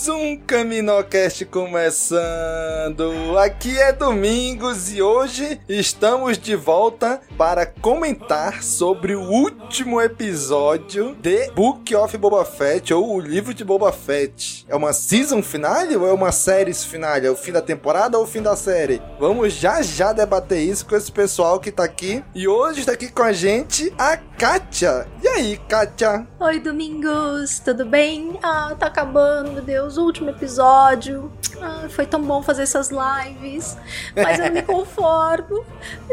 [0.00, 3.36] Mais um Caminocast começando.
[3.38, 11.50] Aqui é Domingos e hoje estamos de volta para comentar sobre o último episódio de
[11.50, 14.64] Book of Boba Fett ou o livro de Boba Fett.
[14.70, 17.26] É uma season finale ou é uma série finale?
[17.26, 19.02] É o fim da temporada ou o fim da série?
[19.18, 22.24] Vamos já já debater isso com esse pessoal que tá aqui.
[22.34, 25.06] E hoje está aqui com a gente a Kátia.
[25.22, 26.26] E aí, Kátia?
[26.38, 28.38] Oi, Domingos, tudo bem?
[28.42, 31.30] Ah, tá acabando, meu Deus, o último episódio.
[31.60, 33.76] Ah, foi tão bom fazer essas lives,
[34.14, 35.64] mas eu me conformo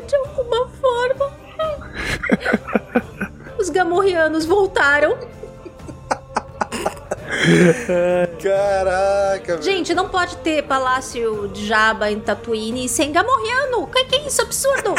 [0.05, 1.31] de alguma forma.
[3.57, 5.17] Os gamorreanos voltaram.
[8.41, 9.61] Caraca.
[9.61, 13.83] Gente, não pode ter palácio de Jabba em Tatooine sem gamorreano.
[13.83, 14.41] O que, que é isso?
[14.41, 14.95] Absurdo!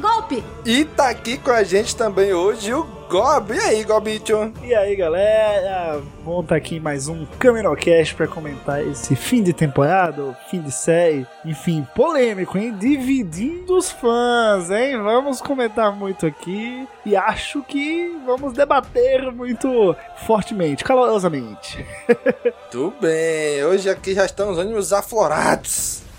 [0.00, 0.42] Golpe!
[0.64, 3.52] E tá aqui com a gente também hoje o Gob.
[3.52, 4.52] E aí, Gobicho?
[4.62, 6.00] E aí, galera?
[6.24, 10.70] Vamos estar aqui em mais um Caminocast para comentar esse fim de temporada, fim de
[10.70, 12.74] série, enfim, polêmico, hein?
[12.78, 14.96] Dividindo os fãs, hein?
[15.02, 19.94] Vamos comentar muito aqui e acho que vamos debater muito
[20.24, 21.84] fortemente, calorosamente.
[22.70, 26.09] Tudo bem, hoje aqui já estão os ânimos aflorados.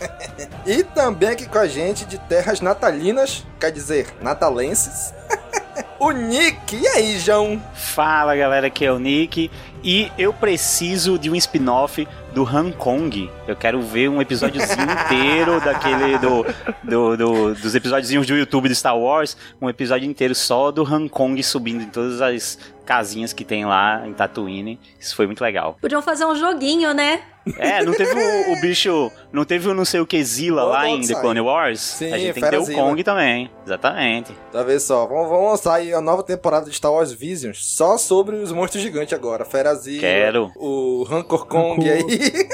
[0.66, 5.14] E também aqui com a gente de terras natalinas, quer dizer, natalenses.
[6.00, 7.62] o Nick, e aí, João?
[7.74, 9.50] Fala galera, aqui é o Nick
[9.84, 13.30] e eu preciso de um spin-off do Hong Kong.
[13.48, 16.46] Eu quero ver um episódiozinho inteiro daquele do,
[16.84, 21.10] do, do, dos episódios do YouTube do Star Wars, um episódio inteiro só do Hong
[21.10, 22.60] Kong subindo em todas as
[22.92, 24.78] casinhas que tem lá em Tatooine.
[25.00, 25.78] Isso foi muito legal.
[25.80, 27.22] Podiam fazer um joguinho, né?
[27.58, 30.90] É, não teve o, o bicho, não teve o não sei o que Zilla lá
[30.90, 31.80] em The Clone Wars?
[31.80, 32.66] Sim, a gente tem que ter o.
[32.66, 34.34] Kong também, exatamente.
[34.52, 35.08] Tá vendo só?
[35.08, 38.84] Vamos, vamos lançar aí a nova temporada de Star Wars Visions só sobre os monstros
[38.84, 39.46] gigantes agora.
[39.46, 40.52] Ferazilla, Quero.
[40.58, 42.04] o Rancor Kong aí.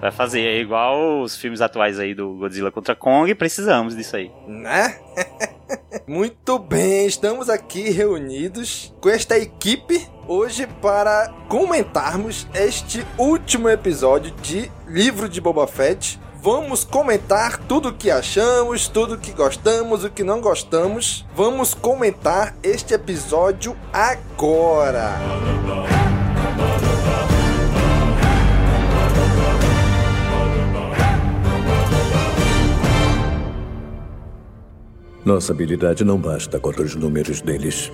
[0.00, 4.30] Vai fazer é igual os filmes atuais aí do Godzilla contra Kong, precisamos disso aí.
[4.46, 4.96] né?
[6.06, 14.70] Muito bem, estamos aqui reunidos com esta equipe hoje para comentarmos este último episódio de
[14.86, 16.20] Livro de Boba Fett.
[16.42, 21.24] Vamos comentar tudo o que achamos, tudo o que gostamos, o que não gostamos.
[21.36, 25.20] Vamos comentar este episódio agora.
[35.24, 37.92] Nossa habilidade não basta contra os números deles.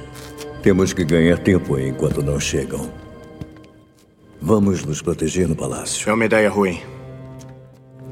[0.62, 2.90] Temos que ganhar tempo enquanto não chegam.
[4.40, 6.08] Vamos nos proteger no palácio.
[6.08, 6.80] É uma ideia ruim.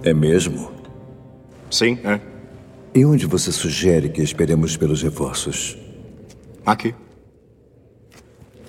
[0.03, 0.71] É mesmo?
[1.71, 2.21] Sim, é.
[2.95, 5.79] E onde você sugere que esperemos pelos reforços?
[6.65, 6.95] Aqui.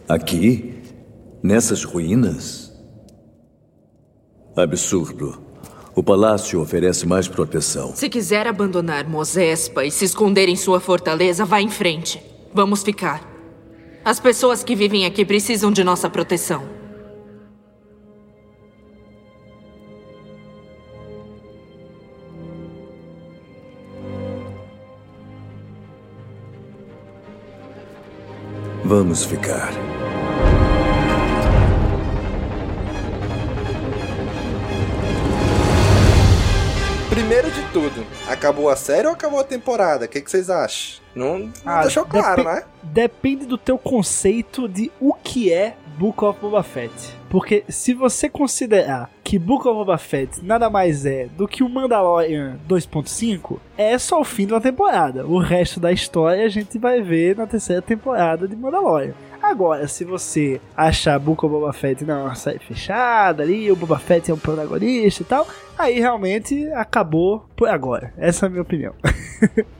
[0.07, 0.75] Aqui?
[1.43, 2.73] Nessas ruínas?
[4.55, 5.46] Absurdo.
[5.97, 7.91] O palácio oferece mais proteção.
[7.95, 12.21] Se quiser abandonar Mosespa e se esconder em sua fortaleza, vá em frente.
[12.53, 13.27] Vamos ficar.
[14.05, 16.69] As pessoas que vivem aqui precisam de nossa proteção.
[28.85, 29.86] Vamos ficar.
[37.73, 40.05] Tudo, acabou a série ou acabou a temporada?
[40.05, 41.01] O que, que vocês acham?
[41.15, 42.63] Não, não Ah, deixou claro, né?
[42.83, 46.93] Depende do teu conceito de o que é Book of Boba Fett.
[47.27, 51.69] Porque se você considerar que Book of Boba Fett nada mais é do que o
[51.69, 55.25] Mandalorian 2.5, é só o fim de uma temporada.
[55.25, 59.13] O resto da história a gente vai ver na terceira temporada de Mandalorian.
[59.41, 63.97] Agora, se você achar Book of Boba Fett não, uma série fechada ali, o Boba
[63.97, 65.47] Fett é um protagonista e tal,
[65.77, 68.13] aí realmente acabou por agora.
[68.17, 68.93] Essa é a minha opinião.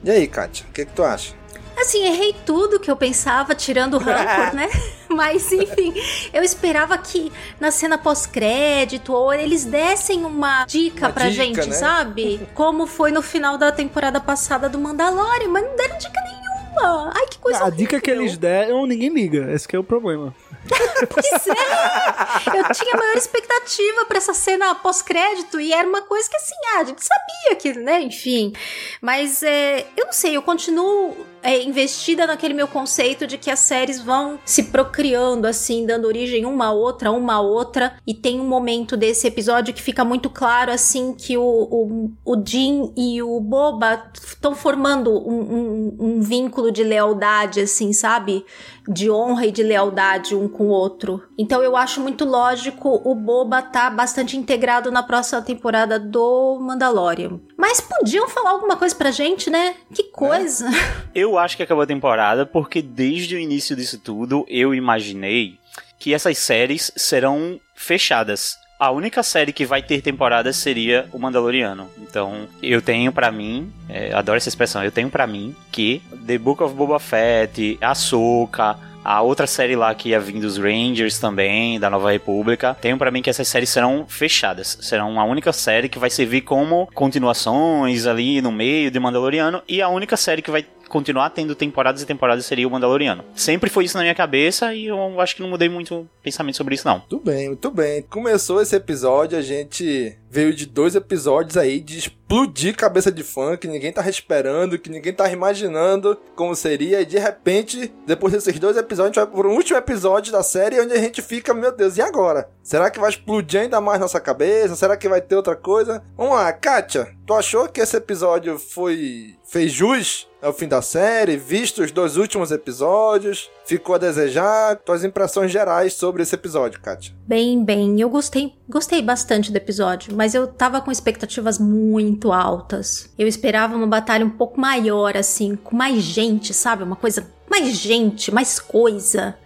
[0.04, 1.34] E aí, Kátia, o que, que tu acha?
[1.78, 4.68] Assim, errei tudo que eu pensava, tirando o rancor, né?
[5.08, 5.94] Mas, enfim,
[6.32, 11.68] eu esperava que na cena pós-crédito ou eles dessem uma dica Uma pra dica, gente,
[11.68, 11.74] né?
[11.74, 12.40] sabe?
[12.54, 17.12] Como foi no final da temporada passada do Mandalorian, mas não deram dica nenhuma.
[17.14, 19.50] Ai, que coisa a dica que eles deram, ninguém liga.
[19.52, 20.34] Esse que é o problema.
[21.08, 22.58] Pois é!
[22.58, 26.80] Eu tinha maior expectativa pra essa cena pós-crédito e era uma coisa que assim, ah,
[26.80, 28.52] a gente sabia que, né, enfim.
[29.00, 33.60] Mas é, eu não sei, eu continuo é, investida naquele meu conceito de que as
[33.60, 37.94] séries vão se procriando, assim, dando origem uma a outra, uma a outra.
[38.06, 42.42] E tem um momento desse episódio que fica muito claro, assim, que o, o, o
[42.44, 48.44] Jim e o Boba estão formando um, um, um vínculo de lealdade, assim, sabe?
[48.86, 51.22] De honra e de lealdade um com o outro.
[51.38, 57.38] Então eu acho muito lógico o Boba tá bastante integrado na próxima temporada do Mandalorian.
[57.56, 59.76] Mas podiam falar alguma coisa pra gente, né?
[59.94, 60.68] Que coisa.
[61.14, 65.58] Eu acho que acabou a temporada porque desde o início disso tudo eu imaginei
[65.98, 68.56] que essas séries serão fechadas.
[68.78, 71.90] A única série que vai ter temporada seria o Mandaloriano.
[71.98, 76.38] Então, eu tenho pra mim, é, adoro essa expressão, eu tenho pra mim que The
[76.38, 81.78] Book of Boba Fett, Ahsoka, a outra série lá que ia vir dos Rangers também,
[81.78, 84.78] da Nova República, tenho pra mim que essas séries serão fechadas.
[84.80, 89.80] Serão a única série que vai servir como continuações ali no meio de Mandaloriano e
[89.80, 93.24] a única série que vai continuar tendo temporadas e temporadas seria o Mandaloriano.
[93.34, 96.74] Sempre foi isso na minha cabeça e eu acho que não mudei muito pensamento sobre
[96.74, 96.98] isso não.
[96.98, 98.02] Muito bem, muito bem.
[98.02, 103.56] Começou esse episódio, a gente veio de dois episódios aí de explodir cabeça de fã,
[103.56, 108.58] que ninguém tava esperando, que ninguém tava imaginando como seria, e de repente, depois desses
[108.58, 111.74] dois episódios, a gente vai pro último episódio da série, onde a gente fica, meu
[111.74, 112.50] Deus, e agora?
[112.62, 114.76] Será que vai explodir ainda mais nossa cabeça?
[114.76, 116.02] Será que vai ter outra coisa?
[116.16, 119.36] Vamos lá, Kátia, tu achou que esse episódio foi...
[119.44, 124.76] fez jus ao fim da série, visto os dois últimos episódios, ficou a desejar?
[124.76, 127.14] Tuas impressões gerais sobre esse episódio, Kátia?
[127.26, 133.12] Bem, bem, eu gostei, gostei bastante do episódio, mas eu tava com expectativas muito altas.
[133.18, 136.82] Eu esperava uma batalha um pouco maior, assim, com mais gente, sabe?
[136.82, 139.36] Uma coisa, mais gente, mais coisa.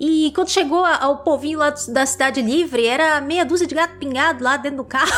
[0.00, 4.42] E quando chegou ao povinho lá da Cidade Livre, era meia dúzia de gato pingado
[4.42, 5.12] lá dentro do carro.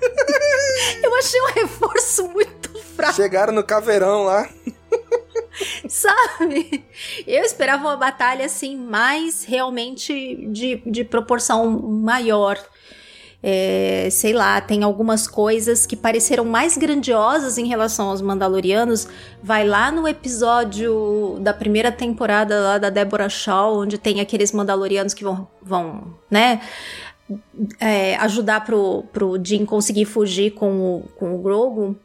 [1.20, 3.14] eu achei um reforço muito fraco.
[3.14, 4.48] Chegaram no caveirão lá.
[5.88, 6.84] Sabe?
[7.26, 12.58] Eu esperava uma batalha assim, mais realmente de, de proporção maior.
[13.42, 19.08] É, sei lá, tem algumas coisas que pareceram mais grandiosas em relação aos Mandalorianos.
[19.42, 25.14] Vai lá no episódio da primeira temporada lá da Deborah Shaw, onde tem aqueles Mandalorianos
[25.14, 26.60] que vão, vão né?
[27.78, 31.96] É, ajudar pro, pro Jim conseguir fugir com o, com o Grogu.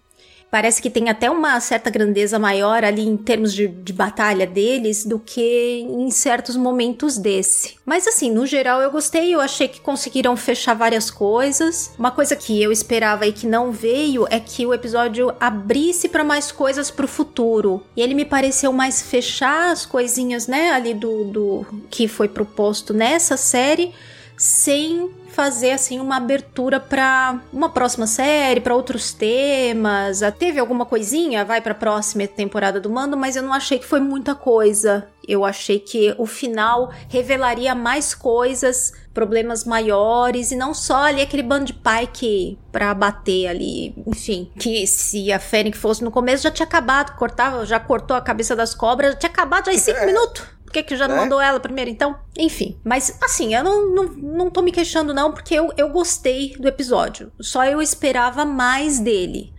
[0.56, 5.04] Parece que tem até uma certa grandeza maior ali em termos de, de batalha deles
[5.04, 7.76] do que em certos momentos desse.
[7.86, 11.92] Mas assim, no geral eu gostei, eu achei que conseguiram fechar várias coisas.
[12.00, 16.24] Uma coisa que eu esperava e que não veio é que o episódio abrisse para
[16.24, 17.84] mais coisas pro futuro.
[17.94, 22.94] E ele me pareceu mais fechar as coisinhas, né, ali do, do que foi proposto
[22.94, 23.94] nessa série
[24.38, 30.24] sem fazer assim uma abertura para uma próxima série, para outros temas.
[30.24, 33.78] Ah, Teve alguma coisinha, vai para a próxima temporada do Mando, mas eu não achei
[33.78, 35.08] que foi muita coisa.
[35.28, 41.42] Eu achei que o final revelaria mais coisas, problemas maiores e não só ali aquele
[41.42, 46.44] bando de pai que para bater ali, enfim, que se a Fennec fosse no começo
[46.44, 49.78] já tinha acabado, cortava, já cortou a cabeça das cobras, já tinha acabado já em
[49.80, 50.44] cinco minutos.
[50.66, 51.22] Por que, que já não Né?
[51.22, 52.18] mandou ela primeiro, então?
[52.38, 52.78] Enfim.
[52.84, 56.68] Mas, assim, eu não, não, não tô me queixando, não, porque eu, eu gostei do
[56.68, 57.32] episódio.
[57.40, 59.54] Só eu esperava mais dele.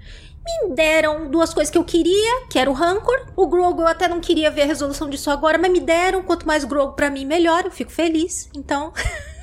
[0.45, 3.29] Me deram duas coisas que eu queria, que era o Rancor.
[3.35, 6.23] O Grogu eu até não queria ver a resolução disso agora, mas me deram.
[6.23, 7.65] Quanto mais Grogu pra mim, melhor.
[7.65, 8.51] Eu fico feliz.
[8.55, 8.93] Então.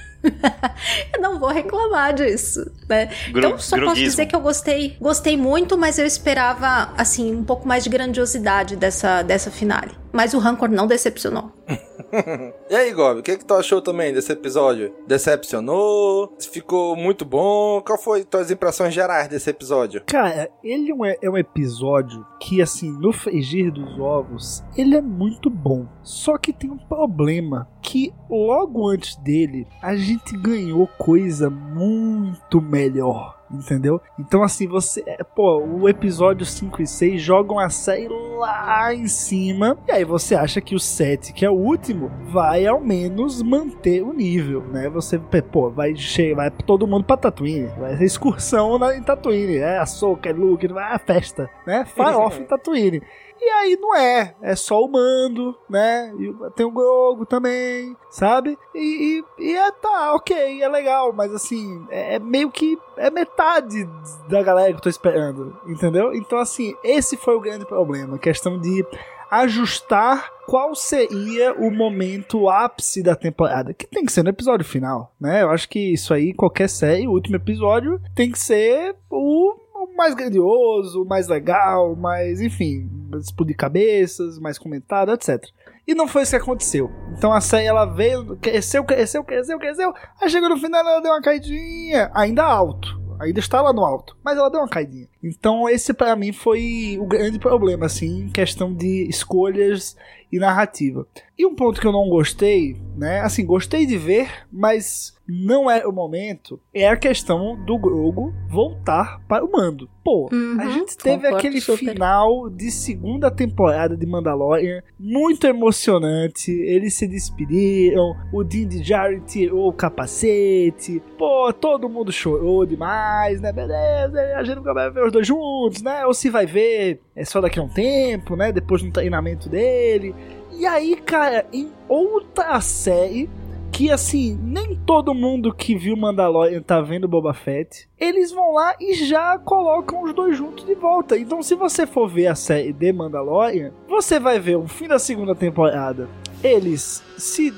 [1.13, 3.08] eu não vou reclamar disso, né?
[3.32, 4.10] Gro- então só posso groguismo.
[4.10, 8.75] dizer que eu gostei, gostei muito, mas eu esperava assim um pouco mais de grandiosidade
[8.75, 9.92] dessa dessa finale.
[10.13, 11.51] Mas o Rancor não decepcionou.
[12.70, 14.93] e aí, Gob, o que, que tu achou também desse episódio?
[15.08, 16.38] Decepcionou?
[16.39, 17.82] Ficou muito bom?
[17.82, 20.03] Qual foi tuas impressões gerais desse episódio?
[20.05, 25.01] Cara, ele é um, é um episódio que, assim, no frigir dos ovos, ele é
[25.01, 25.88] muito bom.
[26.03, 33.42] Só que tem um problema que logo antes dele a gente ganhou coisa muito melhor
[33.53, 34.01] entendeu?
[34.19, 35.03] Então, assim, você.
[35.05, 38.07] é, Pô, o episódio 5 e 6 jogam a série
[38.38, 39.77] lá em cima.
[39.88, 44.01] E aí você acha que o 7, que é o último, vai ao menos manter
[44.01, 44.89] o nível, né?
[44.89, 45.17] Você,
[45.51, 47.67] pô, vai chegar, vai todo mundo pra Tatooine.
[47.79, 49.57] Vai ser excursão na, em Tatooine.
[49.57, 51.86] É a Soca, é Luke, vai a festa, né?
[51.86, 53.01] Farofa em Tatooine.
[53.45, 56.13] E aí não é, é só o mando, né?
[56.17, 58.57] E tem o Grogo também, sabe?
[58.73, 63.12] E, e, e é tá, ok, é legal, mas assim, é, é meio que é
[63.12, 63.85] metade
[64.29, 66.13] da galera que eu tô esperando, entendeu?
[66.13, 68.85] Então, assim, esse foi o grande problema, questão de
[69.29, 75.13] ajustar qual seria o momento ápice da temporada, que tem que ser no episódio final,
[75.19, 75.41] né?
[75.41, 79.55] Eu acho que isso aí, qualquer série, o último episódio tem que ser o
[79.95, 85.43] mais grandioso, mais legal, mais, enfim, explodir cabeças, mais comentado, etc.
[85.88, 86.89] E não foi isso que aconteceu.
[87.17, 89.93] Então a série ela veio, cresceu, cresceu, cresceu, cresceu.
[90.21, 93.01] Aí chegou no final ela deu uma caidinha, ainda alto.
[93.19, 95.07] Ainda está lá no alto, mas ela deu uma caidinha.
[95.24, 99.96] Então esse para mim foi o grande problema, assim, em questão de escolhas
[100.32, 101.08] e narrativa.
[101.38, 103.20] E um ponto que eu não gostei, né?
[103.22, 109.22] Assim, gostei de ver, mas não é o momento, é a questão do Grogo voltar
[109.27, 109.89] para o mando.
[110.03, 111.92] Pô, Uhum, a gente teve aquele super.
[111.92, 116.51] final de segunda temporada de Mandalorian muito emocionante.
[116.51, 121.01] Eles se despediram, o Din Djarin tirou o capacete.
[121.18, 123.51] Pô, todo mundo chorou demais, né?
[123.53, 126.05] Beleza, a gente nunca vai ver os dois juntos, né?
[126.05, 128.51] Ou se vai ver é só daqui a um tempo, né?
[128.51, 130.13] Depois do treinamento dele.
[130.51, 133.29] E aí, cara, em outra série
[133.74, 138.75] que assim, nem todo mundo que viu Mandalorian tá vendo Boba Fett, eles vão lá
[138.79, 141.17] e já colocam os dois juntos de volta.
[141.17, 145.00] Então, se você for ver a série de Mandalorian, você vai ver o fim da
[145.00, 146.08] segunda temporada,
[146.43, 147.51] eles se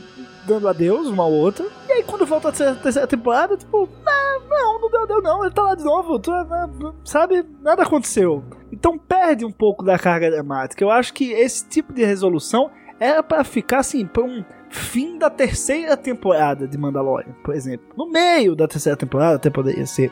[0.46, 4.82] dando adeus uma ao outra, e aí quando volta a terceira- temporada, tipo, ah, não,
[4.82, 6.70] não deu, deu não, ele tá lá de novo, tu- ah,
[7.04, 8.44] sabe, nada aconteceu.
[8.72, 10.84] Então perde um pouco da carga dramática.
[10.84, 15.30] Eu acho que esse tipo de resolução era pra ficar assim, pra um fim da
[15.30, 17.86] terceira temporada de Mandalorian, por exemplo.
[17.96, 20.12] No meio da terceira temporada até poderia ser.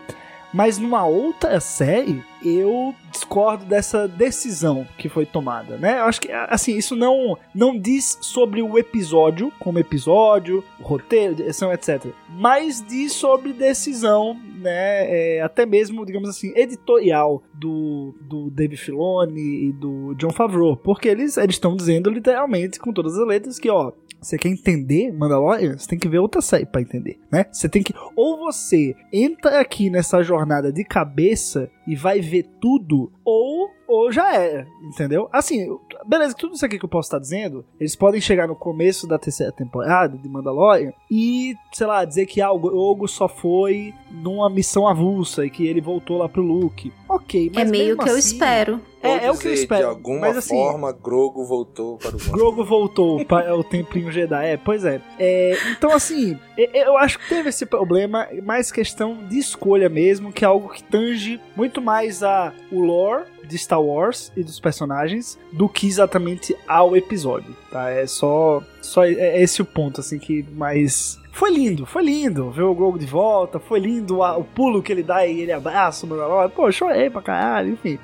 [0.54, 6.00] Mas numa outra série, eu discordo dessa decisão que foi tomada, né?
[6.00, 11.72] Eu acho que, assim, isso não, não diz sobre o episódio, como episódio, roteiro, direção,
[11.74, 12.08] etc.
[12.30, 15.38] Mas diz sobre decisão, né?
[15.38, 20.78] É, até mesmo, digamos assim, editorial do, do Dave Filoni e do John Favreau.
[20.78, 23.92] Porque eles estão dizendo literalmente, com todas as letras, que, ó,
[24.24, 25.78] você quer entender Mandalorian?
[25.78, 27.46] Você tem que ver outra série pra entender, né?
[27.52, 27.94] Você tem que.
[28.16, 34.34] Ou você entra aqui nessa jornada de cabeça e vai ver tudo, ou, ou já
[34.36, 35.28] era, entendeu?
[35.32, 35.68] Assim,
[36.06, 39.20] beleza, tudo isso aqui que eu posso estar dizendo, eles podem chegar no começo da
[39.20, 44.50] terceira temporada de Mandalorian e, sei lá, dizer que ah, o Grogu só foi numa
[44.50, 46.92] missão avulsa e que ele voltou lá pro Luke.
[47.10, 48.82] Ok, mas é meio mesmo que eu assim- espero.
[49.04, 49.82] É, é o que eu espero.
[49.82, 52.32] De alguma mas, assim, forma, Grogo voltou para o mundo.
[52.32, 54.48] Grogu voltou para o Templinho Jedi.
[54.52, 55.02] É, pois é.
[55.20, 60.32] É, então, assim, e- eu acho que teve esse problema, mais questão de escolha mesmo,
[60.32, 64.60] que é algo que tange muito mais a o lore de Star Wars e dos
[64.60, 67.90] personagens do que exatamente ao episódio, tá?
[67.90, 71.20] É só, só é é esse o ponto, assim, que mais...
[71.32, 75.02] Foi lindo, foi lindo ver o Grogu de volta, foi lindo o pulo que ele
[75.02, 76.50] dá e ele abraça o Mandalorian.
[76.50, 77.98] Pô, chorei pra caralho, enfim.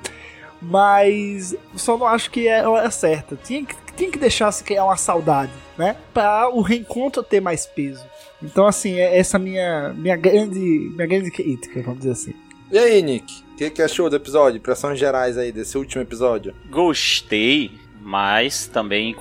[0.60, 3.36] Mas só não acho que é a hora certa.
[3.36, 5.96] Tinha que, tinha que deixar se criar uma saudade, né?
[6.12, 8.04] Pra o reencontro ter mais peso.
[8.42, 12.34] Então, assim, é essa minha, minha, grande, minha grande crítica, vamos dizer assim.
[12.70, 13.42] E aí, Nick?
[13.60, 14.56] Que, que achou do episódio?
[14.56, 16.54] Impressões gerais aí desse último episódio?
[16.70, 19.14] Gostei, mas também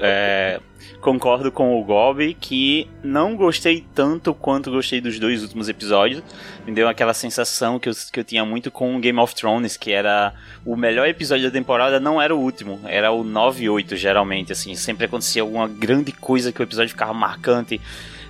[0.00, 0.60] é,
[1.00, 6.24] concordo com o Gob que não gostei tanto quanto gostei dos dois últimos episódios.
[6.66, 9.92] Me deu aquela sensação que eu, que eu tinha muito com Game of Thrones, que
[9.92, 10.34] era
[10.66, 14.50] o melhor episódio da temporada, não era o último, era o 9 e 8 geralmente,
[14.50, 17.80] assim, sempre acontecia alguma grande coisa que o episódio ficava marcante,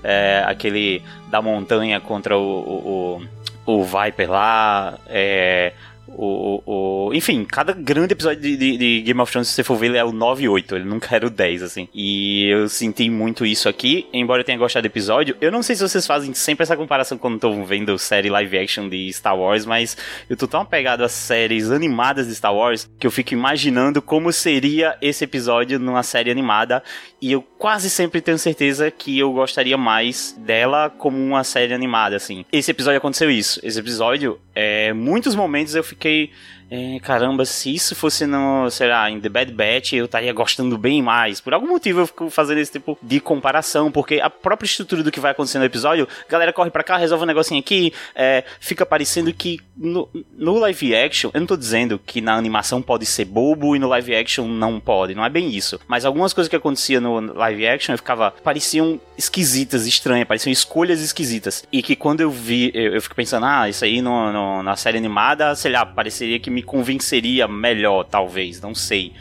[0.02, 5.73] é, aquele da montanha contra o, o o Viper lá, é,
[6.16, 9.76] o, o, enfim, cada grande episódio de, de, de, Game of Thrones, se você for
[9.76, 10.76] ver, ele é o 9 e 8.
[10.76, 11.88] Ele nunca era o 10, assim.
[11.94, 15.37] E eu senti muito isso aqui, embora eu tenha gostado do episódio.
[15.40, 18.88] Eu não sei se vocês fazem sempre essa comparação quando estão vendo série live action
[18.88, 19.97] de Star Wars, mas
[20.28, 24.33] eu tô tão apegado às séries animadas de Star Wars que eu fico imaginando como
[24.33, 26.83] seria esse episódio numa série animada.
[27.21, 32.16] E eu quase sempre tenho certeza que eu gostaria mais dela como uma série animada,
[32.16, 32.44] assim.
[32.52, 33.59] Esse episódio aconteceu isso.
[33.62, 36.31] Esse episódio, é, muitos momentos eu fiquei fiquei
[36.71, 40.76] é, caramba, se isso fosse no, sei lá, em The Bad Batch, eu estaria gostando
[40.78, 41.40] bem mais.
[41.40, 45.11] Por algum motivo eu fico fazendo esse tipo de comparação, porque a própria estrutura do
[45.11, 48.87] que vai acontecer no episódio, galera corre pra cá, resolve um negocinho aqui, é, fica
[48.87, 53.25] parecendo que no, no, live action, eu não tô dizendo que na animação pode ser
[53.25, 55.80] bobo e no live action não pode, não é bem isso.
[55.87, 61.00] Mas algumas coisas que aconteciam no live action eu ficava, pareciam esquisitas, estranhas, pareciam escolhas
[61.00, 61.64] esquisitas.
[61.73, 64.76] E que quando eu vi, eu, eu fico pensando, ah, isso aí no, no, na
[64.76, 69.13] série animada, sei lá, pareceria que me convenceria melhor, talvez, não sei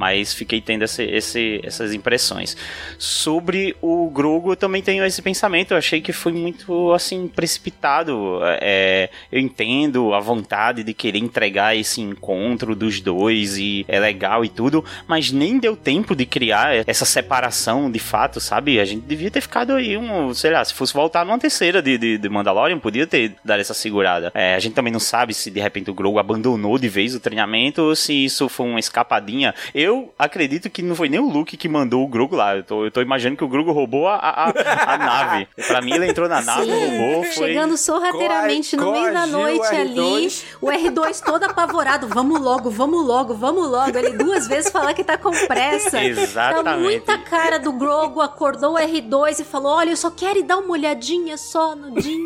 [0.00, 2.56] mas fiquei tendo esse, esse, essas impressões.
[2.96, 5.72] Sobre o Grogo, eu também tenho esse pensamento.
[5.72, 8.40] Eu achei que foi muito assim precipitado.
[8.62, 14.42] É, eu entendo a vontade de querer entregar esse encontro dos dois e é legal
[14.42, 18.80] e tudo, mas nem deu tempo de criar essa separação de fato, sabe?
[18.80, 21.98] A gente devia ter ficado aí um, sei lá, se fosse voltar numa terceira de,
[21.98, 24.32] de, de Mandalorian, podia ter dado essa segurada.
[24.34, 27.20] É, a gente também não sabe se de repente o Grogu abandonou de vez o
[27.20, 29.54] treinamento ou se isso foi uma escapadinha.
[29.74, 32.56] Eu eu acredito que não foi nem o Luke que mandou o Grogu lá.
[32.56, 35.48] Eu tô, eu tô imaginando que o Grogu roubou a, a, a nave.
[35.66, 37.48] Pra mim, ele entrou na nave, Sim, roubou, foi...
[37.48, 40.28] Chegando sorrateiramente no meio da noite o ali,
[40.60, 42.06] o R2 todo apavorado.
[42.06, 43.98] Vamos logo, vamos logo, vamos logo.
[43.98, 46.02] Ele duas vezes falar que tá com pressa.
[46.02, 46.64] Exatamente.
[46.64, 50.44] Tá muita cara do Grogu, acordou o R2 e falou, olha, eu só quero ir
[50.44, 52.20] dar uma olhadinha só no Jim.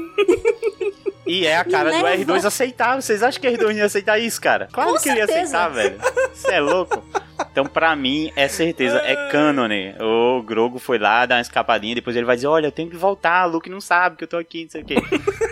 [1.26, 3.00] E é a cara do R2 aceitar.
[3.00, 4.68] Vocês acham que o R2 ia aceitar isso, cara?
[4.70, 5.98] Claro Com que ele ia aceitar, velho.
[6.34, 7.02] Você é louco.
[7.50, 9.94] Então, pra mim, é certeza, é cânone.
[10.00, 12.96] O Grogo foi lá, dar uma escapadinha, depois ele vai dizer: Olha, eu tenho que
[12.96, 14.96] voltar, Luke não sabe que eu tô aqui, não sei o quê.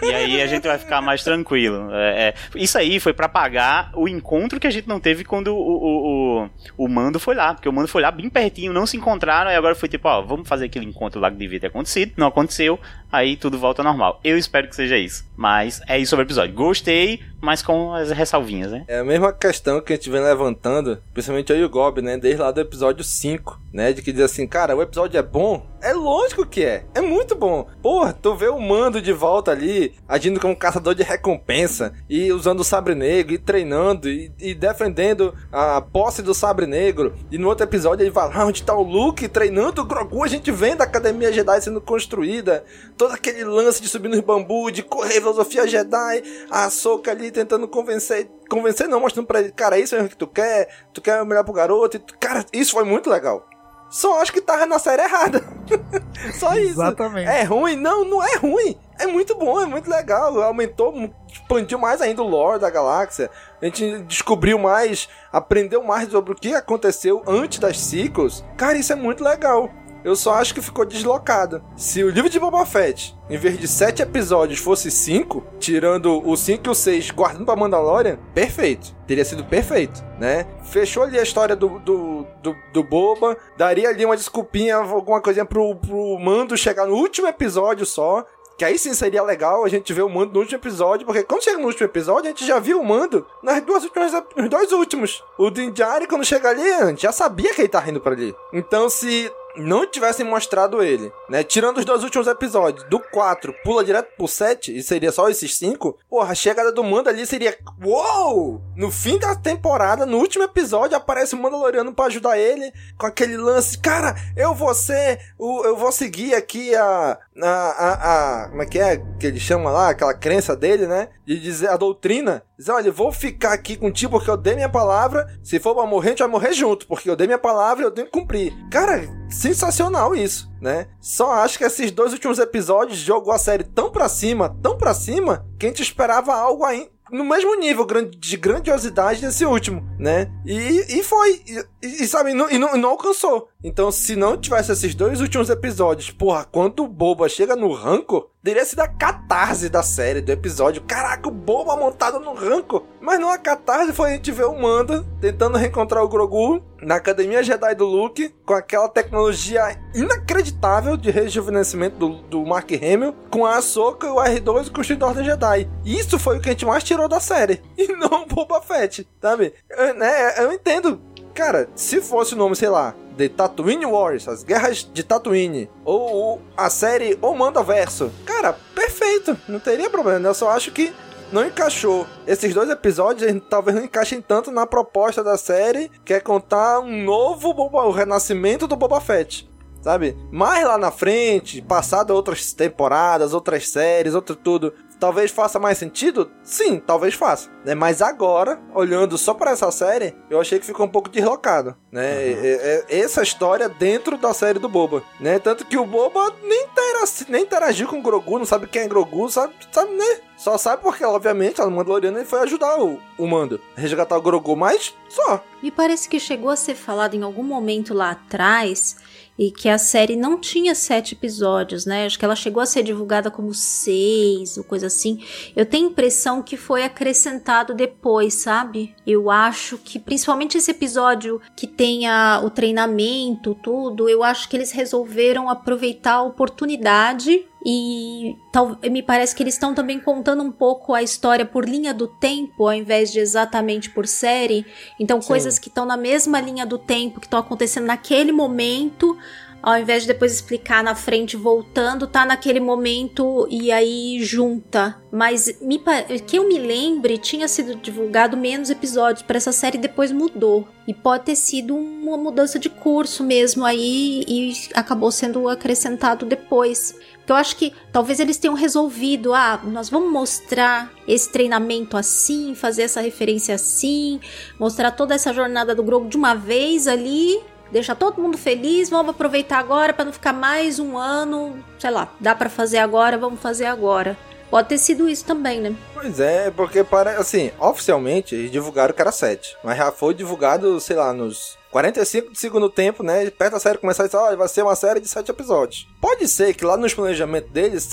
[0.02, 1.90] e aí a gente vai ficar mais tranquilo.
[1.92, 5.48] É, é, isso aí foi para pagar o encontro que a gente não teve quando
[5.48, 7.54] o, o, o, o, Mando foi lá.
[7.54, 10.22] Porque o Mando foi lá bem pertinho, não se encontraram, e agora foi tipo: Ó,
[10.22, 12.12] vamos fazer aquele encontro lá que devia ter acontecido.
[12.16, 12.78] Não aconteceu,
[13.10, 14.20] aí tudo volta ao normal.
[14.24, 15.24] Eu espero que seja isso.
[15.36, 16.54] Mas é isso sobre o episódio.
[16.54, 18.84] Gostei, mas com as ressalvinhas, né?
[18.86, 22.18] É a mesma questão que a gente vem levantando, principalmente e o Gob, né?
[22.18, 23.94] Desde lá do episódio 5, né?
[23.94, 25.66] De que diz assim, cara, o episódio é bom?
[25.80, 26.84] É lógico que é.
[26.94, 27.66] É muito bom.
[27.82, 32.60] Porra, tu vê o Mando de volta ali, agindo como caçador de recompensa, e usando
[32.60, 37.14] o sabre negro, e treinando, e, e defendendo a posse do sabre negro.
[37.30, 40.28] E no outro episódio ele vai lá onde tá o Luke treinando o Grogu, a
[40.28, 42.64] gente vê da Academia Jedi sendo construída.
[42.96, 47.66] Todo aquele lance de subir nos bambu, de correr filosofia Jedi, a Soca ali tentando
[47.66, 48.28] convencer.
[48.48, 51.26] Convencer não, mostrando pra ele, cara, isso é o que tu quer, tu quer o
[51.26, 51.98] melhor pro garoto.
[51.98, 53.46] Tu, cara, isso foi muito legal.
[53.92, 55.44] Só acho que tava na série errada.
[56.40, 56.70] Só isso.
[56.70, 57.28] Exatamente.
[57.28, 57.76] É ruim?
[57.76, 58.74] Não, não é ruim.
[58.98, 60.40] É muito bom, é muito legal.
[60.42, 60.94] Aumentou,
[61.30, 63.30] expandiu mais ainda o lore da galáxia.
[63.60, 68.42] A gente descobriu mais, aprendeu mais sobre o que aconteceu antes das sequels.
[68.56, 69.70] Cara, isso é muito legal.
[70.04, 71.62] Eu só acho que ficou deslocado.
[71.76, 76.36] Se o livro de Boba Fett, em vez de sete episódios, fosse cinco, tirando o
[76.36, 78.94] 5 e o 6 guardando pra Mandalorian, perfeito.
[79.06, 80.46] Teria sido perfeito, né?
[80.64, 85.44] Fechou ali a história do, do, do, do Boba, daria ali uma desculpinha, alguma coisinha
[85.44, 88.24] pro, pro Mando chegar no último episódio só,
[88.62, 91.42] que aí sim seria legal a gente ver o Mando no último episódio, porque quando
[91.42, 94.72] chega no último episódio, a gente já viu o Mando nas duas últimas, nos dois
[94.72, 95.24] últimos.
[95.38, 95.72] O Din
[96.08, 98.34] quando chega ali, a gente já sabia que ele tá indo pra ali.
[98.52, 101.42] Então, se não tivessem mostrado ele, né?
[101.42, 105.56] Tirando os dois últimos episódios, do 4 pula direto pro 7 e seria só esses
[105.56, 107.56] 5, porra, a chegada do Mando ali seria.
[107.84, 108.62] Uou!
[108.76, 113.36] No fim da temporada, no último episódio, aparece o Mandaloriano para ajudar ele com aquele
[113.36, 113.78] lance.
[113.78, 115.18] Cara, eu vou ser.
[115.38, 118.48] O, eu vou seguir aqui a, a, a, a.
[118.48, 119.90] Como é que é que ele chama lá?
[119.90, 121.08] Aquela crença dele, né?
[121.26, 122.42] De dizer a doutrina.
[122.58, 125.26] Dizer, olha, vou ficar aqui contigo porque eu dei minha palavra.
[125.42, 127.86] Se for pra morrer, a gente vai morrer junto, porque eu dei minha palavra e
[127.86, 128.52] eu tenho que cumprir.
[128.70, 129.02] Cara,
[129.34, 130.88] sensacional isso, né?
[131.00, 134.94] Só acho que esses dois últimos episódios jogou a série tão pra cima, tão pra
[134.94, 137.86] cima, que a gente esperava algo ainda no mesmo nível
[138.18, 140.32] de grandiosidade desse último, né?
[140.46, 141.42] E, e foi.
[141.82, 143.48] E, e sabe, não, e não, não, alcançou.
[143.62, 148.30] Então, se não tivesse esses dois últimos episódios, porra, quando o Boba chega no Rancor,
[148.42, 150.82] teria sido a catarse da série, do episódio.
[150.82, 152.84] Caraca, o Boba montado no Rancor.
[153.00, 157.42] Mas numa catarse foi a gente ver o Mando tentando reencontrar o Grogu na Academia
[157.42, 163.56] Jedi do Luke, com aquela tecnologia inacreditável de rejuvenescimento do, do Mark Hamill, com a
[163.56, 165.70] Ahsoka, o R2 e o Construído da Jedi.
[165.84, 169.08] Isso foi o que a gente mais tirou da série, e não o Boba Fett,
[169.20, 169.54] sabe?
[169.70, 171.00] Eu, né, eu entendo
[171.34, 176.00] Cara, se fosse o nome, sei lá, de Tatooine Wars, as guerras de Tatooine, ou,
[176.00, 180.28] ou a série O Manda Verso, cara, perfeito, não teria problema.
[180.28, 180.92] Eu só acho que
[181.32, 182.06] não encaixou.
[182.26, 187.02] Esses dois episódios talvez não encaixem tanto na proposta da série, que é contar um
[187.02, 189.50] novo Boba, o renascimento do Boba Fett.
[189.80, 190.16] Sabe?
[190.30, 196.30] Mais lá na frente, passado outras temporadas, outras séries, outro tudo, Talvez faça mais sentido?
[196.44, 197.50] Sim, talvez faça.
[197.64, 197.74] Né?
[197.74, 201.74] Mas agora, olhando só para essa série, eu achei que ficou um pouco deslocado.
[201.90, 202.02] Né?
[202.02, 202.44] Uhum.
[202.44, 205.02] É, é, essa história dentro da série do Boba.
[205.18, 205.40] Né?
[205.40, 208.86] Tanto que o Boba nem, interagiu, nem interagiu com o Grogu, não sabe quem é
[208.86, 210.20] Grogu, sabe, sabe né?
[210.36, 214.54] Só sabe porque, obviamente, a Mandaloriana ele foi ajudar o, o Mando, resgatar o Grogu,
[214.56, 215.42] mas só.
[215.60, 218.96] Me parece que chegou a ser falado em algum momento lá atrás
[219.38, 222.06] e que a série não tinha sete episódios, né?
[222.06, 225.24] Acho que ela chegou a ser divulgada como seis ou coisa assim.
[225.56, 228.94] Eu tenho a impressão que foi acrescentado depois, sabe?
[229.06, 234.56] Eu acho que, principalmente esse episódio que tem a, o treinamento, tudo, eu acho que
[234.56, 240.50] eles resolveram aproveitar a oportunidade e tal, me parece que eles estão também contando um
[240.50, 244.66] pouco a história por linha do tempo, ao invés de exatamente por série.
[244.98, 245.28] Então, Sim.
[245.28, 249.16] coisas que estão na mesma linha do tempo, que estão acontecendo naquele momento,
[249.62, 255.00] ao invés de depois explicar na frente voltando, tá naquele momento e aí junta.
[255.10, 255.80] Mas me,
[256.26, 260.66] que eu me lembre, tinha sido divulgado menos episódios para essa série depois mudou.
[260.88, 266.96] E pode ter sido uma mudança de curso mesmo aí e acabou sendo acrescentado depois.
[267.24, 272.54] Então eu acho que talvez eles tenham resolvido, ah, nós vamos mostrar esse treinamento assim,
[272.54, 274.20] fazer essa referência assim,
[274.58, 279.10] mostrar toda essa jornada do Grogu de uma vez ali, deixar todo mundo feliz, vamos
[279.10, 283.40] aproveitar agora para não ficar mais um ano, sei lá, dá para fazer agora, vamos
[283.40, 284.16] fazer agora.
[284.50, 285.74] Pode ter sido isso também, né?
[285.94, 290.78] Pois é, porque para assim, oficialmente eles divulgaram que era 7, mas já foi divulgado,
[290.78, 293.30] sei lá, nos 45 de segundo tempo, né?
[293.30, 295.88] Perto da série começar a dizer, oh, vai ser uma série de 7 episódios.
[296.00, 297.88] Pode ser que lá nos planejamentos deles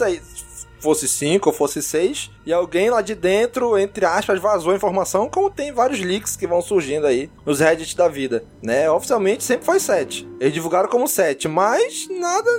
[0.80, 5.30] fosse 5 ou fosse 6, e alguém lá de dentro, entre aspas, vazou a informação,
[5.30, 8.90] como tem vários leaks que vão surgindo aí nos Reddit da vida, né?
[8.92, 10.30] Oficialmente sempre foi 7.
[10.40, 12.50] Eles divulgaram como 7, mas nada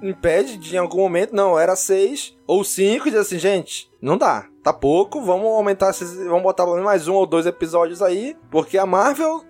[0.00, 4.16] impede de em algum momento, não, era 6 ou 5 e dizer assim, gente, não
[4.16, 5.92] dá tá pouco, vamos aumentar
[6.26, 9.42] vamos botar pelo menos mais um ou dois episódios aí, porque a Marvel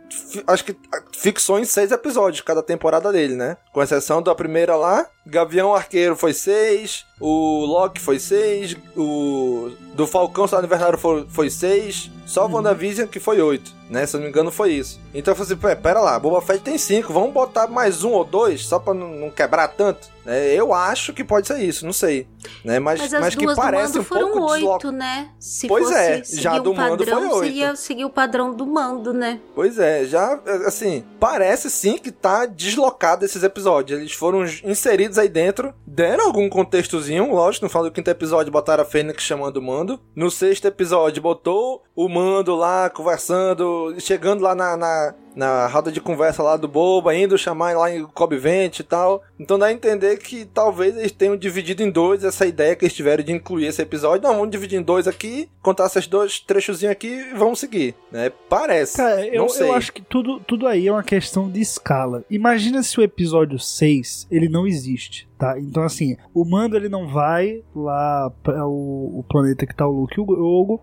[0.46, 0.76] acho que
[1.12, 3.56] fixou em seis episódios cada temporada dele, né?
[3.72, 10.06] Com exceção da primeira lá, Gavião Arqueiro foi seis, o Loki foi seis, o do
[10.06, 12.54] Falcão Soldado Invernário foi, foi seis, só o uhum.
[12.54, 14.06] WandaVision que foi oito, né?
[14.06, 15.00] Se eu não me engano foi isso.
[15.12, 18.24] Então eu falei assim, pera lá, Boba Fett tem cinco, vamos botar mais um ou
[18.24, 20.08] dois, só pra não, não quebrar tanto.
[20.24, 22.28] É, eu acho que pode ser isso, não sei.
[22.62, 22.78] Né?
[22.78, 25.30] Mas, mas, mas que parece um pouco 8, né?
[25.38, 27.38] Se pois é, já do padrão, mando foi 8.
[27.38, 29.40] Seria seguir o padrão do mando, né?
[29.54, 33.98] Pois é, já, assim, parece sim que tá deslocado esses episódios.
[33.98, 38.82] Eles foram inseridos aí dentro, deram algum contextozinho, lógico, no final do quinto episódio botaram
[38.82, 40.00] a Fênix chamando o mando.
[40.14, 46.00] No sexto episódio botou o mando lá, conversando, chegando lá na, na na roda de
[46.00, 49.22] conversa lá do Boba, indo chamar lá em Cobb Vent e tal.
[49.38, 52.92] Então dá a entender que talvez eles tenham dividido em dois essa ideia que eles
[52.92, 54.26] tiveram de incluir esse episódio.
[54.26, 58.32] Não, vamos dividir em dois aqui, contar esses dois trechozinhos aqui e vamos seguir, né?
[58.48, 58.96] Parece.
[58.96, 62.24] Cara, eu, eu acho que tudo, tudo aí é uma questão de escala.
[62.28, 65.28] Imagina se o episódio 6 ele não existe.
[65.38, 69.86] Tá, então assim, o Mando ele não vai lá para o, o planeta que tá
[69.86, 70.80] o Luke e o Grogu,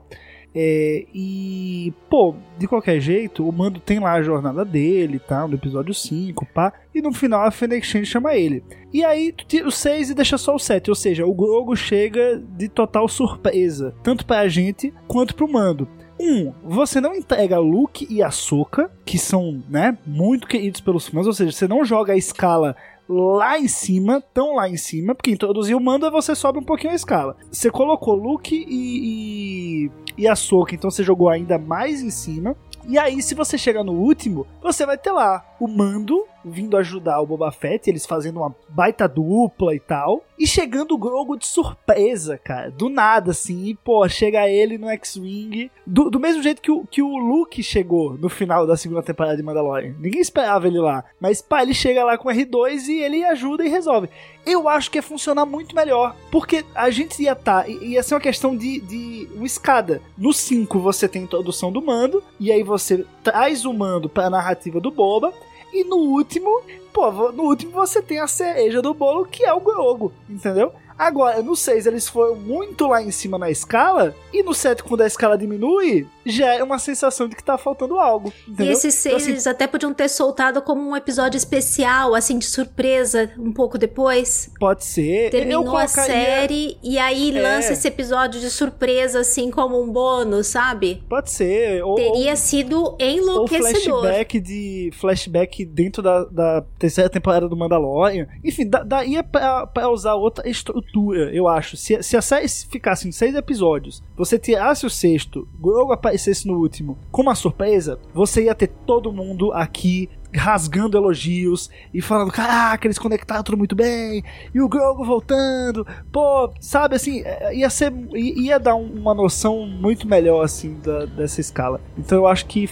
[0.57, 5.45] é, e, pô, de qualquer jeito, o Mando tem lá a jornada dele, tá?
[5.45, 6.71] No episódio 5, pá.
[6.93, 8.63] E no final a Fennec Shand chama ele.
[8.93, 10.89] E aí tu tira o 6 e deixa só o 7.
[10.89, 13.93] Ou seja, o Grogu chega de total surpresa.
[14.01, 15.89] Tanto pra gente quanto pro Mando.
[16.17, 21.33] Um, você não entrega Luke e Ahsoka, que são, né, muito queridos pelos fãs, ou
[21.33, 22.73] seja, você não joga a escala
[23.07, 26.63] lá em cima, tão lá em cima, porque introduzir o mando é você sobe um
[26.63, 27.37] pouquinho a escala.
[27.51, 32.55] Você colocou Luke e, e, e Ahsoka, então você jogou ainda mais em cima.
[32.87, 37.19] E aí, se você chegar no último, você vai ter lá o mando vindo ajudar
[37.19, 40.23] o Boba Fett, eles fazendo uma baita dupla e tal.
[40.37, 42.69] E chegando o Grogu de surpresa, cara.
[42.69, 43.65] Do nada, assim.
[43.65, 45.71] E, pô, chega ele no X-Wing.
[45.85, 49.37] Do, do mesmo jeito que o, que o Luke chegou no final da segunda temporada
[49.37, 49.95] de Mandalorian.
[49.99, 51.03] Ninguém esperava ele lá.
[51.19, 54.09] Mas, pá, ele chega lá com o R2 e ele ajuda e resolve.
[54.45, 56.15] Eu acho que ia funcionar muito melhor.
[56.31, 57.63] Porque a gente ia estar.
[57.63, 60.01] Tá, ia ser uma questão de, de uma escada.
[60.17, 62.23] No 5 você tem a introdução do mando.
[62.39, 65.33] E aí você traz o mando pra narrativa do Boba.
[65.73, 66.61] E no último,
[66.93, 70.71] pô, no último você tem a cereja do bolo, que é o Grogo, entendeu?
[70.97, 75.01] Agora, no 6 eles foram muito lá em cima na escala, e no 7, quando
[75.01, 78.33] a escala diminui, já é uma sensação de que tá faltando algo.
[78.47, 78.67] Entendeu?
[78.67, 82.39] E esses 6 então, assim, eles até podiam ter soltado como um episódio especial, assim,
[82.39, 84.51] de surpresa, um pouco depois.
[84.59, 85.31] Pode ser.
[85.31, 85.89] Terminou colocaria...
[85.89, 87.41] a série, e aí é.
[87.41, 91.03] lança esse episódio de surpresa, assim, como um bônus, sabe?
[91.09, 91.83] Pode ser.
[91.83, 93.95] Ou, Teria ou, sido enlouquecedor.
[93.95, 98.27] Ou flashback, de, flashback dentro da, da terceira temporada do Mandalorian.
[98.43, 101.75] Enfim, daí é pra, pra usar outra estrutura estrutura, eu acho.
[101.75, 106.57] Se, se a série ficasse em seis episódios, você tirasse o sexto, Grogu aparecesse no
[106.57, 112.85] último, com uma surpresa, você ia ter todo mundo aqui rasgando elogios e falando, caraca,
[112.85, 117.93] eles conectaram tudo muito bem, e o Grogu voltando, pô, sabe, assim, é, ia ser,
[118.13, 121.79] ia dar uma noção muito melhor, assim, da, dessa escala.
[121.97, 122.69] Então eu acho que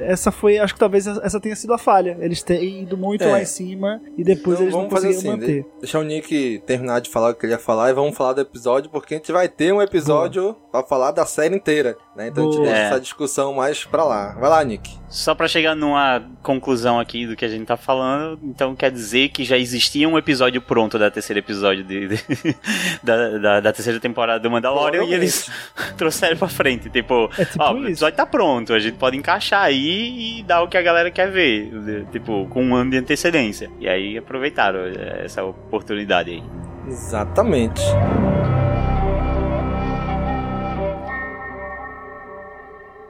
[0.00, 3.32] essa foi, acho que talvez essa tenha sido a falha, eles terem ido muito é.
[3.32, 5.66] lá em cima e depois então, eles não conseguiram assim, manter.
[5.80, 8.40] Deixa o Nick terminar de falar o que ele ia falar e vamos falar do
[8.40, 12.44] episódio, porque a gente vai ter um episódio para falar da série inteira, né, então
[12.44, 12.54] Boa.
[12.54, 12.86] a gente deixa é.
[12.86, 14.34] essa discussão mais pra lá.
[14.38, 14.98] Vai lá, Nick.
[15.08, 19.30] Só para chegar numa conclusão aqui do que a gente tá falando, então quer dizer
[19.30, 22.24] que já existia um episódio pronto da terceira episódio de, de
[23.02, 25.50] da, da, da, terceira temporada do Mandalorian e eles
[25.96, 26.90] trouxeram pra frente.
[26.90, 30.62] Tipo, é tipo ó, o episódio tá pronto, a gente pode encaixar aí e dar
[30.62, 31.72] o que a galera quer ver.
[32.12, 33.70] Tipo, com um ano de antecedência.
[33.80, 34.80] E aí aproveitaram
[35.24, 36.42] essa oportunidade aí.
[36.86, 37.82] Exatamente.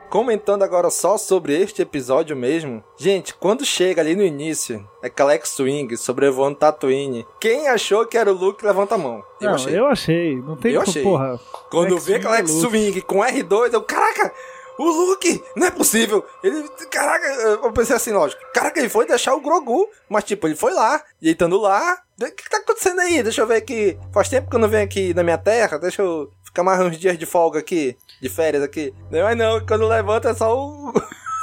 [0.09, 2.83] Comentando agora só sobre este episódio mesmo.
[2.97, 8.37] Gente, quando chega ali no início, aquela X-Wing sobrevoando Tatooine, quem achou que era o
[8.37, 9.23] Luke, levanta a mão.
[9.39, 9.79] Eu não, achei.
[9.79, 10.37] Eu achei.
[10.37, 11.03] Não tem eu achei.
[11.03, 11.39] porra.
[11.71, 14.33] Quando vê aquela X-Wing com R2, eu, caraca,
[14.79, 16.25] o Luke, não é possível.
[16.43, 18.41] Ele, caraca, eu pensei assim, lógico.
[18.55, 21.99] Caraca, ele foi deixar o Grogu, mas tipo, ele foi lá, e ele estando lá,
[22.21, 23.23] o que, que tá acontecendo aí?
[23.23, 23.99] Deixa eu ver aqui.
[24.13, 26.99] Faz tempo que eu não venho aqui na minha terra, deixa eu ficar mais uns
[26.99, 28.93] dias de folga aqui de férias aqui.
[29.11, 30.93] Mas não, quando levanta é só o.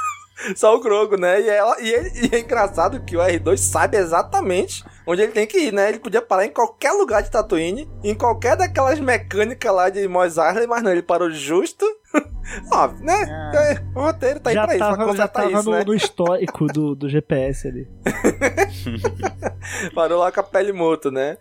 [0.54, 1.40] só o Grogo, né?
[1.40, 5.46] E, ela, e, ele, e, é engraçado que o R2 sabe exatamente onde ele tem
[5.46, 5.88] que ir, né?
[5.88, 10.36] Ele podia parar em qualquer lugar de Tatooine, em qualquer daquelas mecânicas lá de Mos
[10.36, 11.86] Eisley, mas não, ele parou justo.
[12.70, 13.52] Óbvio, né?
[13.54, 13.98] É.
[13.98, 15.84] O roteiro tá aí já pra tava, isso, Já tava isso, no, né?
[15.84, 17.88] no, histórico do, do GPS ali.
[19.94, 21.38] parou lá com a pele moto, né?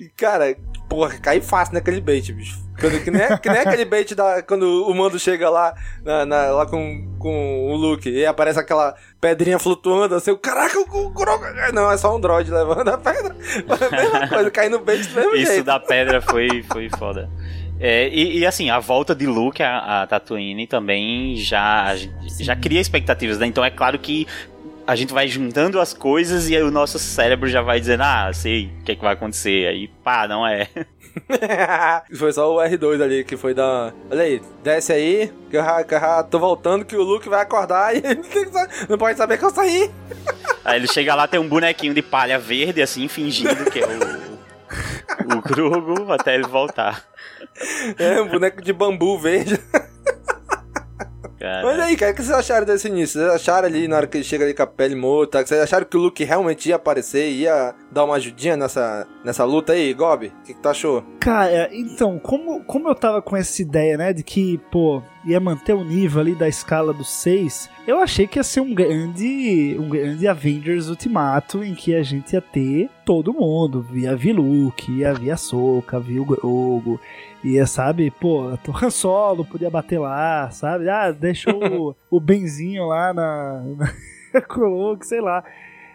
[0.00, 0.56] E, cara,
[0.88, 2.58] porra, cai fácil naquele bait, bicho.
[2.80, 6.46] Quando, que, nem, que nem aquele bait da, quando o mando chega lá, na, na,
[6.52, 11.44] lá com, com o Luke e aparece aquela pedrinha flutuando, assim, o caraca, o, Grogu.
[11.74, 13.36] Não, é só um droid levando a pedra.
[13.68, 15.66] A mesma coisa, cai no bait do mesmo Isso jeito.
[15.66, 17.28] da pedra foi, foi foda.
[17.78, 21.94] É, e, e, assim, a volta de Luke a, a Tatooine também já,
[22.38, 23.46] já cria expectativas, né?
[23.46, 24.26] Então é claro que
[24.90, 28.28] a gente vai juntando as coisas e aí o nosso cérebro já vai dizendo, ah,
[28.34, 29.68] sei o que, é que vai acontecer.
[29.68, 30.68] Aí, pá, não é.
[32.12, 33.92] foi só o R2 ali que foi da.
[34.10, 35.32] Olha aí, desce aí,
[36.28, 38.02] tô voltando, que o Luke vai acordar e
[38.90, 39.88] não pode saber que eu saí.
[40.62, 45.38] Aí ele chega lá, tem um bonequinho de palha verde, assim, fingindo que é o.
[45.38, 47.02] o Grogu, até ele voltar.
[47.98, 49.58] É, um boneco de bambu verde.
[51.40, 51.62] Cara.
[51.64, 53.18] Mas aí, cara, o que vocês acharam desse início?
[53.18, 55.86] Vocês acharam ali, na hora que ele chega ali com a pele morta, vocês acharam
[55.86, 60.26] que o Luke realmente ia aparecer, ia dar uma ajudinha nessa, nessa luta aí, Gob?
[60.26, 61.02] O que, que tu achou?
[61.18, 65.72] Cara, então, como, como eu tava com essa ideia, né, de que, pô, ia manter
[65.72, 69.88] o nível ali da escala dos seis, eu achei que ia ser um grande, um
[69.88, 75.36] grande Avengers Ultimato em que a gente ia ter todo mundo, via Luke, ia via
[75.38, 77.00] Soca, via o Grogu,
[77.42, 80.88] Ia, sabe, pô, o Han Solo podia bater lá, sabe?
[80.90, 83.62] Ah, deixa o, o Benzinho lá na.
[84.32, 85.42] na Coloque, sei lá.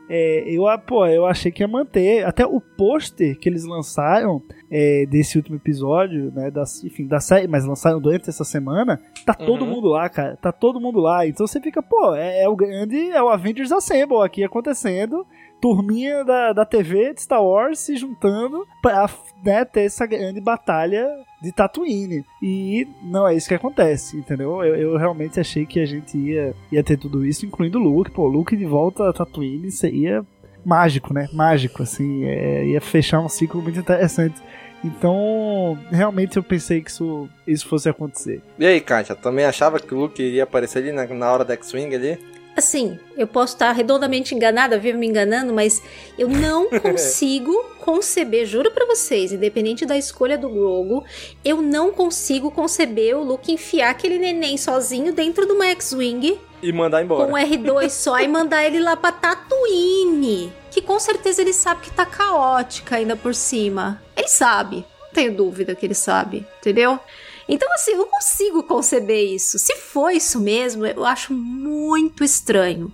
[0.07, 2.25] É, eu, ah, pô, eu achei que ia manter.
[2.25, 6.51] Até o pôster que eles lançaram é, desse último episódio, né?
[6.51, 9.01] Da, enfim, da série, mas lançaram durante essa semana.
[9.25, 9.45] Tá uhum.
[9.45, 10.35] todo mundo lá, cara.
[10.37, 11.25] Tá todo mundo lá.
[11.25, 13.11] Então você fica, pô, é, é o grande.
[13.11, 15.25] É o Avengers Assemble aqui acontecendo
[15.61, 19.09] turminha da, da TV de Star Wars se juntando pra
[19.43, 21.07] né, ter essa grande batalha
[21.41, 22.23] de Tatooine.
[22.41, 24.63] E não é isso que acontece, entendeu?
[24.63, 28.11] Eu, eu, realmente achei que a gente ia, ia ter tudo isso, incluindo Luke.
[28.11, 30.25] Pô, Luke de volta a Tatooine seria
[30.65, 31.27] mágico, né?
[31.31, 34.41] Mágico, assim, é, ia fechar um ciclo muito interessante.
[34.83, 38.41] Então, realmente eu pensei que isso, isso fosse acontecer.
[38.59, 41.53] E aí, Kátia, também achava que o Luke iria aparecer ali na, na hora da
[41.53, 42.19] X-Wing ali?
[42.57, 45.81] Assim, eu posso estar redondamente enganada, vivo me enganando, mas
[46.17, 51.03] eu não consigo conceber, juro pra vocês, independente da escolha do Grogu,
[51.43, 56.71] eu não consigo conceber o Luke enfiar aquele neném sozinho dentro de uma X-Wing E
[56.71, 57.25] mandar embora.
[57.25, 60.51] com um R2 só e mandar ele lá pra Tatooine.
[60.71, 64.01] Que com certeza ele sabe que tá caótica ainda por cima.
[64.15, 64.77] Ele sabe.
[65.01, 66.99] Não tenho dúvida que ele sabe, entendeu?
[67.47, 69.59] Então, assim, eu não consigo conceber isso.
[69.59, 72.91] Se for isso mesmo, eu acho muito estranho.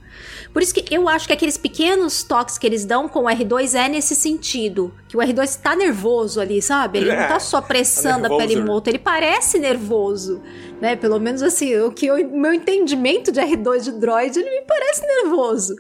[0.52, 3.74] Por isso que eu acho que aqueles pequenos toques que eles dão com o R2
[3.76, 4.94] é nesse sentido.
[5.08, 7.00] Que o R2 tá nervoso ali, sabe?
[7.00, 10.42] Ele não tá só pressando a pele molta, ele parece nervoso.
[10.82, 10.96] Né?
[10.98, 15.06] Pelo menos assim, o que o meu entendimento de R2 de droid, ele me parece
[15.06, 15.76] nervoso.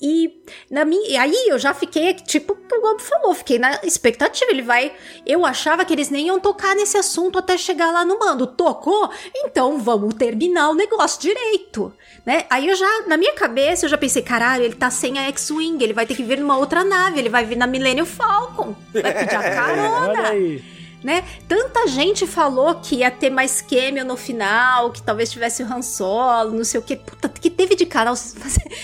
[0.00, 4.50] E na minha, e aí eu já fiquei, tipo, o Gobo falou, fiquei na expectativa.
[4.50, 4.92] Ele vai.
[5.26, 8.46] Eu achava que eles nem iam tocar nesse assunto até chegar lá no mando.
[8.46, 9.10] Tocou?
[9.34, 11.92] Então vamos terminar o negócio direito.
[12.24, 12.44] Né?
[12.50, 15.82] Aí eu já, na minha cabeça, eu já pensei, caralho, ele tá sem a X-Wing,
[15.82, 19.14] ele vai ter que vir numa outra nave, ele vai vir na Millennium Falcon, vai
[19.14, 20.75] pedir a carona Olha aí.
[21.06, 21.24] Né?
[21.48, 25.80] Tanta gente falou que ia ter mais cameo no final, que talvez tivesse o Han
[25.80, 26.96] Solo, não sei o que.
[26.96, 28.14] Puta, que teve de canal.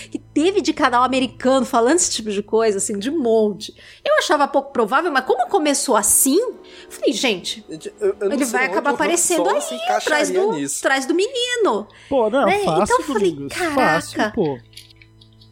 [0.09, 3.73] Que teve de canal americano falando esse tipo de coisa, assim, de monte.
[4.05, 7.63] Eu achava pouco provável, mas como começou assim, eu falei, gente,
[7.99, 10.79] Eu- eu ele vai acabar aparecendo aí, atrás do, nisso.
[10.79, 11.87] atrás do menino.
[12.09, 12.59] Pô, não, Né?
[12.63, 13.75] fácil, Então eu falei, Domingos, caraca.
[13.75, 14.57] Fácil, pô.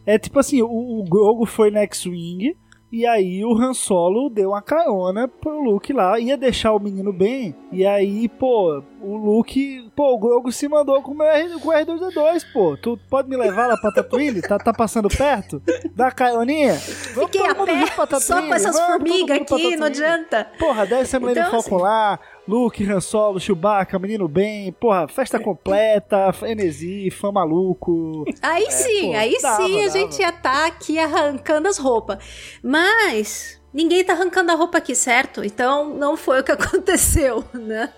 [0.06, 2.56] É tipo assim, o, o Grogu foi na X-Wing,
[2.92, 7.12] e aí o Han Solo deu uma carona pro Luke lá, ia deixar o menino
[7.12, 11.58] bem, e aí, pô, o Luke, pô, o Grogu se mandou com o meu R-
[11.58, 12.76] com o R2D2, pô.
[12.76, 14.42] Tu pode me levar lá pra Tatooine?
[14.42, 15.60] Tá, tá passando perto?
[15.96, 16.74] Dá caroninha?
[17.14, 20.46] Vamos Fiquei a pé, só com essas formigas aqui, não adianta.
[20.58, 25.38] Porra, deve ser Millennium Então, Falcon lá, Luke, Han Solo, Chewbacca, menino bem, porra, festa
[25.38, 28.24] completa, frenesi, fã maluco.
[28.42, 29.98] Aí sim, É, pô, aí dava, sim a dava.
[29.98, 32.18] gente ia estar aqui arrancando as roupas.
[32.62, 35.44] Mas ninguém tá arrancando a roupa aqui, certo?
[35.44, 37.92] Então não foi o que aconteceu, né?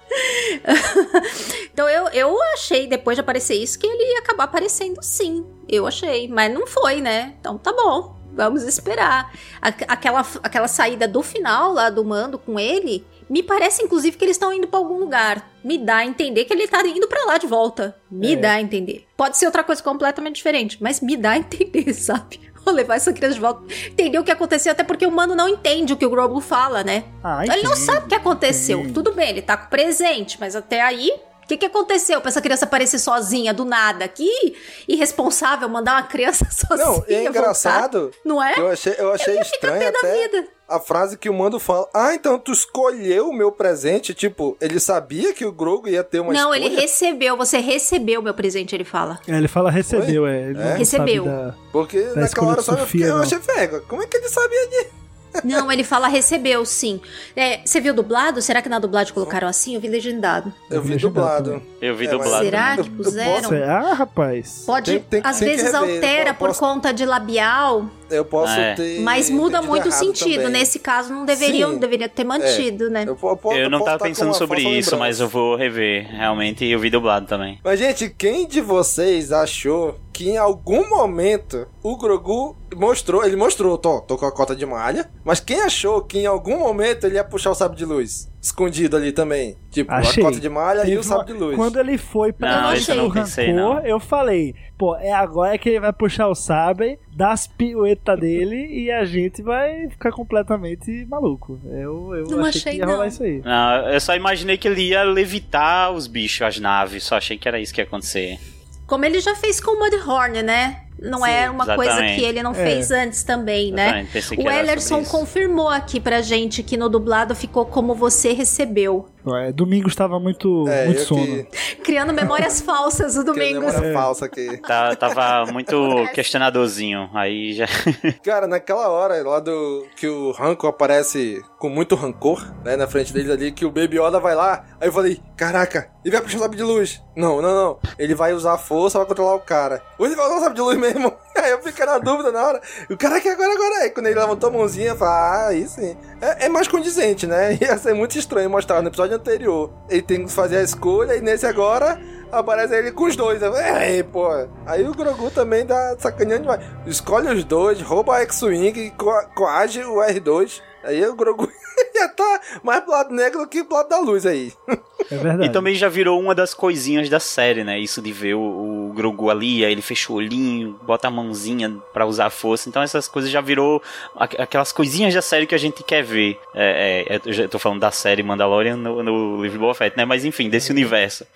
[1.73, 5.45] então eu, eu achei, depois de aparecer isso, que ele ia acabar aparecendo sim.
[5.67, 7.35] Eu achei, mas não foi, né?
[7.41, 8.15] Então tá bom.
[8.37, 9.33] Vamos esperar.
[9.63, 14.37] Aquela, aquela saída do final lá do mando com ele, me parece inclusive que eles
[14.37, 15.51] estão indo pra algum lugar.
[15.65, 17.97] Me dá a entender que ele tá indo pra lá de volta.
[18.09, 18.37] Me É.
[18.37, 19.07] dá a entender.
[19.17, 22.41] Pode ser outra coisa completamente diferente, mas me dá a entender, sabe?
[22.65, 23.65] Vou levar essa criança de volta.
[23.89, 26.85] Entender o que aconteceu, até porque o mano não entende o que o Grogu fala,
[26.85, 27.05] né?
[27.25, 28.79] Ah, ele não sabe o que aconteceu.
[28.79, 28.95] entende.
[28.95, 31.11] Tudo bem, ele tá com presente, mas até aí.
[31.43, 34.09] O que, que aconteceu pra essa criança aparecer sozinha do nada?
[34.09, 34.57] Que
[34.89, 36.79] irresponsável mandar uma criança sozinha.
[36.89, 37.29] Não, é voltar.
[37.29, 38.11] engraçado.
[38.25, 38.55] Não é?
[38.59, 41.89] Eu achei, eu achei estranho até a frase que o Mando fala.
[41.95, 44.15] Ah, então tu escolheu o meu presente?
[44.15, 46.65] Tipo, ele sabia que o Grogu ia ter uma não, escolha?
[46.73, 47.37] ele recebeu.
[47.37, 49.19] Você recebeu meu presente, ele fala.
[49.29, 50.51] É, ele fala recebeu, é.
[50.51, 50.65] Ele É?
[50.71, 51.25] não Recebeu.
[51.25, 53.83] da- Porque da naquela hora só eu, Sofia, fiquei, eu achei velho.
[53.89, 55.04] Como é que ele sabia disso?
[55.43, 57.01] Não, ele fala recebeu, sim.
[57.35, 58.41] É, você viu dublado?
[58.41, 59.75] Será que na dublagem colocaram assim?
[59.75, 60.53] Eu vi legendado.
[60.71, 61.61] Eu vi dublado.
[61.81, 62.45] Eu vi É, dublado.
[62.45, 62.85] Será também.
[62.85, 63.51] que puseram?
[63.69, 64.63] Ah, rapaz.
[64.67, 68.53] Pode, Tem- tem às tem vezes altera Eu por posso- conta de labial, Eu posso
[68.53, 68.75] É.
[68.75, 69.01] ter.
[69.01, 70.43] mas muda muito o sentido.
[70.45, 70.61] também.
[70.61, 71.79] Nesse caso, não deveriam, Sim.
[71.79, 73.05] deveria ter mantido, né?
[73.07, 74.97] Eu, po- Eu não posso tava estar com pensando sobre isso, lembrança.
[74.97, 76.07] mas eu vou rever.
[76.15, 77.59] Realmente, eu vi dublado também.
[77.65, 83.77] Mas, gente, quem de vocês achou que em algum momento o Grogu mostrou, ele mostrou,
[83.77, 87.17] tô, tô com a cota de malha, mas quem achou que em algum momento ele
[87.17, 88.33] ia puxar o sabre de luz?
[88.41, 89.57] Escondido ali também.
[89.71, 90.23] Tipo, Achei.
[90.23, 91.57] a cota de malha e Teve o sabre de luz.
[91.57, 93.87] Quando ele foi pra Não, eu não pensei, rancor, não.
[93.87, 98.69] eu falei, pô, é agora que ele vai puxar o sabre, dar as piruetas dele
[98.71, 101.59] e a gente vai ficar completamente maluco.
[101.65, 103.07] Eu, eu Não achei, achei, que ia rolar não.
[103.07, 103.41] isso aí.
[103.45, 107.03] Não, eu só imaginei que ele ia levitar os bichos, as naves.
[107.03, 108.39] Só achei que era isso que ia acontecer.
[108.87, 110.84] Como ele já fez com o Mudhorn, né?
[111.01, 112.19] Não Sim, é uma coisa exatamente.
[112.21, 112.55] que ele não É.
[112.55, 114.07] fez antes também, né?
[114.39, 119.07] O Ellerson confirmou aqui pra gente que no dublado ficou como você recebeu.
[119.27, 121.25] É, domingo estava muito, É, muito sono.
[121.27, 123.65] que, Criando memórias falsas o que Domingos.
[123.75, 124.59] memória falsa aqui.
[124.59, 125.75] Tá, tava muito
[126.13, 127.09] questionadorzinho.
[127.15, 127.67] Aí já.
[128.23, 133.13] Cara, naquela hora lá do que o Ranco aparece com muito rancor, né, na frente
[133.15, 136.37] deles ali, que o Baby Yoda vai lá, aí eu falei, caraca, ele vai puxar
[136.37, 137.03] o sabre de luz.
[137.17, 137.79] Não, não, não.
[137.99, 139.81] Ele vai usar a força pra controlar o cara.
[139.99, 141.19] Ou ele vai usar o sabre de luz mesmo.
[141.37, 142.61] Aí eu fiquei na dúvida na hora.
[142.89, 143.83] O cara que agora, agora.
[143.83, 145.97] Aí quando ele levantou a mãozinha, eu falei, ah, aí sim.
[146.21, 147.59] É, é, mais condizente, né?
[147.61, 149.71] Ia ser muito estranho mostrar no episódio anterior.
[149.89, 151.99] Ele tem que fazer a escolha e nesse agora
[152.31, 153.43] aparece ele com os dois.
[153.43, 154.29] É, pô.
[154.67, 156.61] Aí o Grogu também dá sacaneando demais.
[156.87, 160.61] Escolhe os dois, rouba a X-Wing e co coage o R2.
[160.83, 161.51] Aí o Grogu
[161.95, 164.53] ia tá mais pro lado negro do que pro lado da luz aí.
[165.11, 165.51] É verdade.
[165.51, 167.79] E também já virou uma das coisinhas da série, né?
[167.79, 171.77] Isso de ver o, o Grogu ali, aí ele fecha o olhinho, bota a mãozinha
[171.93, 172.69] para usar força.
[172.69, 173.83] Então essas coisas já virou
[174.17, 176.39] aquelas coisinhas da série que a gente quer ver.
[176.55, 180.05] É, é, eu já tô falando da série Mandalorian no, no livro Boba Fett, né?
[180.05, 181.27] Mas enfim, desse universo.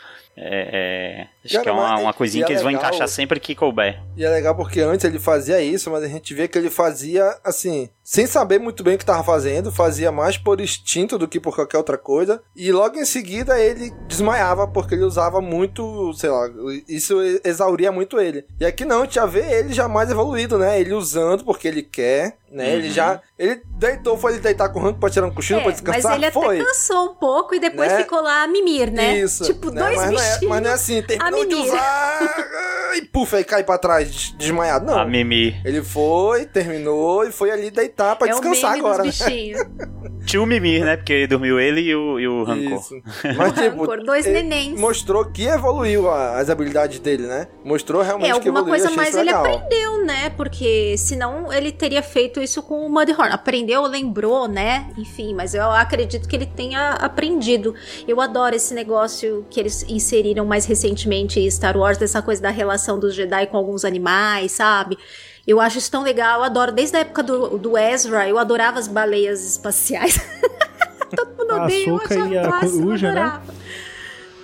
[0.41, 3.09] É, é, acho Cara, que é uma, uma coisinha que é eles legal, vão encaixar
[3.09, 4.01] sempre que couber.
[4.16, 7.36] E é legal porque antes ele fazia isso, mas a gente vê que ele fazia
[7.45, 11.41] assim, sem saber muito bem o que estava fazendo, fazia mais por instinto do que
[11.41, 12.41] por qualquer outra coisa.
[12.55, 16.49] E logo em seguida ele desmaiava porque ele usava muito, sei lá,
[16.89, 18.47] isso exauria muito ele.
[18.61, 20.80] E aqui não, a gente já vê ele já mais evoluído, né?
[20.80, 22.64] Ele usando porque ele quer, né?
[22.64, 22.70] Uhum.
[22.74, 23.20] Ele já.
[23.39, 26.12] Ele deitou, foi ele deitar com o ranco pra tirar um cochilo, é, pra descansar.
[26.12, 26.57] Mas ele foi.
[26.57, 27.99] até cansou um pouco e depois né?
[27.99, 29.16] ficou lá a mimir, né?
[29.18, 29.45] Isso.
[29.45, 29.80] Tipo, né?
[29.80, 30.41] dois mas bichinhos.
[30.41, 32.49] Não é, mas não é assim, terminou de usar
[32.97, 34.86] e puf, aí cai pra trás, desmaiado.
[34.86, 34.99] Não.
[34.99, 35.55] A Mimi.
[35.64, 39.05] Ele foi, terminou e foi ali deitar pra é descansar agora.
[39.05, 39.11] Né?
[40.26, 40.97] Tio Mimir, né?
[40.97, 42.78] Porque dormiu ele e o, e o Rancor.
[42.80, 43.03] Isso.
[43.36, 44.78] Mas, tipo, Rancor, dois nenéns.
[44.78, 47.47] Mostrou que evoluiu as habilidades dele, né?
[47.64, 48.74] Mostrou realmente é, que evoluiu.
[48.74, 50.30] alguma coisa mais ele aprendeu, né?
[50.30, 53.28] Porque senão ele teria feito isso com o Mudhorn.
[53.31, 54.91] Aprendeu, lembrou, né?
[54.97, 57.74] Enfim, mas eu acredito que ele tenha aprendido.
[58.07, 62.51] Eu adoro esse negócio que eles inseriram mais recentemente em Star Wars, dessa coisa da
[62.51, 64.99] relação dos Jedi com alguns animais, sabe?
[65.47, 66.72] Eu acho isso tão legal, eu adoro.
[66.72, 70.20] Desde a época do, do Ezra, eu adorava as baleias espaciais.
[71.16, 73.41] Todo mundo odeia, eu achava e a coruja, né?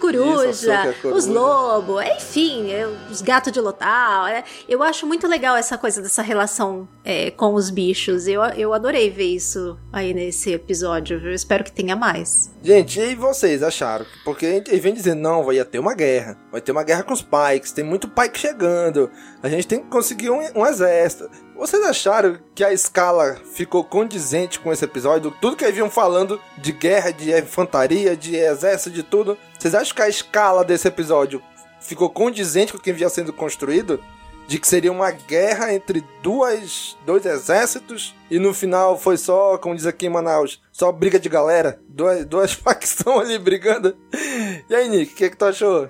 [0.00, 2.68] Coruja, Isso, os lobos, enfim,
[3.10, 4.26] os gatos de lotal.
[4.26, 8.26] É, eu acho muito legal essa coisa dessa relação é, com os bichos.
[8.26, 11.20] Eu, eu adorei ver isso aí nesse episódio.
[11.24, 12.52] Eu espero que tenha mais.
[12.62, 14.06] Gente, e vocês acharam?
[14.24, 16.38] Porque ele vem dizendo, não, vai ter uma guerra.
[16.50, 19.10] Vai ter uma guerra com os Pikes, tem muito Pike chegando.
[19.42, 21.28] A gente tem que conseguir um, um exército.
[21.56, 25.32] Vocês acharam que a escala ficou condizente com esse episódio?
[25.40, 29.38] Tudo que haviam falando de guerra, de infantaria, de exército, de tudo.
[29.56, 31.40] Vocês acham que a escala desse episódio
[31.80, 34.02] ficou condizente com o que vinha sendo construído?
[34.48, 39.76] De que seria uma guerra entre duas, dois exércitos e no final foi só, como
[39.76, 41.80] diz aqui em Manaus, só briga de galera?
[41.88, 43.96] Duas, duas facções ali brigando.
[44.68, 45.88] E aí, Nick, o que, é que tu achou?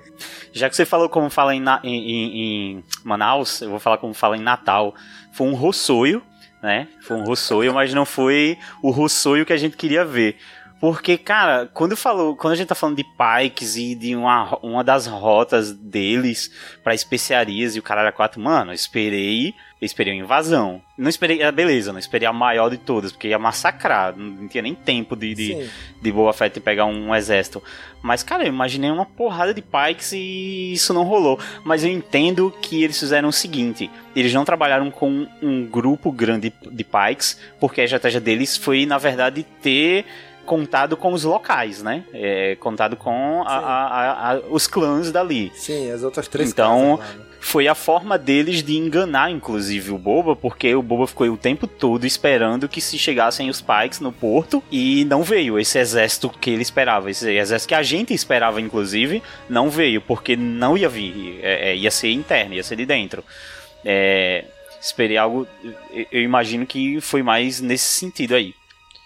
[0.53, 2.37] Já que você falou como fala em, em, em,
[2.77, 4.93] em Manaus, eu vou falar como fala em Natal
[5.35, 6.23] foi um rossoio,
[6.63, 6.87] né?
[7.01, 10.37] Foi um rossoio, mas não foi o rossoio que a gente queria ver.
[10.79, 14.83] Porque, cara, quando falou, quando a gente tá falando de Pikes e de uma, uma
[14.83, 16.51] das rotas deles
[16.83, 20.81] para especiarias e o caralho a quatro, mano, eu esperei, eu esperei uma invasão.
[20.97, 24.61] Não esperei, ah, beleza, não esperei a maior de todas, porque ia massacrar, não tinha
[24.61, 25.69] nem tempo de, de,
[26.01, 27.63] de Boa Fett pegar um exército.
[28.01, 31.39] Mas, cara, eu imaginei uma porrada de Pikes e isso não rolou.
[31.63, 36.53] Mas eu entendo que eles fizeram o seguinte: eles não trabalharam com um grupo grande
[36.71, 40.05] de Pikes, porque a estratégia deles foi, na verdade, ter
[40.45, 42.03] contado com os locais, né?
[42.13, 45.51] É, contado com a, a, a, os clãs dali.
[45.55, 47.25] Sim, as outras três Então, casas, né?
[47.39, 51.67] foi a forma deles de enganar, inclusive, o Boba, porque o Boba ficou o tempo
[51.67, 56.49] todo esperando que se chegassem os Pikes no porto e não veio esse exército que
[56.49, 57.11] ele esperava.
[57.11, 61.39] Esse exército que a gente esperava, inclusive, não veio, porque não ia vir.
[61.43, 63.23] É, é, ia ser interno, ia ser de dentro.
[63.83, 64.45] É,
[64.81, 65.47] esperei algo.
[66.11, 68.53] Eu imagino que foi mais nesse sentido aí.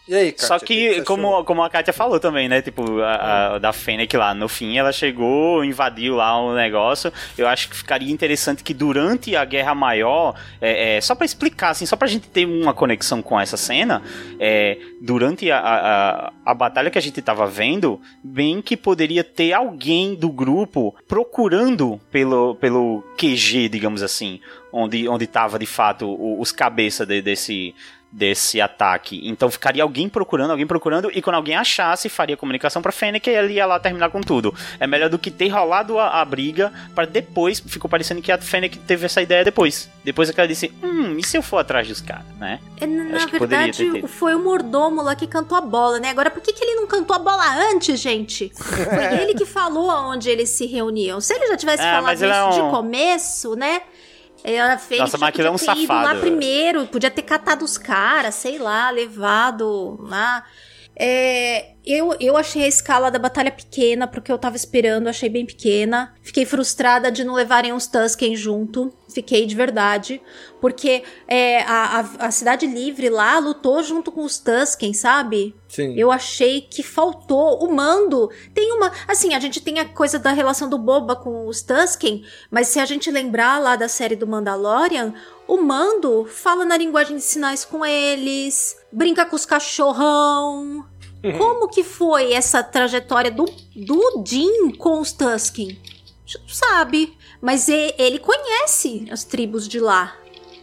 [0.09, 2.63] E aí, Kátia, Só que, que como, como a Kátia falou também, né?
[2.63, 7.13] Tipo, a, a, da Fennec lá, no fim ela chegou, invadiu lá o negócio.
[7.37, 11.69] Eu acho que ficaria interessante que durante a Guerra Maior, é, é, só para explicar,
[11.69, 14.01] assim, só pra gente ter uma conexão com essa cena,
[14.39, 19.53] é, durante a, a, a batalha que a gente tava vendo, bem que poderia ter
[19.53, 24.39] alguém do grupo procurando pelo, pelo QG, digamos assim,
[24.73, 27.75] onde, onde tava de fato os cabeças de, desse
[28.11, 29.21] desse ataque.
[29.23, 33.33] Então ficaria alguém procurando, alguém procurando, e quando alguém achasse, faria comunicação pra Fennec e
[33.33, 34.53] ele ia lá terminar com tudo.
[34.79, 38.37] É melhor do que ter rolado a, a briga para depois, ficou parecendo que a
[38.37, 39.89] Fennec teve essa ideia depois.
[40.03, 42.59] Depois é que ela disse, hum, e se eu for atrás dos caras, né?
[42.81, 46.09] É, na verdade, foi o mordomo lá que cantou a bola, né?
[46.09, 48.51] Agora, por que, que ele não cantou a bola antes, gente?
[48.55, 51.21] Foi ele que falou aonde eles se reuniam.
[51.21, 52.49] Se ele já tivesse é, falado isso é um...
[52.49, 53.81] de começo, né?
[54.43, 55.01] Ela fez.
[55.01, 55.81] Nossa, mas é um safado.
[55.81, 60.43] Ido lá primeiro, podia ter catado os caras, sei lá, levado lá.
[61.01, 65.45] É, eu, eu achei a escala da batalha pequena, porque eu tava esperando, achei bem
[65.45, 66.13] pequena.
[66.21, 68.93] Fiquei frustrada de não levarem os Tusken junto.
[69.07, 70.21] Fiquei de verdade.
[70.59, 75.55] Porque é, a, a, a, Cidade Livre lá lutou junto com os Tusken, sabe?
[75.69, 75.95] Sim.
[75.97, 77.63] Eu achei que faltou.
[77.63, 78.91] O mando tem uma.
[79.07, 82.79] Assim, a gente tem a coisa da relação do Boba com os Tusken, mas se
[82.79, 85.13] a gente lembrar lá da série do Mandalorian,
[85.47, 90.85] o Mando fala na linguagem de sinais com eles, brinca com os cachorrão.
[91.23, 91.37] Uhum.
[91.37, 95.79] Como que foi essa trajetória do, do Jim com os Tusken?
[96.47, 100.15] Sabe, mas ele conhece as tribos de lá.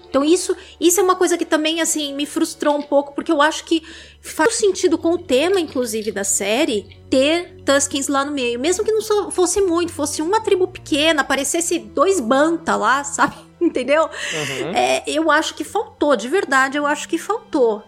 [0.09, 3.43] Então isso, isso é uma coisa que também assim me frustrou um pouco, porque eu
[3.43, 3.83] acho que
[4.23, 8.59] faz sentido com o tema, inclusive, da série, ter Tuskens lá no meio.
[8.59, 13.37] Mesmo que não fosse muito, fosse uma tribo pequena, aparecesse dois Banta lá, sabe?
[13.61, 14.05] Entendeu?
[14.05, 14.71] Uhum.
[14.75, 17.83] É, eu acho que faltou, de verdade, eu acho que faltou.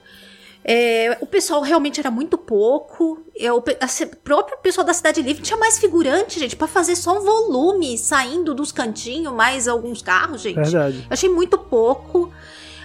[0.71, 3.25] É, o pessoal realmente era muito pouco.
[3.35, 3.63] Eu, o
[4.23, 8.55] próprio pessoal da Cidade Livre tinha mais figurante, gente, para fazer só um volume saindo
[8.55, 10.57] dos cantinhos, mais alguns carros, gente.
[10.57, 10.99] Verdade.
[10.99, 12.31] Eu achei muito pouco.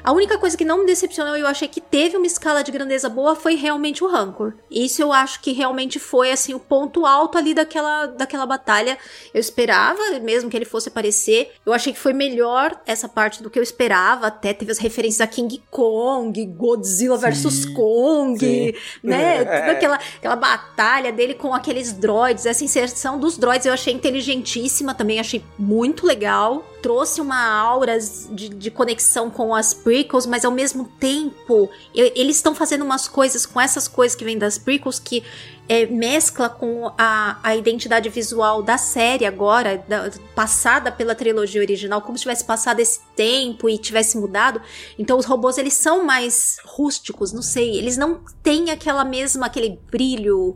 [0.03, 2.71] A única coisa que não me decepcionou e eu achei que teve uma escala de
[2.71, 4.53] grandeza boa foi realmente o Rancor.
[4.69, 8.97] Isso eu acho que realmente foi assim o ponto alto ali daquela, daquela batalha.
[9.33, 11.53] Eu esperava mesmo que ele fosse aparecer.
[11.65, 14.27] Eu achei que foi melhor essa parte do que eu esperava.
[14.27, 18.73] Até teve as referências a King Kong, Godzilla versus Kong, sim.
[19.01, 19.37] né?
[19.37, 19.45] É.
[19.45, 22.45] Toda aquela, aquela batalha dele com aqueles droids.
[22.45, 28.49] Essa inserção dos droids eu achei inteligentíssima também, achei muito legal trouxe uma aura de,
[28.49, 33.45] de conexão com as prequels, mas ao mesmo tempo eu, eles estão fazendo umas coisas
[33.45, 35.23] com essas coisas que vêm das prequels que
[35.67, 42.01] é, mescla com a, a identidade visual da série agora, da, passada pela trilogia original,
[42.01, 44.61] como se tivesse passado esse tempo e tivesse mudado.
[44.99, 49.79] Então os robôs eles são mais rústicos, não sei, eles não têm aquela mesma aquele
[49.89, 50.55] brilho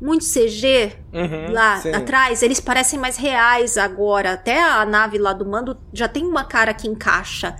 [0.00, 1.92] muito CG uhum, lá sim.
[1.92, 4.32] atrás, eles parecem mais reais agora.
[4.32, 7.56] Até a nave lá do mando já tem uma cara que encaixa.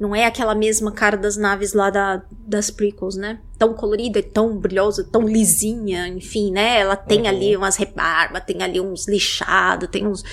[0.00, 3.38] Não é aquela mesma cara das naves lá da, das prequels, né?
[3.58, 6.80] Tão colorida, tão brilhosa, tão lisinha, enfim, né?
[6.80, 7.28] Ela tem uhum.
[7.28, 10.24] ali umas rebarbas, tem ali uns lixados, tem uns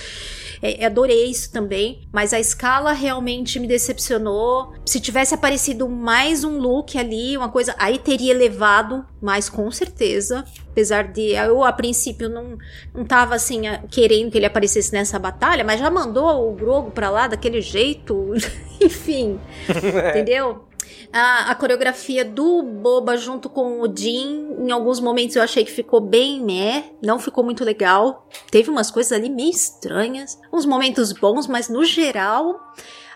[0.62, 4.72] é, adorei isso também, mas a escala realmente me decepcionou.
[4.84, 10.44] Se tivesse aparecido mais um look ali, uma coisa, aí teria levado mais com certeza.
[10.70, 12.56] Apesar de eu, a princípio, não,
[12.94, 17.10] não tava assim, querendo que ele aparecesse nessa batalha, mas já mandou o Grogo pra
[17.10, 18.32] lá daquele jeito.
[18.80, 19.40] Enfim,
[20.10, 20.68] entendeu?
[21.12, 25.70] A, a, coreografia do Boba junto com o Jin, em alguns momentos eu achei que
[25.70, 28.28] ficou bem meh, não ficou muito legal.
[28.50, 32.60] Teve umas coisas ali meio estranhas, uns momentos bons, mas no geral.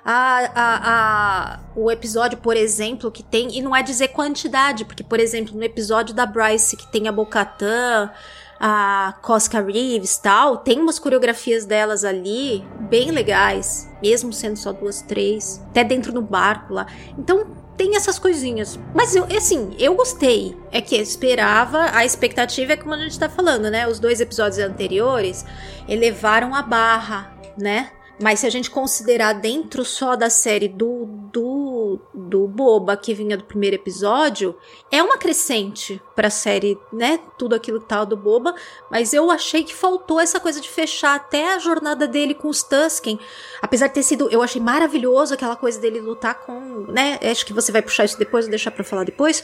[0.04, 3.56] A, a, a, o episódio, por exemplo, que tem.
[3.56, 7.12] E não é dizer quantidade, porque, por exemplo, no episódio da Bryce, que tem a
[7.12, 8.10] Bocatan,
[8.58, 15.02] a Cosca Reeves tal, tem umas coreografias delas ali bem legais, mesmo sendo só duas,
[15.02, 16.86] três, até dentro do barco lá.
[17.18, 18.78] Então tem essas coisinhas.
[18.94, 20.56] Mas eu, assim, eu gostei.
[20.70, 23.86] É que eu esperava, a expectativa é como a gente tá falando, né?
[23.86, 25.44] Os dois episódios anteriores
[25.88, 27.90] elevaram a barra, né?
[28.22, 33.36] Mas se a gente considerar dentro só da série do, do, do Boba, que vinha
[33.36, 34.56] do primeiro episódio,
[34.92, 37.18] é uma crescente pra série, né?
[37.36, 38.54] Tudo aquilo que tava do Boba.
[38.88, 42.62] Mas eu achei que faltou essa coisa de fechar até a jornada dele com os
[42.62, 43.18] Tusken.
[43.60, 44.30] Apesar de ter sido.
[44.30, 46.86] Eu achei maravilhoso aquela coisa dele lutar com.
[46.92, 47.18] né?
[47.28, 49.42] Acho que você vai puxar isso depois, vou deixar pra falar depois.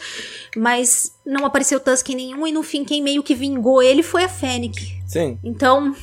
[0.57, 4.29] Mas não apareceu Tusken nenhum e no fim quem meio que vingou ele foi a
[4.29, 5.03] Fennec.
[5.05, 5.37] Sim.
[5.43, 5.97] Então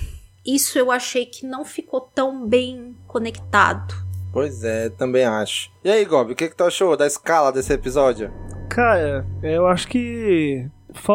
[0.46, 3.94] isso eu achei que não ficou tão bem conectado.
[4.32, 5.72] Pois é, também acho.
[5.84, 8.32] E aí, Gob, o que, que tu achou da escala desse episódio?
[8.70, 10.70] Cara, eu acho que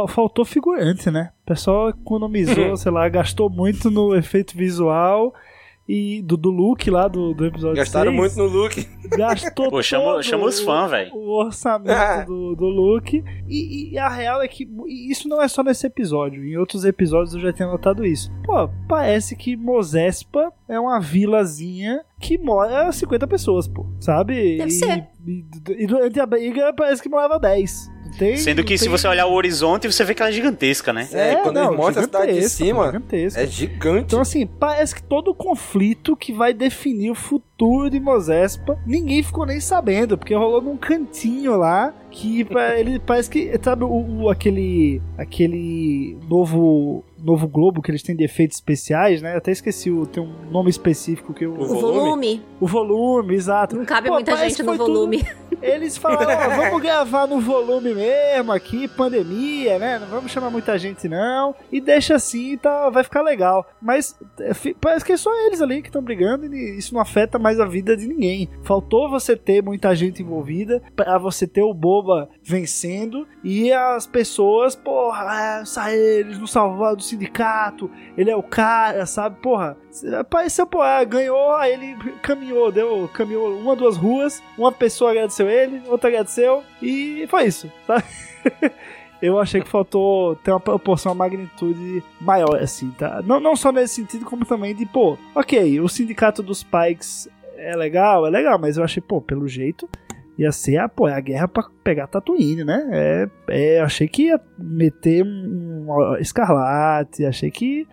[0.09, 1.31] faltou figurante, né?
[1.43, 5.35] O pessoal economizou, sei lá, gastou muito no efeito visual
[5.93, 8.88] e do, do look lá do, do episódio Gastaram 6, muito no look.
[9.11, 11.12] Gastou Pô, chama, chama os fãs, velho.
[11.12, 13.24] O orçamento do, do look.
[13.49, 16.45] E, e, a real é que isso não é só nesse episódio.
[16.45, 18.30] Em outros episódios eu já tinha notado isso.
[18.45, 23.84] Pô, parece que Mozespa é uma vilazinha que mora 50 pessoas, pô.
[23.99, 24.59] Sabe?
[24.59, 25.09] Deve e, ser.
[25.26, 27.91] E, e, durante a briga parece que morava 10.
[28.19, 31.09] Tem, Sendo que se você olhar o horizonte, você vê que ela é gigantesca, né?
[31.13, 33.03] É, é quando não, ele mostra a cidade de cima,
[33.35, 34.05] é gigante.
[34.05, 39.23] Então, assim, parece que todo o conflito que vai definir o futuro de Mozespa, ninguém
[39.23, 42.47] ficou nem sabendo, porque rolou num cantinho lá que
[42.77, 48.25] ele parece que, sabe, o, o, aquele aquele novo Novo Globo, que eles têm de
[48.25, 49.35] efeitos especiais, né?
[49.35, 51.53] Eu até esqueci, o, tem um nome específico que eu...
[51.53, 52.43] O, volume?
[52.61, 53.77] O volume, exato.
[53.77, 55.18] Não cabe Pô, muita gente no volume.
[55.18, 55.51] Tudo...
[55.62, 59.99] Eles falaram, ó, vamos gravar no volume mesmo aqui, pandemia, né?
[59.99, 61.55] Não vamos chamar muita gente não.
[61.71, 63.66] E deixa assim, tá, vai ficar legal.
[63.81, 67.39] Mas é, parece que é só eles ali que estão brigando e isso não afeta
[67.39, 68.49] mais a vida de ninguém.
[68.62, 74.75] Faltou você ter muita gente envolvida para você ter o Boba vencendo e as pessoas,
[74.75, 79.37] porra, é, eles não salvaram do sindicato, ele é o cara, sabe?
[79.41, 79.77] Porra,
[80.19, 85.83] apareceu, porra, ganhou, aí ele caminhou, deu, caminhou uma, duas ruas, uma pessoa agradeceu ele,
[85.87, 88.05] outra agradeceu e foi isso, sabe?
[89.23, 93.23] eu achei que faltou ter uma proporção, uma magnitude maior, assim, tá?
[93.23, 97.77] Não, não só nesse sentido, como também de, pô, ok, o sindicato dos Pikes é
[97.77, 99.89] legal, é legal, mas eu achei, pô, pelo jeito,
[100.39, 102.89] ia ser a, pô, a guerra pra pegar Tatooine, né?
[102.91, 107.87] É, é, achei que ia meter um, um escarlate, achei que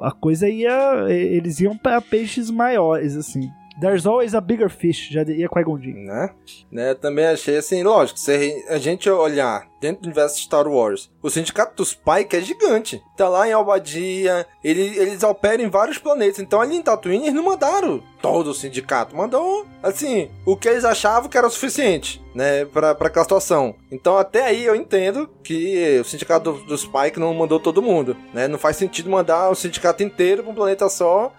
[0.00, 1.06] a coisa ia.
[1.08, 3.50] Eles iam para peixes maiores, assim.
[3.80, 6.30] There's always a bigger fish, já ia Qui-Gon Né?
[6.70, 6.94] né?
[6.94, 11.76] Também achei assim, lógico, se a gente olhar dentro do universo Star Wars, o Sindicato
[11.76, 13.02] dos Pike é gigante.
[13.16, 16.38] Tá lá em Albadia, ele, eles operam em vários planetas.
[16.38, 20.84] Então ali em Tatooine eles não mandaram todo o sindicato, mandou, assim, o que eles
[20.84, 23.76] achavam que era o suficiente, né, pra, pra aquela situação.
[23.92, 28.16] Então até aí eu entendo que o sindicato do, dos Pike não mandou todo mundo,
[28.34, 31.32] né, não faz sentido mandar o sindicato inteiro pra um planeta só,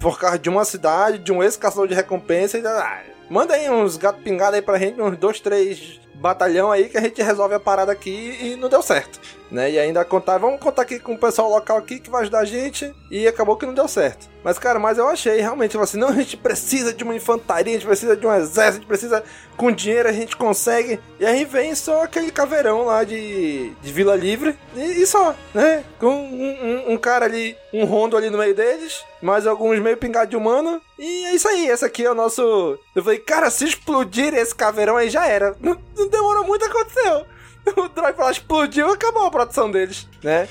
[0.00, 2.66] por causa de uma cidade, de um ex-caçador de recompensa e...
[2.66, 6.96] Ah, manda aí uns gato pingado aí pra gente, uns dois, três batalhão aí que
[6.96, 9.20] a gente resolve a parada aqui e não deu certo
[9.54, 9.70] né?
[9.70, 12.44] E ainda contar, vamos contar aqui com o pessoal local aqui que vai ajudar a
[12.44, 12.92] gente.
[13.10, 14.28] E acabou que não deu certo.
[14.42, 17.78] Mas, cara, mas eu achei realmente, assim, não, a gente precisa de uma infantaria, a
[17.78, 19.24] gente precisa de um exército, a gente precisa,
[19.56, 21.00] com dinheiro a gente consegue.
[21.18, 25.84] E aí vem só aquele caveirão lá de, de Vila Livre, e, e só, né?
[25.98, 29.96] Com um, um, um, cara ali, um rondo ali no meio deles, mais alguns meio
[29.96, 30.78] pingados de humano.
[30.98, 32.78] E é isso aí, esse aqui é o nosso.
[32.94, 35.56] Eu falei, cara, se explodir esse caveirão aí já era.
[35.62, 37.24] Não, não demorou muito, aconteceu.
[37.76, 40.48] o Drive lá explodiu e acabou a produção deles, né?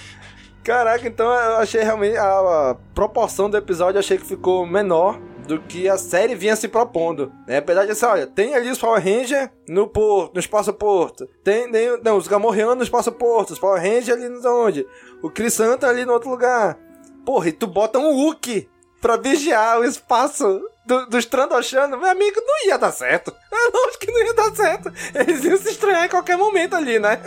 [0.64, 2.24] Caraca, então eu achei realmente a,
[2.72, 7.34] a, proporção do episódio achei que ficou menor do que a série vinha se propondo.
[7.46, 7.58] Né?
[7.58, 11.28] Apesar de assim, olha, tem ali os Power Rangers no porto, no espaço porto.
[11.44, 14.88] Tem, tem não, os Gamorreanos no espaço porto, os Power Rangers ali não onde.
[15.22, 16.78] O Chris Santa ali no outro lugar.
[17.26, 18.70] Porra, e tu bota um Hulk
[19.02, 23.34] pra vigiar o espaço do, dos Trandoshanos, meu amigo, não ia dar certo.
[23.52, 24.92] É lógico que não ia dar certo.
[25.14, 27.20] Eles iam se estranhar em qualquer momento ali, né?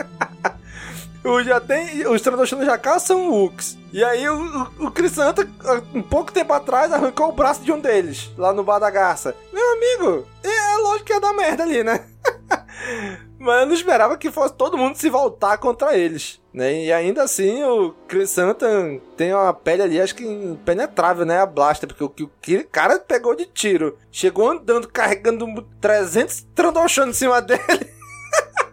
[1.25, 3.77] o, já tem, os Trandoshanos já caçam Ux.
[3.93, 5.49] E aí o, o, o Chris Santa,
[5.95, 9.35] um pouco tempo atrás, arrancou o braço de um deles, lá no Bar da Garça.
[9.53, 12.07] Meu amigo, é, é lógico que ia dar merda ali, né?
[13.39, 16.41] Mas eu não esperava que fosse todo mundo se voltar contra eles.
[16.53, 16.85] Né?
[16.85, 21.41] E ainda assim, o Chris Santan tem uma pele ali, acho que impenetrável, né?
[21.41, 23.99] A Blaster, porque o que o cara pegou de tiro.
[24.11, 25.47] Chegou andando, carregando
[25.81, 27.61] 300 trandochando em cima dele.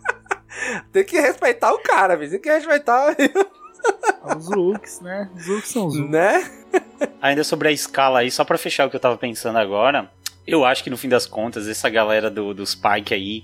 [0.93, 2.29] tem que respeitar o cara, viu?
[2.29, 3.15] Tem que respeitar.
[4.37, 5.29] Os looks, né?
[5.35, 6.09] Os looks são os looks.
[6.09, 6.49] Né?
[7.21, 10.09] Ainda sobre a escala aí, só pra fechar o que eu tava pensando agora,
[10.47, 13.43] eu acho que no fim das contas, essa galera do, dos Spike aí,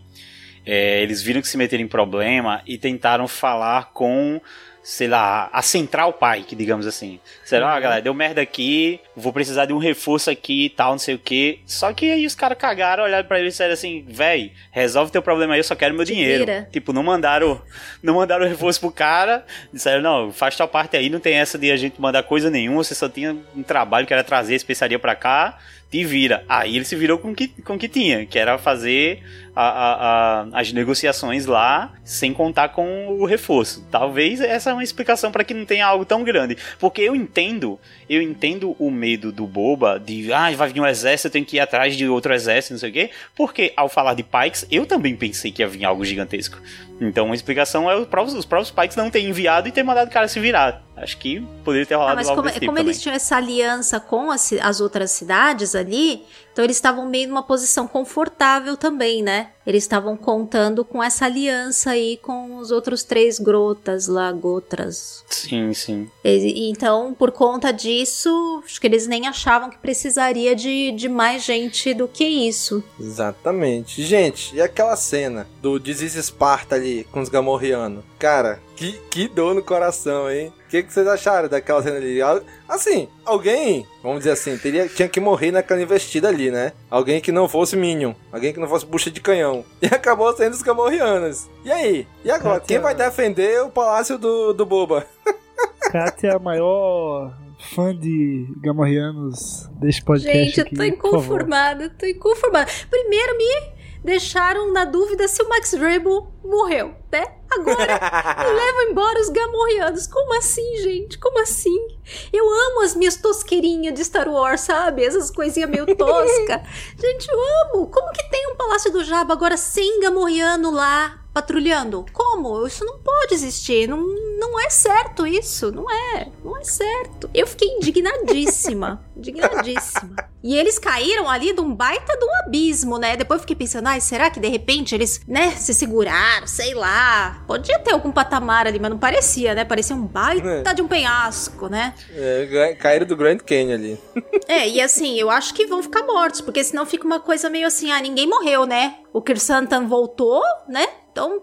[0.65, 4.41] é, eles viram que se meteram em problema e tentaram falar com
[4.89, 7.19] sei lá, a central Pike, digamos assim.
[7.45, 7.73] Será, uhum.
[7.73, 11.13] ah, galera, deu merda aqui, vou precisar de um reforço aqui e tal, não sei
[11.13, 11.59] o que.
[11.65, 15.21] Só que aí os caras cagaram, olharam pra eles e disseram assim, véi, resolve teu
[15.21, 16.45] problema aí, eu só quero meu dinheiro.
[16.45, 16.67] Vira.
[16.71, 17.61] Tipo, não mandaram,
[18.01, 21.71] não mandaram reforço pro cara, disseram, não, faz tua parte aí, não tem essa de
[21.71, 24.97] a gente mandar coisa nenhuma, você só tinha um trabalho que era trazer a especiaria
[24.97, 25.59] pra cá,
[25.89, 26.43] te vira.
[26.47, 29.23] Aí ele se virou com que, o com que tinha, que era fazer
[29.55, 33.85] a, a, a, as negociações lá sem contar com o reforço.
[33.91, 36.57] Talvez essa é uma explicação para que não tenha algo tão grande.
[36.79, 37.79] Porque eu entendo,
[38.09, 41.57] eu entendo o medo do Boba de, ah, vai vir um exército, eu tenho que
[41.57, 43.09] ir atrás de outro exército, não sei o quê.
[43.35, 46.59] Porque ao falar de Pikes, eu também pensei que ia vir algo gigantesco.
[47.01, 50.07] Então uma explicação é os próprios, os próprios Pikes não terem enviado e ter mandado
[50.07, 50.83] o cara se virar.
[51.01, 53.37] Acho que poderia ter rolado ah, mas algo como, desse como tipo eles tinham essa
[53.37, 59.21] aliança com as, as outras cidades ali, então eles estavam meio numa posição confortável também,
[59.21, 59.51] né?
[59.65, 65.23] Eles estavam contando com essa aliança aí com os outros três grotas lá, gotras.
[65.29, 66.09] Sim, sim.
[66.23, 71.43] E, então, por conta disso, acho que eles nem achavam que precisaria de, de mais
[71.43, 72.83] gente do que isso.
[72.99, 74.03] Exatamente.
[74.03, 78.03] Gente, e aquela cena do Disease Esparta ali com os Gamorreanos?
[78.17, 80.53] Cara, que, que dor no coração, hein?
[80.65, 82.21] O que, que vocês acharam daquela cena ali?
[82.69, 86.71] Assim, alguém, vamos dizer assim, teria, tinha que morrer naquela investida ali, né?
[86.87, 88.13] Alguém que não fosse Minion.
[88.31, 89.65] Alguém que não fosse bucha de canhão.
[89.81, 91.49] E acabou sendo os Gamorreanos.
[91.65, 92.07] E aí?
[92.23, 92.59] E agora?
[92.59, 95.07] Quem vai defender o palácio do, do Boba?
[95.91, 97.33] Kátia é a maior
[97.73, 100.37] fã de Gamorreanos deste podcast.
[100.37, 101.17] Gente, eu aqui, tô por favor.
[101.17, 102.71] inconformada, tô inconformada.
[102.89, 107.25] Primeiro me deixaram na dúvida se o Max Rebo morreu, né?
[107.51, 110.07] Agora me levam embora os gamorreanos.
[110.07, 111.17] Como assim, gente?
[111.17, 111.87] Como assim?
[112.31, 115.03] Eu amo as minhas tosqueirinhas de Star Wars, sabe?
[115.03, 116.61] Essas coisinhas meio tosca.
[116.97, 117.87] gente, eu amo.
[117.87, 122.05] Como que tem um Palácio do Jabba agora sem gamorreano lá patrulhando?
[122.11, 122.65] Como?
[122.65, 123.87] Isso não pode existir.
[123.87, 124.05] Não,
[124.39, 125.71] não é certo isso.
[125.71, 126.27] Não é.
[126.43, 127.29] Não é certo.
[127.33, 129.03] Eu fiquei indignadíssima.
[129.15, 130.15] indignadíssima.
[130.41, 133.17] E eles caíram ali de um baita de um abismo, né?
[133.17, 137.43] Depois eu fiquei pensando, ai, será que de repente eles, né, se seguraram, sei lá.
[137.45, 139.65] Podia ter algum patamar ali, mas não parecia, né?
[139.65, 141.93] Parecia um baita de um penhasco, né?
[142.11, 143.99] É, caíram do Grand Canyon ali.
[144.47, 147.67] É, e assim, eu acho que vão ficar mortos, porque senão fica uma coisa meio
[147.67, 148.95] assim, ah, ninguém morreu, né?
[149.13, 150.87] O Kirsantan voltou, né?
[151.11, 151.41] Então.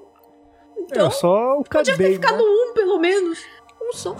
[0.78, 2.42] Então, é, só o Podia ter ficado né?
[2.42, 3.38] um, pelo menos.
[3.82, 4.16] Um só.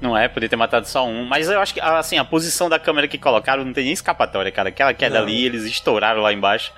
[0.00, 1.24] Não é, podia ter matado só um.
[1.24, 4.50] Mas eu acho que, assim, a posição da câmera que colocaram não tem nem escapatória,
[4.52, 4.68] cara.
[4.68, 5.22] Aquela queda Não.
[5.22, 6.72] ali, eles estouraram lá embaixo.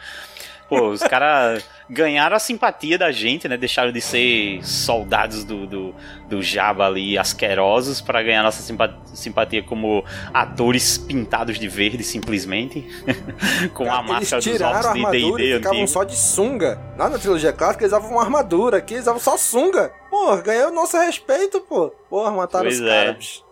[0.68, 3.56] Pô, os caras ganharam a simpatia da gente, né?
[3.56, 5.94] Deixaram de ser soldados do, do,
[6.28, 12.86] do Jabba ali, asquerosos, para ganhar nossa simpa- simpatia como atores pintados de verde, simplesmente.
[13.74, 16.80] Com a máscara dos ovos de D&D ficavam só de sunga.
[16.96, 19.92] Lá na trilogia clássica eles usavam uma armadura, aqui eles usavam só sunga.
[20.08, 21.90] Pô, ganhou nosso respeito, pô.
[22.08, 23.04] Porra, mataram Pois os é.
[23.06, 23.44] caras.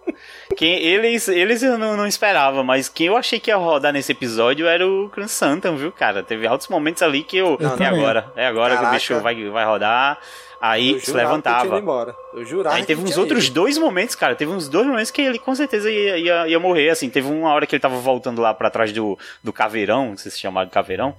[0.56, 4.12] Quem, eles, eles eu não, não esperava, mas quem eu achei que ia rodar nesse
[4.12, 6.22] episódio era o Cran Santam, viu, cara?
[6.22, 7.56] Teve altos momentos ali que eu.
[7.60, 8.94] Eu é agora, é agora que o Caraca.
[8.94, 10.18] bicho vai, vai rodar.
[10.60, 11.78] Aí se levantava.
[11.78, 12.14] embora.
[12.34, 13.54] Eu jurava Aí teve que uns tinha outros ido.
[13.54, 14.34] dois momentos, cara.
[14.34, 16.90] Teve uns dois momentos que ele com certeza ia, ia, ia morrer.
[16.90, 20.16] Assim, teve uma hora que ele tava voltando lá pra trás do, do caveirão, não
[20.16, 21.14] sei se chama de caveirão.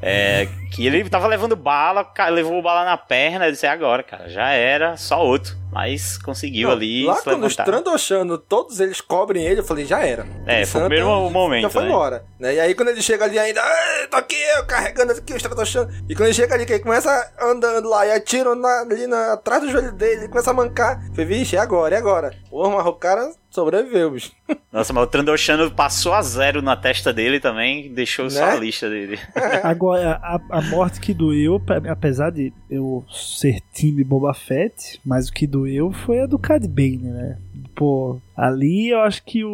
[0.00, 3.46] É, que ele tava levando bala, levou bala na perna.
[3.46, 4.30] Eu disse, é agora, cara.
[4.30, 5.59] Já era, só outro.
[5.72, 7.64] Mas conseguiu Não, ali lá quando os levantar.
[7.64, 10.26] Trandoshano, todos eles cobrem ele, eu falei, já era.
[10.46, 11.88] É, foi o primeiro momento, Já foi né?
[11.88, 12.24] embora.
[12.38, 12.54] Né?
[12.54, 15.90] E aí quando ele chega ali ainda, "Ah, tô aqui, eu carregando aqui os Trandoshano.
[16.08, 19.34] E quando ele chega ali, que ele começa andando lá e atiram na- ali na-
[19.34, 21.00] atrás do joelho dele, ele começa a mancar.
[21.08, 22.34] Eu falei, vixe, é agora, é agora.
[22.50, 24.32] Porra, mas o cara sobreviveu, bicho.
[24.72, 28.52] Nossa, mas o Trandoshano passou a zero na testa dele também, deixou só Né?
[28.52, 29.18] a lista dele.
[29.62, 35.32] Agora, a, a morte que doeu, apesar de eu ser time Boba Fett, mas o
[35.32, 37.36] que doeu foi a do Cad Bane, né?
[37.74, 39.50] Pô, ali eu acho que o,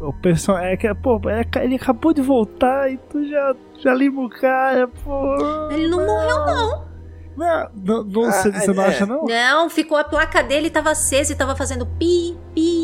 [0.00, 0.72] o, o personagem.
[0.72, 4.86] É que, pô, é, ele acabou de voltar e tu já, já lima o cara,
[4.86, 5.68] pô.
[5.70, 6.92] Ele não morreu, não.
[7.34, 8.86] Não, não, não Ah, você, você não é.
[8.88, 9.24] acha, não?
[9.24, 12.81] Não, ficou a placa dele, tava acesa e tava fazendo pi, pi,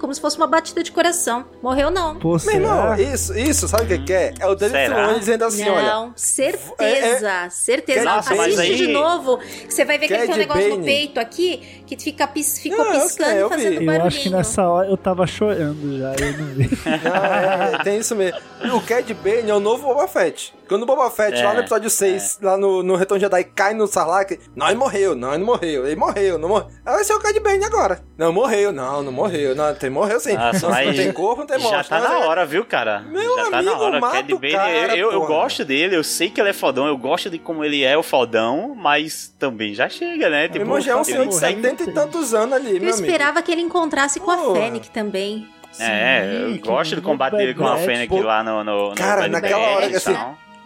[0.00, 1.44] como se fosse uma batida de coração.
[1.62, 2.18] Morreu, não.
[2.18, 4.34] Pô, Meu irmão, isso, isso, sabe o que que é?
[4.40, 4.88] É o David?
[4.94, 5.82] Filoni dizendo assim, olha.
[5.82, 8.04] Não, certeza, certeza.
[8.04, 9.38] Nossa, Assiste aí- de novo.
[9.38, 10.84] que Você vai ver que ele tem um negócio no Bane.
[10.86, 14.06] peito aqui que fica, pis- ficou Não, eu piscando e eu fazendo Eu barulhinho.
[14.06, 16.70] acho que nessa hora eu tava chorando já, eu não vi.
[17.04, 18.38] Não, é, tem isso mesmo.
[18.74, 20.54] O Cad Bane é o novo Boba Fett.
[20.68, 23.42] Quando o Boba Fett, É, lá no episódio 6, lá no, no Retorno de Jedi,
[23.44, 26.68] cai no Sarlacc, não, ele morreu, não, ele não morreu, ele morreu, não morreu.
[26.86, 28.00] Ah, Vai ser o Cad Bane agora.
[28.16, 30.34] Não, morreu, não, não morreu, não, tem, morreu sim.
[30.34, 31.76] Nossa, mas não tem corpo, não tem morte.
[31.76, 33.00] Já tá Não, na hora, viu, cara?
[33.00, 34.00] Meu já tá amigo, na hora.
[34.00, 36.96] mata Cad Bane, cara, eu, eu gosto dele, eu sei que ele é fodão, eu
[36.96, 40.48] gosto de como ele é o fodão, mas também já chega, né?
[40.48, 42.80] Meu irmão já é um ele senhor de tem- 70 e tantos anos ali, Eu
[42.80, 43.06] meu amigo.
[43.06, 44.54] esperava que ele encontrasse com a.
[44.54, 45.48] Fennec também.
[45.78, 49.20] É, eu Sim, gosto do combate dele com a Batch, lá no, no, no Cara,
[49.22, 50.14] Bad naquela hora e que assim.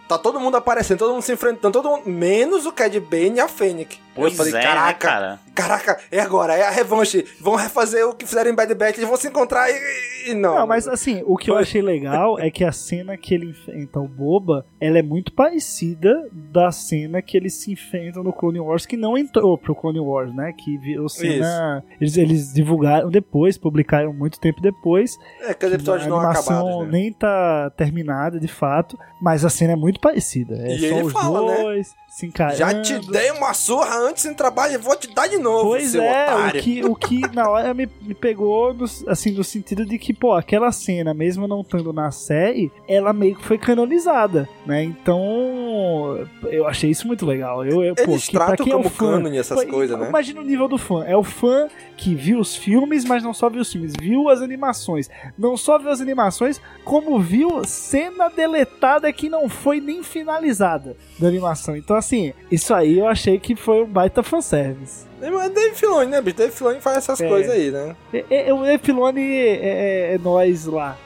[0.07, 3.39] Tá todo mundo aparecendo, todo mundo se enfrentando, todo mundo, menos o Cad Bane e
[3.39, 3.99] a Fennec.
[4.15, 5.39] Pois eu falei, é, né, caraca, cara?
[5.53, 7.25] caraca, é agora, é a revanche.
[7.41, 10.55] Vão refazer o que fizeram em Bad Batch, eles vão se encontrar e, e não.
[10.55, 13.99] Não, mas assim, o que eu achei legal é que a cena que ele enfrenta
[13.99, 18.85] o Boba, ela é muito parecida da cena que eles se enfrentam no Clone Wars,
[18.85, 20.53] que não entrou pro Clone Wars, né?
[20.57, 21.83] Que virou cena.
[21.99, 25.17] Eles, eles divulgaram depois, publicaram muito tempo depois.
[25.41, 26.91] É que os episódios a não animação acabados, né?
[26.91, 30.55] nem tá terminada de fato, mas a cena é muito parecida.
[30.67, 31.81] É E só os fala, né?
[32.15, 32.55] Se encarando.
[32.57, 35.93] Já te dei uma surra antes em trabalho e vou te dar de novo, Pois
[35.93, 36.61] é, o otário.
[36.61, 40.31] que, o que na hora me, me pegou no, assim, no sentido de que, pô,
[40.31, 44.81] aquela cena, mesmo não estando na série, ela meio que foi canonizada, né?
[44.81, 47.65] Então, eu achei isso muito legal.
[47.65, 49.69] Eu, eu, pô, Eles que pra tratam quem é o como fã, cânone essas pô,
[49.71, 50.07] coisas, né?
[50.07, 51.03] Imagina o nível do fã.
[51.03, 54.41] É o fã que viu os filmes, mas não só viu os filmes, viu as
[54.41, 55.09] animações.
[55.37, 61.27] Não só viu as animações, como viu cena deletada que não foi nem finalizada da
[61.27, 61.75] animação.
[61.75, 65.05] Então, assim, isso aí eu achei que foi um baita fanservice.
[65.21, 66.37] É Dave Filoni, né, bicho?
[66.37, 67.27] Dave Filoni faz essas É.
[67.27, 67.95] coisas aí, né?
[68.13, 70.97] É, é, o Dave Filoni é, é, é nós lá.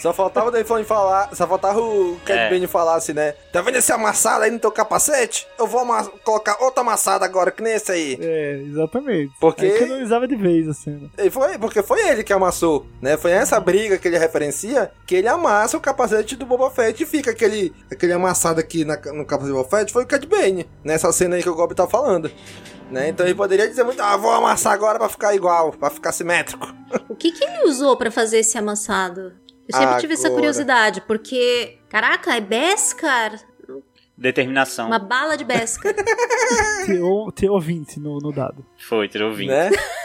[0.00, 2.50] Só faltava o Dave Filoni falar, só faltava o Cad É.
[2.50, 3.34] Bane falar assim, né?
[3.52, 5.46] Tá vendo esse amassado aí no teu capacete?
[5.58, 5.84] Eu vou
[6.24, 8.18] colocar outro amassado agora, que nem esse aí.
[8.20, 9.32] É, exatamente.
[9.40, 11.10] Porque- Aí canonizava de vez a cena.
[11.18, 13.16] E foi, porque foi ele que amassou, né?
[13.16, 17.06] Foi essa briga que ele referencia que ele amassa o capacete do Boba Fett e
[17.06, 20.66] fica aquele, aquele amassado aqui na- no capacete do Boba Fett, foi o Cad Bane,
[20.82, 22.30] nessa cena aí que o Gob tá falando.
[22.90, 23.08] Né?
[23.08, 26.72] Então ele poderia dizer muito, ah, vou amassar agora pra ficar igual, pra ficar simétrico.
[27.08, 29.32] O que, que ele usou pra fazer esse amassado?
[29.68, 30.40] Eu sempre tive essa Agora.
[30.40, 31.78] curiosidade, porque.
[31.88, 33.40] Caraca, é Beskar?
[34.16, 34.86] Determinação.
[34.86, 35.92] Uma bala de Beskar.
[36.84, 38.64] Tirou, tirou 20 no, no dado.
[38.78, 39.48] Foi, tirou 20.
[39.48, 39.70] Né?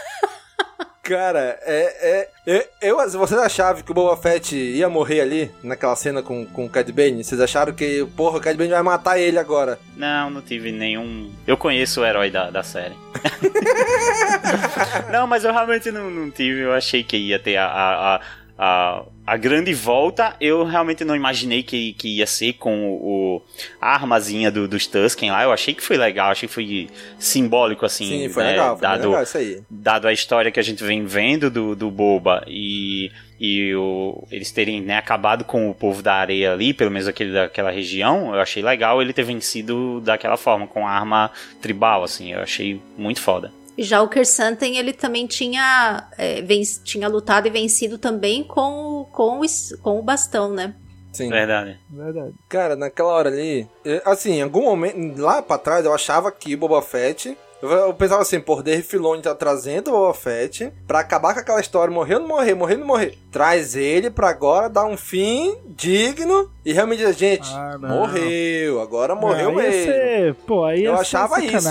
[1.09, 5.95] Cara, é, é, eu, eu- Vocês achavam que o Boba Fett ia morrer ali, naquela
[5.95, 7.23] cena com, com o Cad Bane?
[7.23, 9.79] Vocês acharam que, porra, o Cad Bane vai matar ele agora?
[9.97, 11.31] Não, não tive nenhum.
[11.47, 12.93] Eu conheço o herói da, da série.
[15.11, 16.61] não, mas eu realmente não, não tive.
[16.61, 18.21] Eu achei que ia ter a, a, a,
[18.59, 20.35] a, a grande volta.
[20.41, 22.95] Eu realmente não imaginei que, que ia ser com o,
[23.37, 23.41] o-
[23.81, 25.43] a armazinha do, dos Tusken lá.
[25.43, 28.07] Eu achei que foi legal, achei que foi simbólico, assim.
[28.23, 29.61] Sim, foi né, legal, foi dado, legal isso aí.
[29.69, 34.51] dado a história que a gente vem vendo do, do Boba e, e o, eles
[34.51, 38.41] terem né, acabado com o povo da areia ali, pelo menos aquele daquela região, eu
[38.41, 43.21] achei legal ele ter vencido daquela forma, com a arma tribal, assim, eu achei muito
[43.21, 43.51] foda.
[43.79, 48.59] E já o Kersanten, ele também tinha, é, venc- tinha lutado e vencido também com,
[49.01, 49.45] o- com, o,
[49.81, 50.75] com o bastão, né?
[51.13, 51.29] Sim.
[51.29, 51.79] Verdade.
[51.89, 52.33] Verdade.
[52.49, 56.53] Cara, naquela hora ali, eu- assim, em algum momento, lá pra trás, eu achava que
[56.53, 57.37] o Boba Fett.
[57.61, 61.39] Eu, eu pensava assim, por Dave Filoni tá trazendo o Boba Fett pra acabar com
[61.39, 63.17] aquela história, morrer ou não morrer, morrer ou não morrer.
[63.31, 67.49] Traz ele pra agora dar um fim digno e realmente dizer, gente,
[67.79, 67.89] não.
[67.99, 69.91] morreu, agora morreu Não, ia mesmo.
[69.91, 71.69] ser- pô, aí eu achava isso.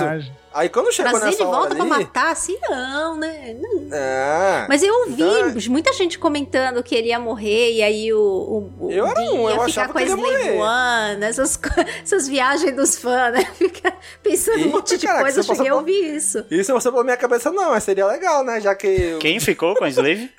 [0.53, 3.55] Aí quando chegou Trazer nessa de volta hora pra ali, matar, assim, não, né?
[3.61, 3.89] Não.
[3.93, 8.19] Ah, Mas eu ouvi então- muita gente comentando que ele ia morrer e aí o,
[8.21, 10.51] o, o Eu era um, eu ia ficar achava com a Slave.
[10.59, 11.61] One, essas,
[12.03, 13.45] essas viagens dos fãs, né?
[13.57, 13.93] Fica
[14.23, 16.45] pensando um Eita, monte de caraca, coisa, eu você cheguei a ouvir isso.
[16.51, 18.61] Isso não passou pela minha cabeça, não, mas seria legal, né?
[18.61, 19.17] Já que.
[19.21, 20.31] Quem ficou com a Slave?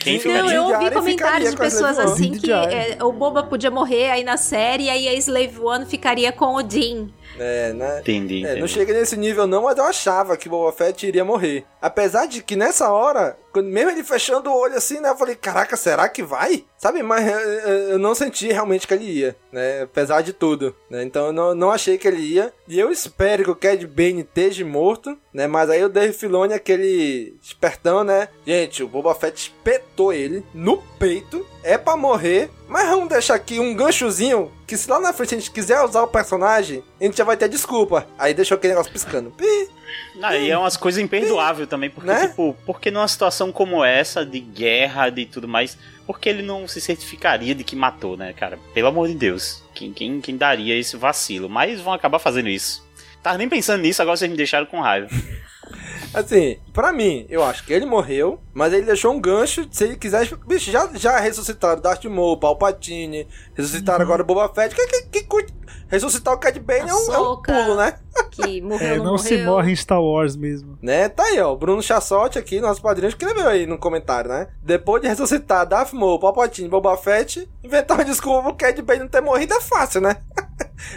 [0.00, 0.54] Quem Jim- Não, ficaria?
[0.54, 4.38] eu ouvi comentários ficaria de pessoas assim que é, o Boba podia morrer aí na
[4.38, 7.08] série e aí a Slave One ficaria com o Dean.
[7.38, 8.00] É, né?
[8.00, 8.60] Entendi, É, entendi.
[8.60, 11.64] não cheguei nesse nível não, mas eu achava que o Boba Fett iria morrer.
[11.80, 15.34] Apesar de que nessa hora, quando- mesmo ele fechando o olho assim, né, eu falei,
[15.34, 16.64] caraca, será que vai?
[16.78, 20.74] Sabe, mas eh, eh, eu não senti realmente que ele ia, né, apesar de tudo,
[20.90, 22.52] né, então eu não, não achei que ele ia.
[22.68, 26.52] E eu espero que o Cad Bane esteja morto, né, mas aí o Dave Filoni,
[26.54, 32.88] aquele espertão, né, gente, o Boba Fett espetou ele no peito, é pra morrer, mas
[32.88, 36.08] vamos deixar aqui um ganchozinho, que se lá na frente a gente quiser usar o
[36.08, 38.06] personagem, a gente já vai ter desculpa.
[38.18, 39.30] Aí deixou aquele negócio piscando.
[39.30, 39.68] Pi,
[40.16, 42.28] Não, e é umas coisas imperdoáveis também, porque, Né?
[42.28, 46.80] tipo, porque numa situação como essa, de guerra, de tudo mais, porque ele não se
[46.80, 48.58] certificaria de que matou, né, cara?
[48.74, 49.62] Pelo amor de Deus.
[49.74, 51.48] Quem, quem, quem daria esse vacilo?
[51.48, 52.84] Mas vão acabar fazendo isso.
[53.22, 55.08] Tava nem pensando nisso, agora vocês me deixaram com raiva.
[56.14, 59.66] Assim, pra mim, eu acho que ele morreu, mas ele deixou um gancho.
[59.70, 60.28] Se ele quiser.
[60.46, 64.74] Bicho, já, já ressuscitaram Darth Maul, Palpatine, ressuscitaram agora o Boba Fett.
[64.74, 65.46] Que, que, que,
[65.88, 67.98] ressuscitar o Cad Bane é um, é um pulo, né?
[68.30, 70.78] Que morreu, É, não, não se morre em Star Wars mesmo.
[70.82, 71.08] Né?
[71.08, 71.52] Tá aí, ó.
[71.52, 74.48] O Bruno Chassotti aqui, nosso padrinho, escreveu aí no comentário, né?
[74.62, 79.08] Depois de ressuscitar Darth Maul, Palpatine, Boba Fett, inventar uma desculpa pro Cad Bane não
[79.08, 80.16] ter morrido é fácil, né?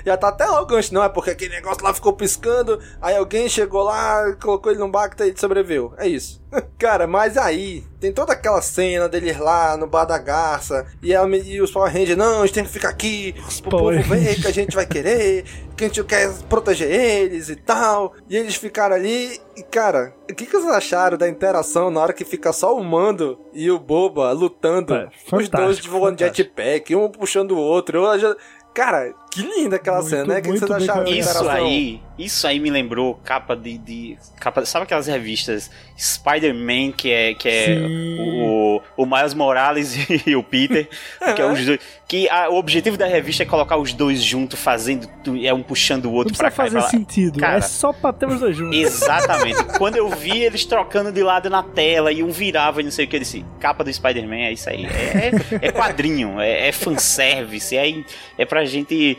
[0.06, 3.16] Já tá até lá o gancho, não é porque aquele negócio lá ficou piscando, aí
[3.16, 5.94] alguém chegou lá, colocou ele num bacta e sobreviveu.
[5.98, 6.42] É isso.
[6.80, 11.28] Cara, mas aí tem toda aquela cena deles lá no bar da garça e, a-
[11.28, 14.48] e os Power Rangers, não, a gente tem que ficar aqui pro povo ver que
[14.48, 15.44] a gente vai querer,
[15.78, 18.14] que a gente quer proteger eles e tal.
[18.28, 22.14] E eles ficaram ali e, cara, o que, que vocês acharam da interação na hora
[22.14, 24.94] que fica só o Mando e o Boba lutando?
[24.96, 26.38] É, os dois voando fantástico.
[26.50, 28.06] jetpack, um puxando o outro.
[28.06, 28.36] Eu já-
[28.74, 30.40] Cara, que linda aquela Muito, cena, né?
[30.40, 34.66] O que, que acharam da Isso aí, isso aí me lembrou capa de, de capa,
[34.66, 38.18] sabe aquelas revistas Spider-Man que é que é Sim.
[38.20, 40.88] o, o Miles Morales e o Peter,
[41.36, 44.60] que é os dois, que a- o objetivo da revista é colocar os dois juntos
[44.60, 45.08] fazendo
[45.44, 47.40] é um puxando o outro pra cá fazer sentido.
[47.40, 48.76] Cara, é só pra ter os dois juntos.
[48.80, 49.64] Exatamente.
[49.78, 53.06] Quando eu vi eles trocando de lado na tela e um virava e não sei
[53.06, 54.86] o que, eu disse, capa do Spider-Man, é isso aí.
[54.86, 55.28] É,
[55.62, 58.04] é- é quadrinho, é, é fanservice, é,
[58.38, 59.19] é pra gente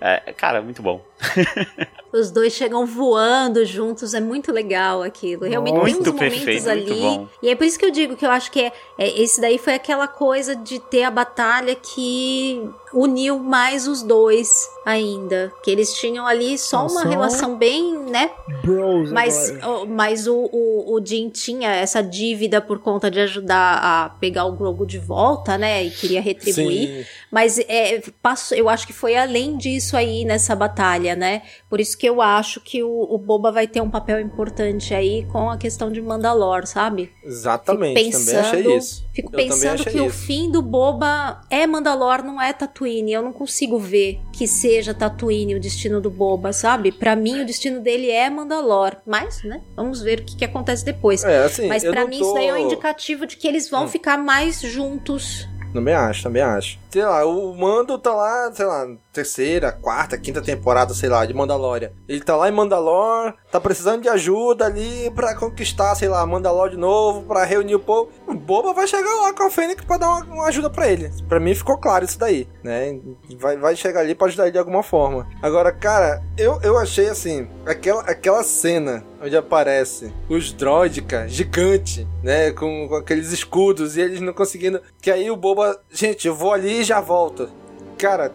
[0.00, 1.00] É, cara, muito bom.
[2.12, 5.44] Os dois chegam voando juntos, é muito legal aquilo.
[5.46, 6.84] Realmente Muito tem uns momentos perfeito, ali.
[6.86, 7.28] muito bom.
[7.42, 9.58] E é por isso que eu digo que eu acho que é, é- esse daí
[9.58, 15.52] foi aquela coisa de ter a batalha que uniu mais os dois ainda.
[15.64, 18.30] Que eles tinham ali só Não, uma relação bem, né?
[18.62, 19.82] Bros Mas, agora.
[19.82, 24.44] o- mas o, o, o Jin tinha essa dívida por conta de ajudar a pegar
[24.44, 25.82] o Grogu de volta, né?
[25.82, 27.02] E queria retribuir.
[27.02, 27.10] Sim.
[27.28, 31.42] Mas é, passou, eu acho que foi além disso aí nessa batalha, né?
[31.68, 35.26] Por isso que eu acho que o, o Boba vai ter um papel importante aí
[35.32, 37.10] com a questão de Mandalor, sabe?
[37.24, 39.04] Exatamente, também achei isso.
[39.12, 40.26] Fico Eu pensando que o isso.
[40.26, 43.12] fim do Boba é Mandalor, não é Tatooine.
[43.12, 46.90] Eu não consigo ver que seja Tatooine o destino do Boba, sabe?
[46.92, 48.96] Pra mim, o destino dele é Mandalor.
[49.06, 49.60] Mas, né?
[49.76, 51.22] Vamos ver o que, que acontece depois.
[51.24, 53.84] É, assim, Mas não mim, tô- isso daí é um indicativo de que eles vão
[53.84, 53.88] Hum.
[53.88, 55.48] ficar mais juntos.
[55.74, 56.78] Também acho, também acho.
[56.88, 61.34] Sei lá, o Mando tá lá, sei lá, terceira, quarta, quinta temporada, sei lá, de
[61.34, 61.90] Mandalorian.
[62.08, 66.70] Ele tá lá em Mandalor, tá precisando de ajuda ali pra conquistar, sei lá, Mandalor
[66.70, 68.08] de novo, pra reunir o povo.
[68.28, 71.10] O Boba vai chegar lá com a Fênix pra dar uma, uma ajuda pra ele.
[71.28, 73.00] Pra mim ficou claro isso daí, né?
[73.40, 75.26] Vai, vai chegar ali pra ajudar ele de alguma forma.
[75.42, 82.50] Agora, cara, eu, eu achei assim, aquela, aquela cena onde aparece os droidica gigante, né?
[82.52, 84.80] Com, com aqueles escudos e eles não conseguindo.
[85.00, 87.48] Que aí o Boba, gente, eu vou ali e já volto.
[87.96, 88.32] Cara,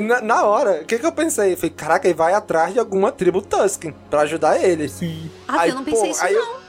[0.00, 1.54] na, na hora, o que, que eu pensei?
[1.54, 4.88] Falei, caraca, ele vai atrás de alguma tribo Tusken pra ajudar ele.
[4.88, 5.30] Sim.
[5.46, 6.40] Ah, eu não pensei isso aí não.
[6.56, 6.61] eu-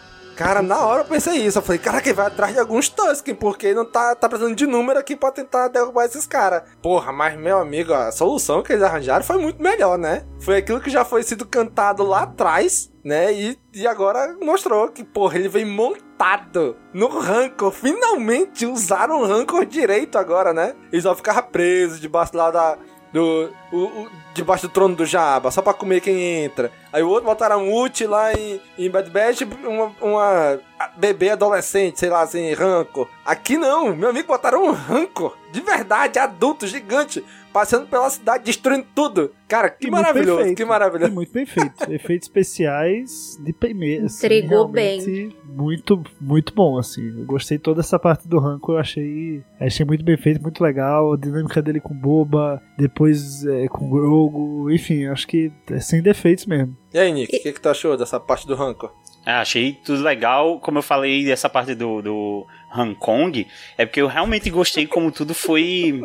[0.43, 1.57] Cara, na hora eu pensei isso.
[1.57, 4.67] Eu falei, caraca, ele vai atrás de alguns Tusken, porque não tá, tá precisando de
[4.67, 6.63] número aqui pra tentar derrubar esses caras.
[6.81, 10.25] Porra, mas meu amigo, a solução que eles arranjaram foi muito melhor, né?
[10.41, 13.31] Foi aquilo que já foi sido cantado lá atrás, né?
[13.31, 17.71] E, e agora mostrou que, porra, ele vem montado no Rancor.
[17.71, 20.75] Finalmente usaram o Rancor direito agora, né?
[20.91, 22.77] Ele só ficava preso debaixo lá da.
[23.13, 26.71] Do, o, o- debaixo do trono do Jabba, só pra comer quem entra.
[26.91, 30.59] Aí o outro botaram um Uchi lá em, em Bad Batch, uma, uma
[30.97, 33.07] bebê adolescente, sei lá, assim, Rancor.
[33.23, 38.85] Aqui não, meu amigo botaram um Rancor, de verdade, adulto, gigante, passando pela cidade, destruindo
[38.95, 39.31] tudo.
[39.47, 40.57] Cara, que E maravilhoso, perfeito.
[40.57, 41.11] que maravilhoso.
[41.11, 41.73] E muito bem feito.
[41.91, 44.05] Efeitos especiais de primeira.
[44.07, 47.19] assim, Entregou realmente Muito, muito bom, assim.
[47.19, 51.13] Eu gostei toda essa parte do Ranco, eu achei, achei muito bem feito, muito legal.
[51.13, 56.47] A dinâmica dele com Boba, depois é, com Grogu, enfim, acho que é sem defeitos
[56.47, 56.75] mesmo.
[56.91, 58.91] E aí, Nick, o que, que tu achou dessa parte do Rancor?
[59.25, 60.59] Ah, achei tudo legal.
[60.59, 62.45] Como eu falei dessa parte do, do
[62.75, 63.47] Hong Kong,
[63.77, 66.01] é porque eu realmente gostei como tudo foi.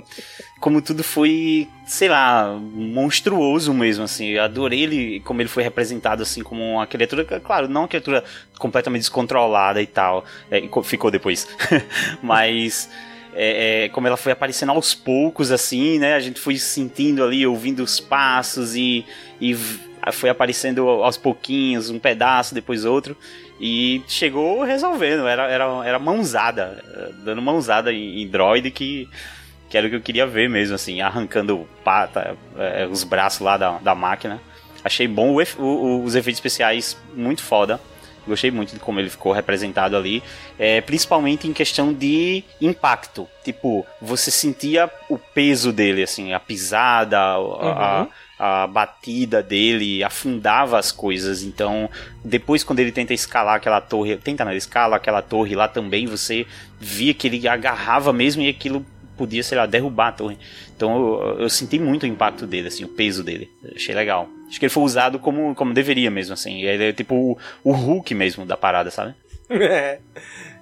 [0.61, 4.27] Como tudo foi, sei lá, monstruoso mesmo, assim.
[4.29, 8.25] Eu adorei ele, como ele foi representado, assim, como uma criatura, claro, não uma criatura
[8.59, 10.25] completamente descontrolada e tal.
[10.51, 11.47] É, co- ficou depois.
[12.23, 12.91] Mas.
[13.35, 16.15] é, é, como ela foi aparecendo aos poucos, assim, né?
[16.15, 19.05] A gente foi sentindo ali, ouvindo os passos e,
[19.41, 19.55] e
[20.13, 23.17] foi aparecendo aos pouquinhos, um pedaço, depois outro.
[23.61, 29.09] E chegou resolvendo, era, era, era mãozada, eh, dando mãozada em, em droid que,
[29.69, 33.57] que era o que eu queria ver mesmo, assim, arrancando pata, eh, os braços lá
[33.57, 34.41] da, da máquina.
[34.85, 37.81] Achei bom o o- os efeitos especiais, muito foda.
[38.27, 40.23] Gostei muito de como ele ficou representado ali,
[40.59, 43.27] é, principalmente em questão de impacto.
[43.43, 47.73] Tipo, você sentia o peso dele, assim, a pisada, Uhum.
[47.73, 48.07] a
[48.67, 51.43] batida dele afundava as coisas.
[51.43, 51.91] Então,
[52.25, 56.47] depois quando ele tenta escalar aquela torre, tenta ele escala aquela torre lá também, você
[56.81, 58.85] via que ele agarrava mesmo e aquilo
[59.17, 60.39] podia, sei lá, derrubar a torre.
[60.77, 63.51] Então eu, eu senti muito o impacto dele, assim, o peso dele.
[63.75, 64.29] Achei legal.
[64.49, 66.63] Acho que ele foi usado como, como deveria mesmo, assim.
[66.63, 69.15] Ele é tipo o, o Hulk mesmo da parada, sabe?
[69.51, 69.99] É.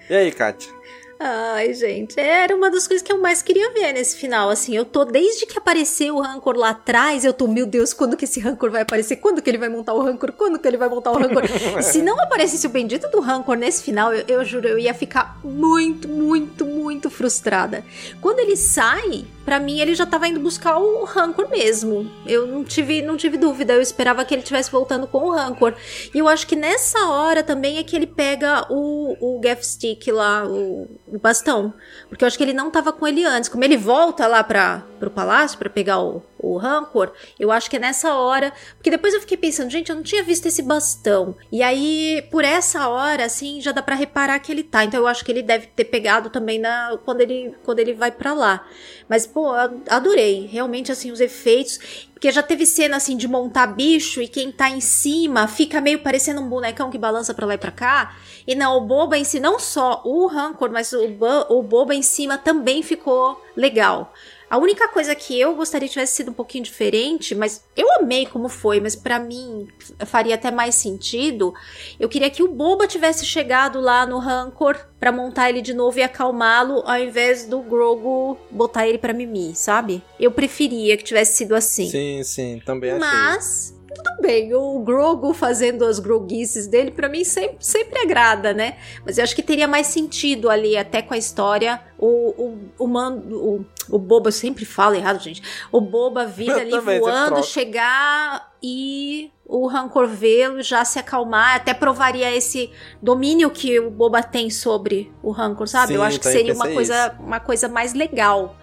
[0.09, 0.76] E aí, Kátia?
[1.19, 4.51] Ai, gente, era uma das coisas que eu mais queria ver nesse final.
[4.51, 8.17] Assim, eu tô, desde que apareceu o Rancor lá atrás, eu tô, meu Deus, quando
[8.19, 9.17] que esse Rancor vai aparecer?
[9.17, 10.33] Quando que ele vai montar o Rancor?
[10.33, 11.45] Quando que ele vai montar o Rancor?
[11.83, 15.41] Se não aparecesse o bendito do Rancor nesse final, eu, eu juro, eu ia ficar
[15.43, 17.83] muito, muito, muito frustrada.
[18.21, 22.11] Quando ele sai, pra mim ele já tava indo buscar o Rancor mesmo.
[22.27, 25.73] Eu não tive, não tive dúvida, eu esperava que ele estivesse voltando com o Rancor.
[26.15, 30.09] E eu acho que nessa hora também é que ele pega o, o Gaff Stick
[30.09, 31.73] lá, o, o bastão.
[32.09, 33.49] Porque eu acho que ele não tava com ele antes.
[33.49, 37.77] Como ele volta lá para pro palácio pra pegar o, o Rancor, eu acho que
[37.77, 38.53] é nessa hora.
[38.77, 41.37] Porque depois eu fiquei pensando, gente, eu não tinha visto esse bastão.
[41.53, 44.85] E aí, por essa hora, assim, já dá pra reparar que ele tá.
[44.85, 48.11] Então eu acho que ele deve ter pegado também na, quando, ele, quando ele vai
[48.11, 48.67] pra lá.
[49.09, 49.53] Mas, pô,
[49.89, 50.47] adorei.
[50.47, 52.07] Realmente, assim, os efeitos.
[52.17, 55.99] Porque já teve cena assim de montar bicho e quem tá em cima fica meio
[55.99, 58.17] parecendo um bonecão que balança pra lá e pra cá.
[58.47, 61.05] E não, o boba em si, não só o Rancor, mas o,
[61.51, 64.13] o Boba em cima também ficou legal.
[64.49, 68.27] A única coisa que eu gostaria que tivesse sido um pouquinho diferente, mas eu amei
[68.27, 69.67] como foi, mas para mim
[70.07, 71.53] faria até mais sentido.
[71.99, 75.99] Eu queria que o Boba tivesse chegado lá no Rancor para montar ele de novo
[75.99, 80.01] e acalmá-lo, ao invés do Grogu botar ele para mimir, sabe?
[80.19, 81.91] Eu preferia que tivesse sido assim.
[81.91, 83.01] Sim, sim, também achei.
[83.01, 88.77] Mas tudo bem, o Grogu fazendo as groguices dele, para mim sempre, sempre agrada, né?
[89.05, 92.87] Mas eu acho que teria mais sentido ali, até com a história, o, o, o,
[92.87, 95.43] mando, o, o Boba, eu sempre falo errado, gente.
[95.73, 102.35] O Boba vir ali voando, chegar e o Rancor vê-lo já se acalmar, até provaria
[102.35, 102.71] esse
[103.01, 105.89] domínio que o Boba tem sobre o Rancor, sabe?
[105.89, 108.57] Sim, eu acho que seria uma coisa, uma coisa mais legal.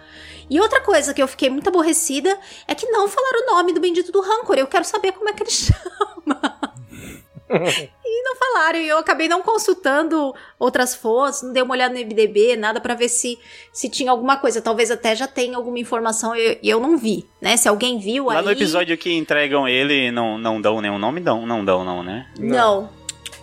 [0.48, 3.80] E outra coisa que eu fiquei muito aborrecida é que não falaram o nome do
[3.80, 4.56] bendito do Rancor.
[4.56, 6.64] Eu quero saber como é que ele chama.
[8.04, 12.00] e não falaram, e eu acabei não consultando outras fontes, não dei uma olhada no
[12.00, 13.38] MDB, nada para ver se,
[13.72, 14.60] se tinha alguma coisa.
[14.60, 17.56] Talvez até já tenha alguma informação e eu, eu, não vi, né?
[17.56, 18.44] Se alguém viu Lá aí...
[18.44, 21.20] no episódio que entregam ele, não, não dão nenhum nome?
[21.20, 22.26] Não, não dão, não, né?
[22.38, 22.88] Não.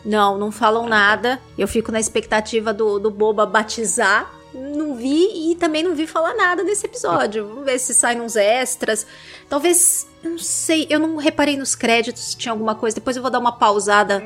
[0.04, 1.40] Não, não falam nada.
[1.56, 6.34] Eu fico na expectativa do, do Boba batizar não vi e também não vi falar
[6.34, 7.48] nada desse episódio.
[7.48, 9.06] Vamos ver se sai uns extras.
[9.50, 12.96] Talvez, eu não sei, eu não reparei nos créditos se tinha alguma coisa.
[12.96, 14.20] Depois eu vou dar uma pausada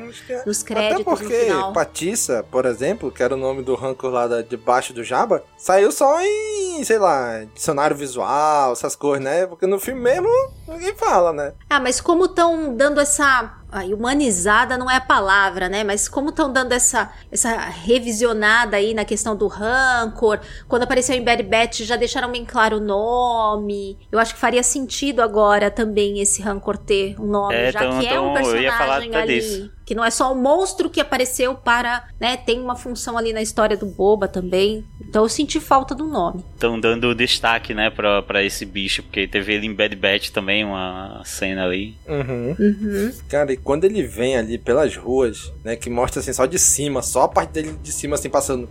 [0.44, 4.42] nos créditos Até porque Patissa, por exemplo, que era o nome do rancor lá da,
[4.42, 9.46] debaixo do Jabba, saiu só em, sei lá, dicionário visual, essas coisas, né?
[9.46, 10.28] Porque no filme mesmo
[10.68, 11.52] ninguém fala, né?
[11.70, 15.82] Ah, mas como estão dando essa Ai, humanizada não é a palavra, né?
[15.82, 21.22] Mas como estão dando essa, essa revisionada aí na questão do rancor, quando apareceu em
[21.22, 23.98] Bad Batch já deixaram bem claro o nome.
[24.10, 27.98] Eu acho que faria sentido agora também esse rancor ter um nome, é, já então,
[27.98, 29.40] que é um personagem ali.
[29.40, 29.75] Disso.
[29.86, 32.36] Que não é só o monstro que apareceu para, né?
[32.36, 34.84] Tem uma função ali na história do Boba também.
[35.00, 36.44] Então eu senti falta do nome.
[36.54, 40.64] Estão dando destaque, né, pra, pra esse bicho, porque teve ele em Bad Batch também,
[40.64, 41.96] uma cena ali.
[42.06, 42.56] Uhum.
[42.58, 43.12] Uhum.
[43.28, 47.00] Cara, e quando ele vem ali pelas ruas, né, que mostra assim só de cima,
[47.00, 48.68] só a parte dele de cima assim passando.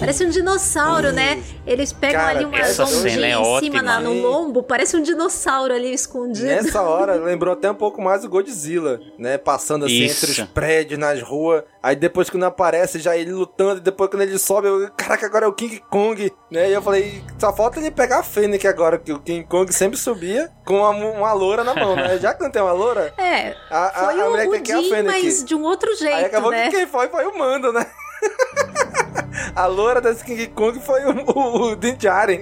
[0.00, 1.42] Parece um dinossauro, né?
[1.66, 3.60] Eles pegam Cara, ali uma cena é em ótima.
[3.60, 6.46] cima na- no lombo, parece um dinossauro ali escondido.
[6.46, 9.36] Nessa hora, lembrou até um pouco mais o Godzilla, né?
[9.36, 10.24] Passando assim Isso.
[10.26, 11.62] entre os prédios, nas ruas.
[11.82, 13.78] Aí depois quando aparece, já ele lutando.
[13.78, 16.70] E depois quando ele sobe, eu, caraca, agora é o King Kong, né?
[16.70, 19.98] E eu falei, só falta ele pegar a Fênix agora, que o King Kong sempre
[19.98, 22.18] subia com uma, uma loura na mão, né?
[22.18, 24.64] Já que não tem uma loura, É, a, a, foi a o, o é a
[24.64, 25.04] Jim, Fênix.
[25.24, 26.68] mas de um outro jeito, Aí acabou né?
[26.68, 27.86] que quem foi foi o Mando, né?
[29.54, 32.40] a loura desse King Kong foi o, o, o Din Djarin.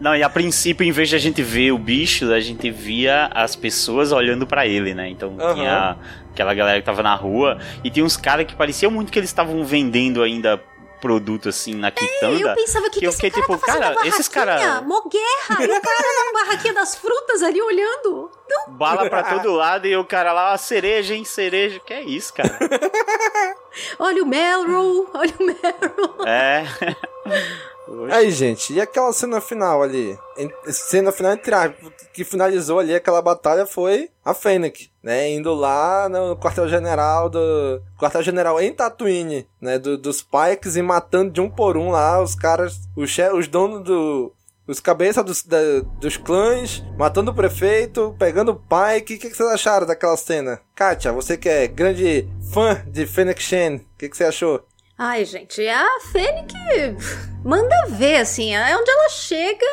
[0.00, 3.30] Não, e a princípio, em vez de a gente ver o bicho, a gente via
[3.34, 5.08] as pessoas olhando pra ele, né?
[5.08, 5.54] Então Aham.
[5.54, 5.96] tinha
[6.32, 9.30] aquela galera que tava na rua e tinha uns caras que pareciam muito que eles
[9.30, 10.60] estavam vendendo ainda
[11.04, 12.40] produto assim na quitanda.
[12.40, 15.02] Eu pensava que, que eu esse fiquei cara tipo, tá fazendo cara, esses caras Mó
[15.02, 18.30] guerra, e o cara na barraquinha das frutas ali olhando.
[18.48, 21.78] Não, bala pra todo lado e o cara lá, "Ah, cereja, hein, cereja.
[21.80, 22.58] Que é isso, cara?
[23.98, 26.26] olha o Melrow, olha o Melrow.
[26.26, 26.64] é.
[28.10, 30.18] Aí, gente, e aquela cena final ali?
[30.70, 31.54] Cena final entre
[32.12, 35.30] que finalizou ali aquela batalha foi a Fennec, né?
[35.30, 37.82] Indo lá no quartel-general do...
[37.98, 39.78] Quartel-general em Tatooine, né?
[39.78, 43.46] Do, dos Pikes e matando de um por um lá os caras, os, che- os
[43.48, 44.32] donos do...
[44.66, 49.16] Os cabeças dos, da- dos clãs, matando o prefeito, pegando o Pike.
[49.16, 50.58] O que, que vocês acharam daquela cena?
[50.74, 54.64] Kátia, você que é grande fã de Fennec Shen, o que, que você achou?
[54.96, 56.54] Ai, gente, a Fênix
[57.44, 59.66] manda ver, assim, é onde ela chega,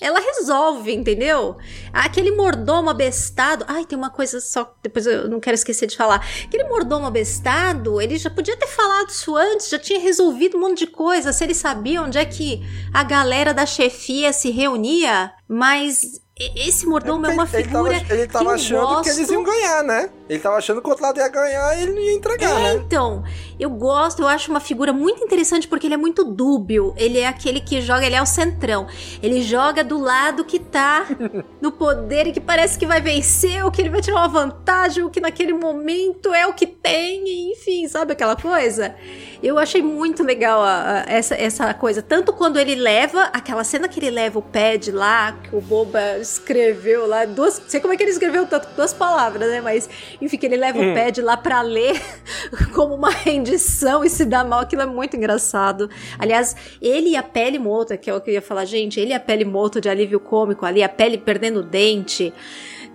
[0.00, 1.56] ela resolve, entendeu?
[1.92, 3.64] Aquele mordomo abestado.
[3.66, 6.24] Ai, tem uma coisa só, depois eu não quero esquecer de falar.
[6.44, 10.78] Aquele mordomo abestado, ele já podia ter falado isso antes, já tinha resolvido um monte
[10.78, 11.32] de coisa.
[11.32, 12.62] Se ele sabia onde é que
[12.94, 16.22] a galera da chefia se reunia, mas
[16.56, 19.02] esse mordomo é, uma ele figura tava, ele tava que achando gosto.
[19.02, 20.10] que eles iam ganhar, né?
[20.30, 22.62] Ele tava achando que o outro lado ia ganhar e ele não ia entregar, É,
[22.74, 22.82] né?
[22.86, 23.24] então,
[23.58, 26.94] eu gosto, eu acho uma figura muito interessante porque ele é muito dúbio.
[26.96, 28.86] Ele é aquele que joga, ele é o centrão.
[29.20, 31.04] Ele joga do lado que tá
[31.60, 35.02] no poder e que parece que vai vencer, ou que ele vai tirar uma vantagem,
[35.02, 38.94] ou que naquele momento é o que tem, enfim, sabe aquela coisa?
[39.42, 42.02] Eu achei muito legal a- a- essa, essa coisa.
[42.02, 46.18] Tanto quando ele leva, aquela cena que ele leva o pad lá, que o Boba
[46.18, 47.60] escreveu lá, duas.
[47.66, 49.60] Sei como é que ele escreveu tanto, duas palavras, né?
[49.60, 49.88] Mas,
[50.20, 50.92] enfim, que ele leva Hum.
[50.92, 52.00] o pad lá pra ler
[52.74, 55.88] como uma rendição e se dá mal, aquilo é muito engraçado.
[56.18, 59.10] Aliás, ele e a pele morta, que é o que eu ia falar, gente, ele
[59.10, 62.32] e a pele morta de alívio cômico ali, a pele perdendo o dente.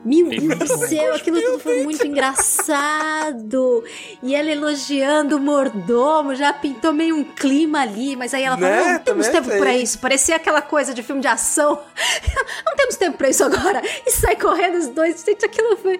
[0.04, 3.84] Meu Deus do céu, aquilo tudo foi muito engraçado.
[4.22, 8.72] E ela elogiando o mordomo, já pintou meio um clima ali, mas aí ela falou:
[8.72, 8.94] Né?
[8.94, 9.82] não temos Também tempo pra sei.
[9.82, 10.00] isso.
[10.00, 11.82] Parecia aquela coisa de filme de ação.
[12.66, 13.82] não temos tempo pra isso agora.
[14.06, 15.24] E sai correndo os dois.
[15.24, 16.00] Gente, aquilo foi.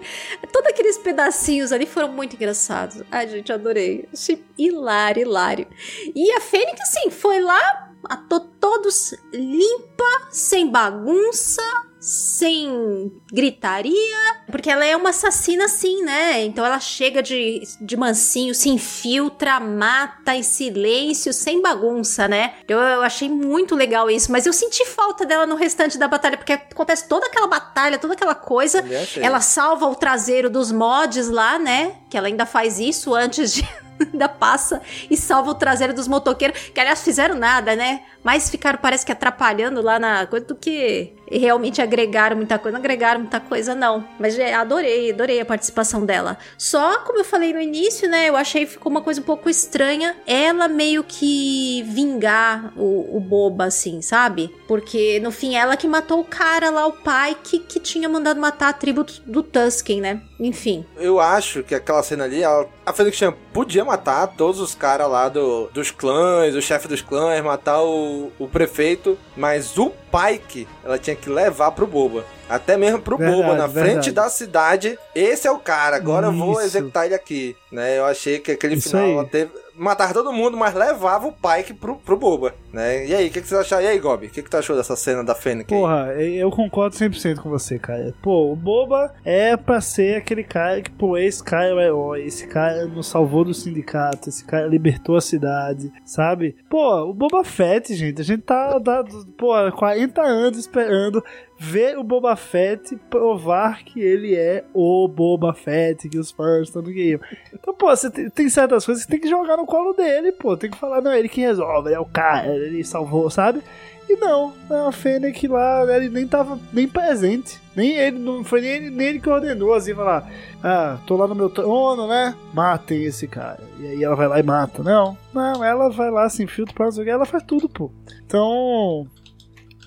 [0.52, 3.02] Todos aqueles pedacinhos ali foram muito engraçados.
[3.10, 4.08] Ai, gente, adorei.
[4.12, 5.66] Achei hilário, hilário.
[6.14, 11.62] E a Fênix, assim, foi lá, matou todos limpa, sem bagunça,
[12.06, 16.44] sem gritaria, porque ela é uma assassina assim, né?
[16.44, 22.54] Então ela chega de, de mansinho, se infiltra, mata em silêncio, sem bagunça, né?
[22.68, 26.36] Eu, eu achei muito legal isso, mas eu senti falta dela no restante da batalha,
[26.36, 28.84] porque acontece toda aquela batalha, toda aquela coisa.
[29.20, 31.96] Ela salva o traseiro dos mods lá, né?
[32.08, 33.68] Que ela ainda faz isso antes de.
[34.12, 38.02] Ainda passa e salva o traseiro dos motoqueiros, que aliás fizeram nada, né?
[38.26, 42.76] Mas ficaram, parece que atrapalhando lá na coisa do que realmente agregaram muita coisa.
[42.76, 44.04] Não agregaram muita coisa, não.
[44.18, 46.36] Mas é, adorei, adorei a participação dela.
[46.58, 48.28] Só, como eu falei no início, né?
[48.28, 50.16] Eu achei que ficou uma coisa um pouco estranha.
[50.26, 54.52] Ela meio que vingar o, o boba, assim, sabe?
[54.66, 58.40] Porque no fim ela que matou o cara lá, o pai, que, que tinha mandado
[58.40, 60.20] matar a tribo do, do Tusken, né?
[60.40, 60.84] Enfim.
[60.96, 65.28] Eu acho que aquela cena ali, ela, a Chan podia matar todos os caras lá
[65.28, 70.98] do, dos clãs, o chefe dos clãs, matar o, o prefeito, mas o Pike ela
[70.98, 72.24] tinha que levar pro Boba.
[72.48, 73.94] Até mesmo pro Verdade, Boba, na verdade.
[73.94, 74.98] frente da cidade.
[75.14, 76.62] Esse é o cara, agora eu vou Isso.
[76.62, 77.56] executar ele aqui.
[77.72, 77.98] Né?
[77.98, 79.50] Eu achei que aquele Isso final teve.
[79.78, 82.54] Matar todo mundo, mas levava o Pike pro, pro Boba.
[82.72, 83.06] Né?
[83.06, 83.80] E aí, o que, que você achou?
[83.80, 85.68] E aí, Gobi, o que, que tu achou dessa cena da Fênix?
[85.68, 88.14] Porra, eu concordo 100% com você, cara.
[88.22, 92.24] Pô, o Boba é pra ser aquele cara que, pô, esse cara é o herói,
[92.24, 96.56] esse cara nos salvou do sindicato, esse cara libertou a cidade, sabe?
[96.68, 99.04] Pô, o Boba Fett, gente, a gente tá, tá
[99.36, 101.22] pô, 40 anos esperando
[101.58, 106.82] ver o Boba Fett provar que ele é o Boba Fett, que os fãs estão
[106.82, 107.20] no game.
[107.52, 110.56] Então, pô, você tem, tem certas coisas que tem que jogar no colo dele, pô.
[110.56, 113.62] Tem que falar, não, é ele que resolve, ele é o cara, ele salvou, sabe?
[114.08, 117.60] E não, a Fennec lá, ele nem tava nem presente.
[117.74, 120.30] Nem ele, não foi nem ele, nem ele que ordenou, assim, falar,
[120.62, 122.34] ah, tô lá no meu trono, né?
[122.54, 123.60] Matem esse cara.
[123.80, 124.82] E aí ela vai lá e mata.
[124.82, 127.90] Não, não, ela vai lá, se infiltra pra o ela faz tudo, pô.
[128.24, 129.08] Então,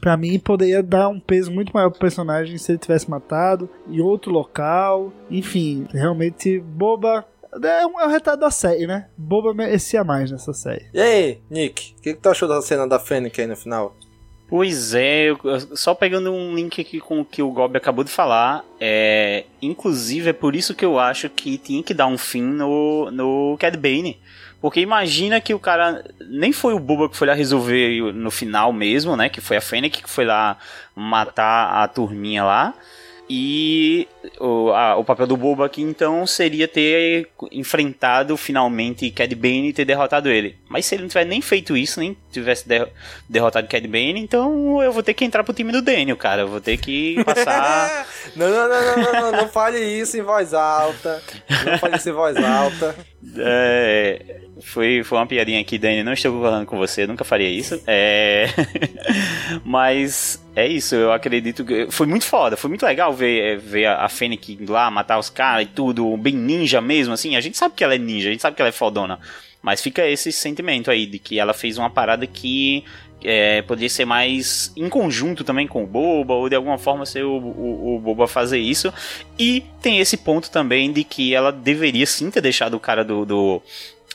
[0.02, 4.00] Pra mim, poderia dar um peso muito maior pro personagem se ele tivesse matado em
[4.00, 5.12] outro local.
[5.30, 7.26] Enfim, realmente, boba.
[7.64, 9.08] É um, é um retrato da série, né?
[9.18, 10.86] Boba merecia mais nessa série.
[10.94, 13.96] E aí, Nick, o que, que tu achou da cena da Fênix aí no final?
[14.48, 15.38] Pois é, eu-
[15.76, 20.30] só pegando um link aqui com o que o Gob acabou de falar, é, inclusive
[20.30, 23.76] é por isso que eu acho que tinha que dar um fim no, no Cad
[23.78, 24.20] Bane.
[24.62, 28.74] Porque imagina que o cara nem foi o Boba que foi lá resolver no final
[28.74, 29.30] mesmo, né?
[29.30, 30.58] Que foi a Fennec que foi lá
[30.96, 32.74] matar a turminha lá.
[33.32, 34.08] E
[34.40, 39.74] o, a- o papel do Boba aqui então seria ter enfrentado finalmente Cad Bane e
[39.74, 40.58] ter derrotado ele.
[40.68, 42.90] Mas se ele não tivesse nem feito isso, nem tivesse der-
[43.30, 46.42] derrotado Cad Bane, então eu vou ter que entrar pro time do Daniel, cara.
[46.42, 48.08] Eu vou ter que passar.
[48.36, 51.22] Não, não, não, não, não, não, não fale isso em voz alta.
[51.66, 52.96] Não fale isso em voz alta.
[53.38, 56.04] É, foi, foi uma piadinha aqui, Dani.
[56.04, 57.82] Não estou concordando com você, nunca faria isso.
[57.86, 58.48] É,
[59.64, 61.88] mas é isso, eu acredito que.
[61.92, 65.66] Foi muito foda, foi muito legal ver, ver a, a Fennec lá matar os caras
[65.66, 67.36] e tudo, bem ninja mesmo, assim.
[67.36, 69.20] A gente sabe que ela é ninja, a gente sabe que ela é fodona.
[69.62, 72.86] Mas fica esse sentimento aí de que ela fez uma parada que
[73.24, 77.24] é, poderia ser mais em conjunto também com o Boba, ou de alguma forma ser
[77.24, 78.94] o, o, o Boba fazer isso.
[79.38, 83.26] E tem esse ponto também de que ela deveria sim ter deixado o cara do,
[83.26, 83.62] do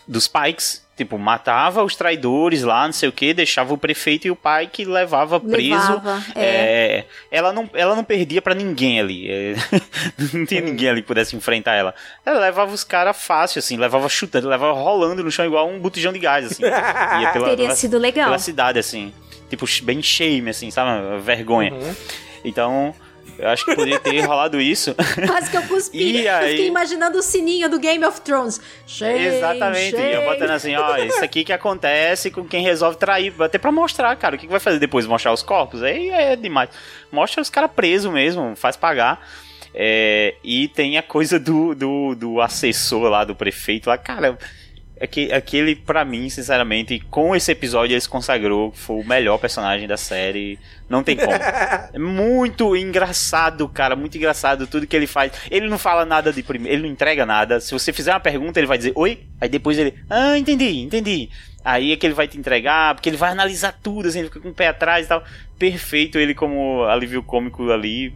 [0.07, 0.84] dos Pikes.
[0.97, 4.69] Tipo, matava os traidores lá, não sei o que, deixava o prefeito e o pai
[4.73, 5.75] que levava preso.
[5.95, 6.45] Levava, é.
[6.45, 9.29] É, ela, não, ela não perdia pra ninguém ali.
[9.29, 9.55] É,
[10.33, 11.93] não tinha ninguém ali que pudesse enfrentar ela.
[12.25, 16.13] Ela levava os caras fácil, assim, levava chutando, levava rolando no chão igual um botijão
[16.13, 16.63] de gás, assim.
[17.21, 18.27] Ia pela, Teria pela- sido legal.
[18.27, 19.13] Pela cidade, assim.
[19.51, 21.19] Tipo, bem shame, assim, sabe?
[21.21, 21.73] Vergonha.
[21.75, 21.95] Uhum.
[22.45, 22.95] Então,
[23.39, 24.95] eu acho que poderia ter rolado isso.
[25.27, 25.99] Quase que eu cuspi.
[25.99, 26.51] E Eu aí?
[26.51, 28.61] fiquei imaginando o sininho do Game of Thrones.
[28.87, 30.11] Shame, Exatamente, shame.
[30.11, 34.15] ia botando assim, ó, isso aqui que acontece com quem resolve trair, até pra mostrar,
[34.17, 35.07] cara, o que, que vai fazer depois?
[35.07, 35.83] Mostrar os corpos?
[35.83, 36.71] Aí é demais.
[37.11, 39.27] Mostra os caras presos mesmo, faz pagar.
[39.75, 44.39] É, e tem a coisa do, do, do assessor lá, do prefeito lá, cara.
[44.97, 48.73] É que aquele, para mim, sinceramente, com esse episódio, ele se consagrou.
[48.73, 50.59] Foi o melhor personagem da série.
[50.89, 51.33] Não tem como.
[51.93, 53.97] é muito engraçado, cara.
[53.97, 55.33] Muito engraçado tudo que ele faz.
[55.51, 56.77] Ele não fala nada de primeiro.
[56.77, 57.61] Ele não entrega nada.
[57.61, 59.25] Se você fizer uma pergunta, ele vai dizer oi.
[59.41, 59.95] Aí depois ele.
[60.09, 61.29] Ah, entendi, entendi.
[61.65, 64.39] Aí é que ele vai te entregar, porque ele vai analisar tudo, assim, ele fica
[64.39, 65.25] com o pé atrás e tal.
[65.59, 68.15] Perfeito ele como alívio cômico ali.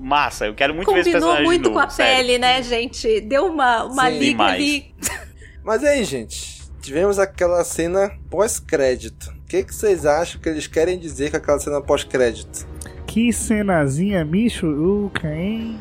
[0.00, 2.16] Massa, eu quero muito Combinou ver esse personagem muito novo, com a sério.
[2.16, 3.20] pele, né, gente?
[3.20, 4.54] Deu uma, uma Sim, liga demais.
[4.54, 4.94] ali.
[5.68, 6.62] Mas aí, gente?
[6.80, 9.30] Tivemos aquela cena pós-crédito.
[9.44, 12.66] O que, que vocês acham que eles querem dizer com aquela cena pós-crédito?
[13.06, 15.78] Que cenazinha michuruca, hein?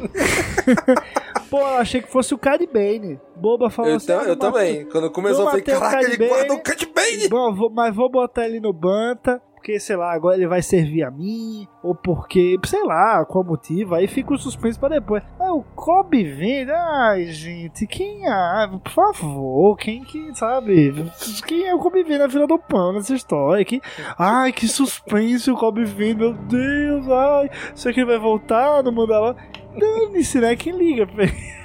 [1.49, 3.17] Pô, eu achei que fosse o Cad Bane.
[3.37, 4.11] Boba falou Eu, assim.
[4.11, 4.83] "Ah, eu não também.
[4.89, 7.29] Quando começou, eu falei, caraca, ele Bane." guardou o Cad Bane!
[7.29, 11.03] Bom, vou- mas vou botar ele no Banta, porque, sei lá, agora ele vai servir
[11.03, 15.21] a mim, ou porque, sei lá, qual motivo, aí fica o suspense pra depois.
[15.37, 16.71] Ah, o Kobe vende?
[16.71, 18.67] Ai, gente, quem é?
[18.81, 21.11] Por favor, quem que, sabe?
[21.45, 23.65] Quem é o Kobe vende na fila do pão nessa história?
[23.65, 23.81] Que,
[24.17, 28.91] ai, que suspense o Kobe vende, meu Deus, ai, será que ele vai voltar no
[28.93, 29.35] Mandalorian?
[29.77, 30.55] Dane-se, né?
[30.55, 31.57] Quem liga pra ele?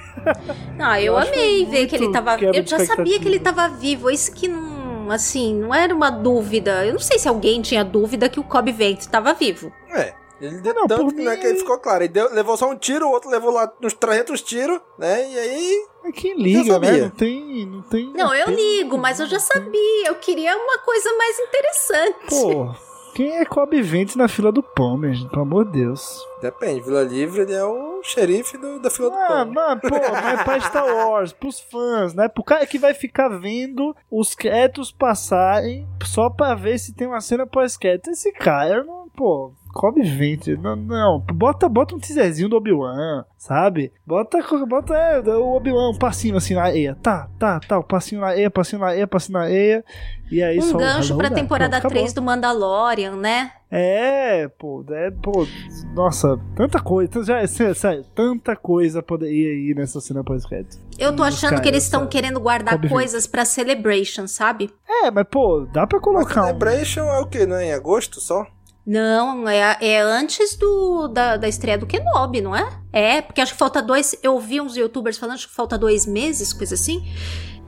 [0.76, 2.36] Não, eu, Eu amei ver que ele tava.
[2.40, 4.10] Eu já sabia que ele tava vivo.
[4.10, 4.71] Isso que não.
[5.12, 6.84] Assim, não era uma dúvida.
[6.86, 9.72] Eu não sei se alguém tinha dúvida que o Kobe Vento tava vivo.
[9.90, 10.14] É.
[10.40, 12.02] Ele deu Não, tanto que, né, mim- que ele ficou claro.
[12.02, 15.30] Ele deu- levou só um tiro, o outro levou lá uns 300 tiros, né?
[15.30, 15.86] E aí.
[16.04, 16.96] É Quem liga, né?
[17.02, 17.64] Não tem.
[17.66, 20.08] Não, tem, Não, eu tem- ligo, mas eu já sabia.
[20.08, 22.16] Eu queria uma coisa mais interessante.
[22.28, 22.74] Pô,
[23.14, 25.28] quem é Kobe Vente na fila do pão, gente?
[25.30, 26.20] Pelo amor de Deus.
[26.40, 29.52] Depende, Vila Livre ele é o xerife do- da fila do Ah, pão.
[29.52, 32.28] mano, pô, mas pra Star Wars, pros fãs, né?
[32.28, 37.20] Pro cara que vai ficar vendo os créditos passarem só pra ver se tem uma
[37.20, 38.10] cena pós-crédito.
[38.10, 43.92] Esse cara, não, pô, Kobe Vente, não, não, bota, bota um teaserzinho do Obi-Wan, sabe?
[44.06, 48.20] Bota, bota é, o Obi-Wan, um passinho assim na areia, tá, tá, tá, um passinho
[48.20, 49.84] na areia, passinho na areia, passinho na areia,
[50.30, 52.22] e aí só um gancho pra temporada Pronto, 3 acabou.
[52.22, 53.52] do Mandalorian, né?
[53.70, 55.46] É, pô, é, pô,
[55.94, 60.76] nossa, tanta coisa, já, sé- sério, tanta coisa poderia ir nessa cena pós-crédito.
[60.98, 64.70] Eu tô os achando que eles estão querendo guardar Kobe coisas pra Celebration, sabe?
[64.86, 66.46] É, mas pô, dá pra Mas colocar um...
[66.48, 67.68] Celebration é o que, né?
[67.68, 68.46] Em agosto só?
[68.86, 72.68] Não, é, é antes do, da, da estreia do Kenobi, não é?
[72.92, 74.16] É, porque acho que falta dois.
[74.22, 77.02] Eu vi uns youtubers falando acho que falta dois meses, coisa assim.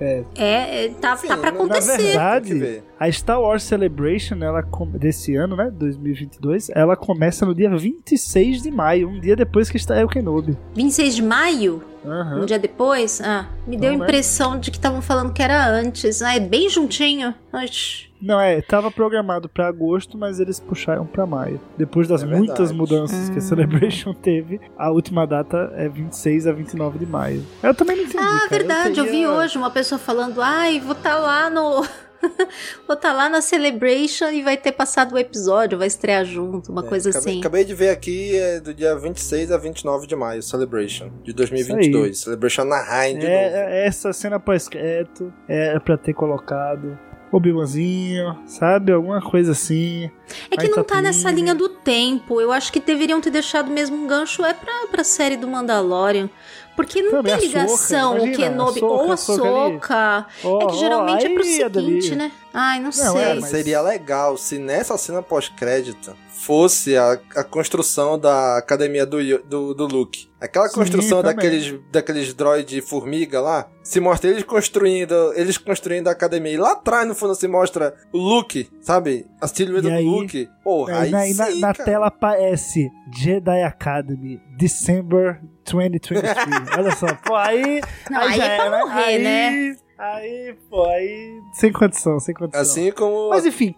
[0.00, 1.96] É, É, é, tá, tá pra na- na acontecer.
[1.96, 2.84] Que verdade, ver.
[2.98, 8.60] a Star Wars Celebration, ela com- desse ano, né, 2022, ela começa no dia 26
[8.60, 10.58] de maio, um dia depois que está o Kenobi.
[10.74, 12.42] 26 de maio, Aham.
[12.42, 13.20] um dia depois.
[13.20, 14.02] Ah, me deu a né?
[14.02, 16.20] impressão de que estavam falando que era antes.
[16.22, 17.32] Ah, é bem juntinho.
[17.52, 18.12] Oxi.
[18.24, 21.60] Não, é, tava programado pra agosto, mas eles puxaram pra maio.
[21.76, 22.74] Depois das É muitas verdade.
[22.78, 27.44] mudanças que a Celebration teve, a última data é 26 a 29 de maio.
[27.62, 28.48] Eu também não entendi, Ah, cara.
[28.50, 31.84] verdade, eu, vi teria- hoje uma pessoa falando, ai, vou estar lá no.
[32.88, 36.82] vou estar lá na Celebration e vai ter passado o episódio, vai estrear junto, uma
[36.82, 37.40] É, coisa acabei, assim.
[37.40, 42.20] Acabei de ver aqui, é do dia 26 a 29 de maio, Celebration, de 2022.
[42.20, 43.34] Celebration Anaheim de novo.
[43.34, 46.98] É, é, essa cena pós-crédito era pra ter colocado
[47.36, 48.92] Obi-Wanzinho, sabe?
[48.92, 50.10] Alguma coisa assim.
[50.50, 51.02] É que não tá Tatooine.
[51.02, 52.40] nessa linha do tempo.
[52.40, 56.30] Eu acho que deveriam ter deixado mesmo um gancho é pra, pra série do Mandalorian.
[56.76, 59.16] Porque não Também tem ligação o imagina, Kenobi a Ahsoka, ou a.
[59.16, 60.26] Soca.
[60.44, 62.32] Ó, é que geralmente é pro seguinte, né?
[62.56, 63.20] Ai, não, Não, sei.
[63.22, 69.18] é, mas- Seria legal se nessa cena pós-crédito fosse a, a construção da academia do,
[69.42, 70.28] do, do Luke.
[70.40, 71.34] Aquela Sim, construção também.
[71.36, 73.66] daqueles, daqueles droid formiga lá.
[73.82, 76.52] Se mostra eles construindo, eles construindo a academia.
[76.52, 79.26] E lá atrás, no fundo, se mostra o Luke, sabe?
[79.40, 80.48] A silhueta do aí- Luke.
[80.62, 81.84] Porra, aí, Aí na, sim, na cara.
[81.90, 86.22] tela aparece Jedi Academy, December 2023.
[86.76, 87.80] Olha só, pô, aí.
[88.10, 88.78] Não, aí já é pra era.
[88.80, 89.76] morrer, aí, né?
[89.96, 91.40] Aí, pô, aí.
[91.52, 92.60] Sem condição, sem condição.
[92.60, 93.30] Assim como...
[93.30, 93.72] Mas enfim,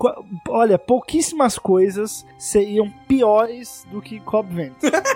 [0.48, 4.72] olha, pouquíssimas coisas seriam piores do que Cobb Vent.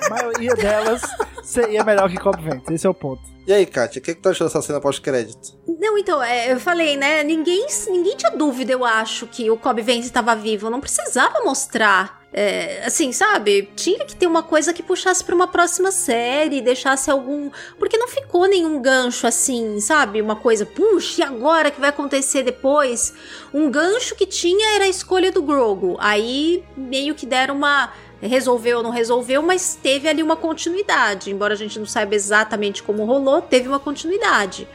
[0.07, 1.01] A maioria delas
[1.43, 2.69] seria melhor que Cobb Vent.
[2.71, 3.23] Esse é o ponto.
[3.47, 5.59] E aí, Kátia, o que, que tu achou dessa cena pós-crédito?
[5.67, 7.25] Não, então, é, eu falei, né?
[7.25, 10.69] Ninguém, ninguém tinha dúvida, eu acho, que o Kobe Vance estava vivo.
[10.69, 12.20] Não precisava mostrar.
[12.33, 13.69] É, assim, sabe?
[13.75, 17.51] Tinha que ter uma coisa que puxasse pra uma próxima série, deixasse algum.
[17.79, 20.23] Porque não ficou nenhum gancho assim, sabe?
[20.23, 23.13] Uma coisa, puxa, e agora que vai acontecer depois?
[23.53, 25.97] Um gancho que tinha era a escolha do Grogu.
[25.99, 27.93] Aí meio que deram uma.
[28.23, 31.31] Resolveu ou não resolveu, mas teve ali uma continuidade.
[31.31, 34.69] Embora a gente não saiba exatamente como rolou, teve uma continuidade.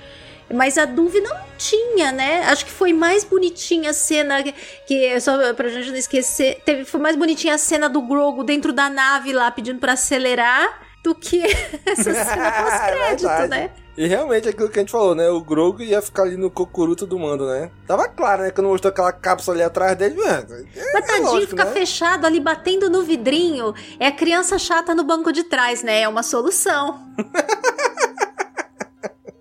[0.53, 2.43] Mas a dúvida não tinha, né?
[2.47, 4.53] Acho que foi mais bonitinha a cena que,
[4.87, 8.71] que só pra gente não esquecer, teve, foi mais bonitinha a cena do Grogu dentro
[8.71, 10.81] da nave lá pedindo pra acelerar.
[11.03, 11.41] do que
[11.85, 13.47] essa cena pós-crédito, verdade.
[13.49, 13.71] né?
[13.97, 15.29] E realmente aquilo que a gente falou, né?
[15.29, 17.71] O Grogu ia ficar ali no cocuruto do mando, né?
[17.87, 18.51] Tava claro, né?
[18.51, 20.47] Quando mostrou aquela cápsula ali atrás dele, mano.
[20.75, 21.71] É, Mas tadinho, lógico, fica né?
[21.71, 23.73] fechado ali batendo no vidrinho.
[23.99, 26.01] É a criança chata no banco de trás, né?
[26.01, 26.99] É uma solução.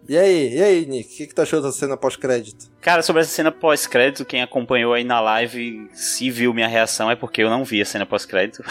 [0.08, 1.14] E aí, e aí, Nick?
[1.14, 2.70] O que, que tu achou da cena pós-crédito?
[2.84, 7.16] Cara, sobre essa cena pós-crédito, quem acompanhou aí na live, se viu minha reação, é
[7.16, 8.62] porque eu não vi a cena pós-crédito.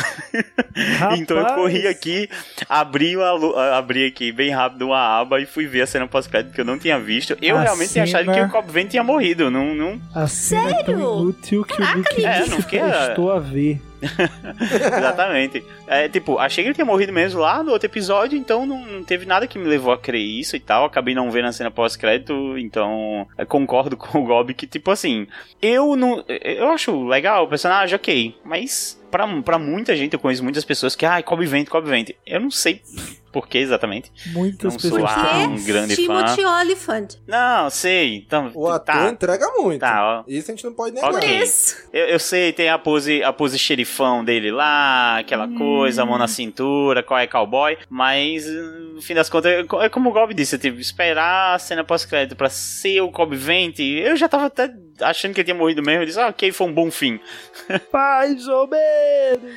[1.17, 2.29] então eu corri aqui,
[2.69, 6.53] abri, uma, lu- abri aqui bem rápido uma aba e fui ver a cena pós-crédito
[6.53, 7.35] que eu não tinha visto.
[7.41, 9.49] Eu A realmente tinha achado cena- que o Cobb Vane tinha morrido.
[9.49, 9.99] Não, não...
[10.13, 13.81] A cena é tão inútil que o Nick É, não fiquei- estou a ver.
[14.97, 15.63] Exatamente.
[15.87, 19.03] É, tipo, achei que ele tinha morrido mesmo lá no outro episódio, então não, não
[19.03, 20.83] teve nada que me levou a crer isso e tal.
[20.85, 25.27] Acabei não vendo a cena pós-crédito, então eu concordo com o Gob que, tipo assim,
[25.61, 26.23] eu não.
[26.27, 29.01] Eu acho legal o personagem, ok, mas.
[29.13, 32.17] Pra, pra muita gente, eu conheço muitas pessoas que, ai, Cobb Vente, Cobb Vente.
[32.25, 32.81] Eu não sei
[33.31, 34.11] por que exatamente.
[34.31, 35.47] Muitas não sou pessoas lá têm.
[35.49, 36.01] um grande fã.
[36.01, 37.15] Timothy Olyphant.
[37.27, 38.17] Não, sei.
[38.17, 39.81] Então, O ator tá, entrega muito.
[39.81, 40.23] Tá, ó.
[40.27, 41.11] Isso a gente não pode negar.
[41.13, 41.43] Ok.
[41.91, 46.17] Eu, eu sei, tem a pose, a pose xerifão dele lá, aquela coisa, a mão
[46.17, 50.57] na cintura, qual é cowboy, mas no fim das contas, é como o Gob disse,
[50.57, 54.71] tipo, esperar a cena pós-crédito pra ser o Cobb Vente, eu já tava até
[55.01, 57.19] achando que ele tinha morrido mesmo, eu disse, ah, ok, foi um bom fim.
[57.91, 58.83] Mais ou menos,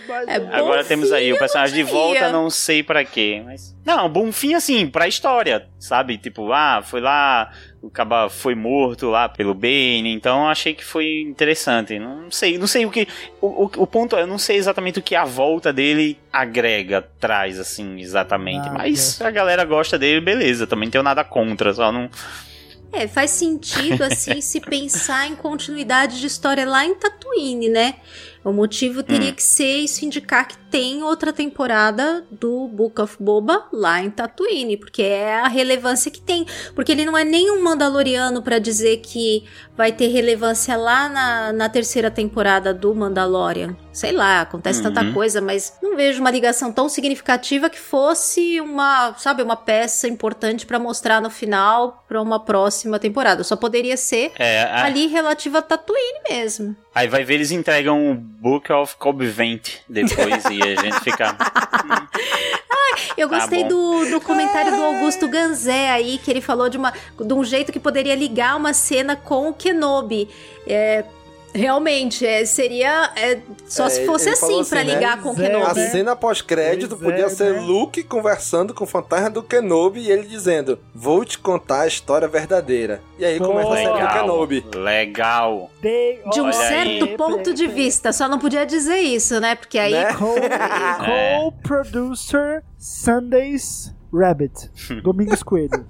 [0.09, 0.55] mais É menos.
[0.55, 3.75] Agora temos aí o personagem de volta, não sei pra quê, mas...
[3.85, 6.19] Não, bom fim assim, pra história, sabe?
[6.19, 11.21] Tipo, ah, foi lá, o Caba foi morto lá pelo Bane, então achei que foi
[11.21, 11.99] interessante.
[11.99, 13.07] Não sei, não sei o que...
[13.41, 17.03] O, o, o ponto é, eu não sei exatamente o que a volta dele agrega,
[17.21, 18.69] traz, assim, exatamente.
[18.69, 22.11] Ah, mas a galera gosta dele, beleza, também não tenho nada contra, só não...
[22.93, 27.97] É, faz sentido, assim, se pensar em continuidade de história lá em Tatooine, né?
[28.47, 29.35] O motivo teria Hum.
[29.35, 34.77] que ser isso indicar que tem outra temporada do Book of Boba lá em Tatooine,
[34.77, 36.47] porque é a relevância que tem.
[36.75, 39.45] Porque ele não é nem um Mandaloriano pra dizer que
[39.77, 43.77] vai ter relevância lá na, na terceira temporada do Mandalorian.
[43.93, 45.13] Sei lá, acontece tanta Uhum.
[45.15, 50.67] coisa, mas não vejo uma ligação tão significativa que fosse uma, sabe, uma peça importante
[50.67, 53.43] pra mostrar no final pra uma próxima temporada.
[53.45, 56.77] Só poderia ser É, a- ali relativa a Tatooine mesmo.
[56.95, 61.37] Aí vai ver, eles entregam o Book of Cobb Vente depois e a gente fica...
[63.17, 63.69] Eu Tá gostei bom.
[63.69, 67.73] do, do comentário do Augusto Ganzé aí, que ele falou de, uma, de um jeito
[67.73, 70.29] que poderia ligar uma cena com o Kenobi.
[70.67, 71.05] É,
[71.55, 74.95] realmente, é, seria é, só É, se fosse falou assim pra assim, né?
[74.95, 75.81] ligar com o Kenobi.
[75.81, 77.61] A cena pós-crédito podia é, ser né?
[77.61, 82.29] Luke conversando com o fantasma do Kenobi e ele dizendo: Vou te contar a história
[82.29, 83.01] verdadeira.
[83.19, 84.65] E aí começa a série do Kenobi.
[84.75, 85.71] legal.
[85.83, 87.17] De um Olha certo aí.
[87.17, 89.55] ponto de vista, só não podia dizer isso, né?
[89.55, 90.13] Porque aí Né?
[90.19, 90.35] Co-
[91.07, 91.39] É.
[91.39, 94.71] Co-producer Sundays Rabbit.
[95.03, 95.81] Domingos Coelhos.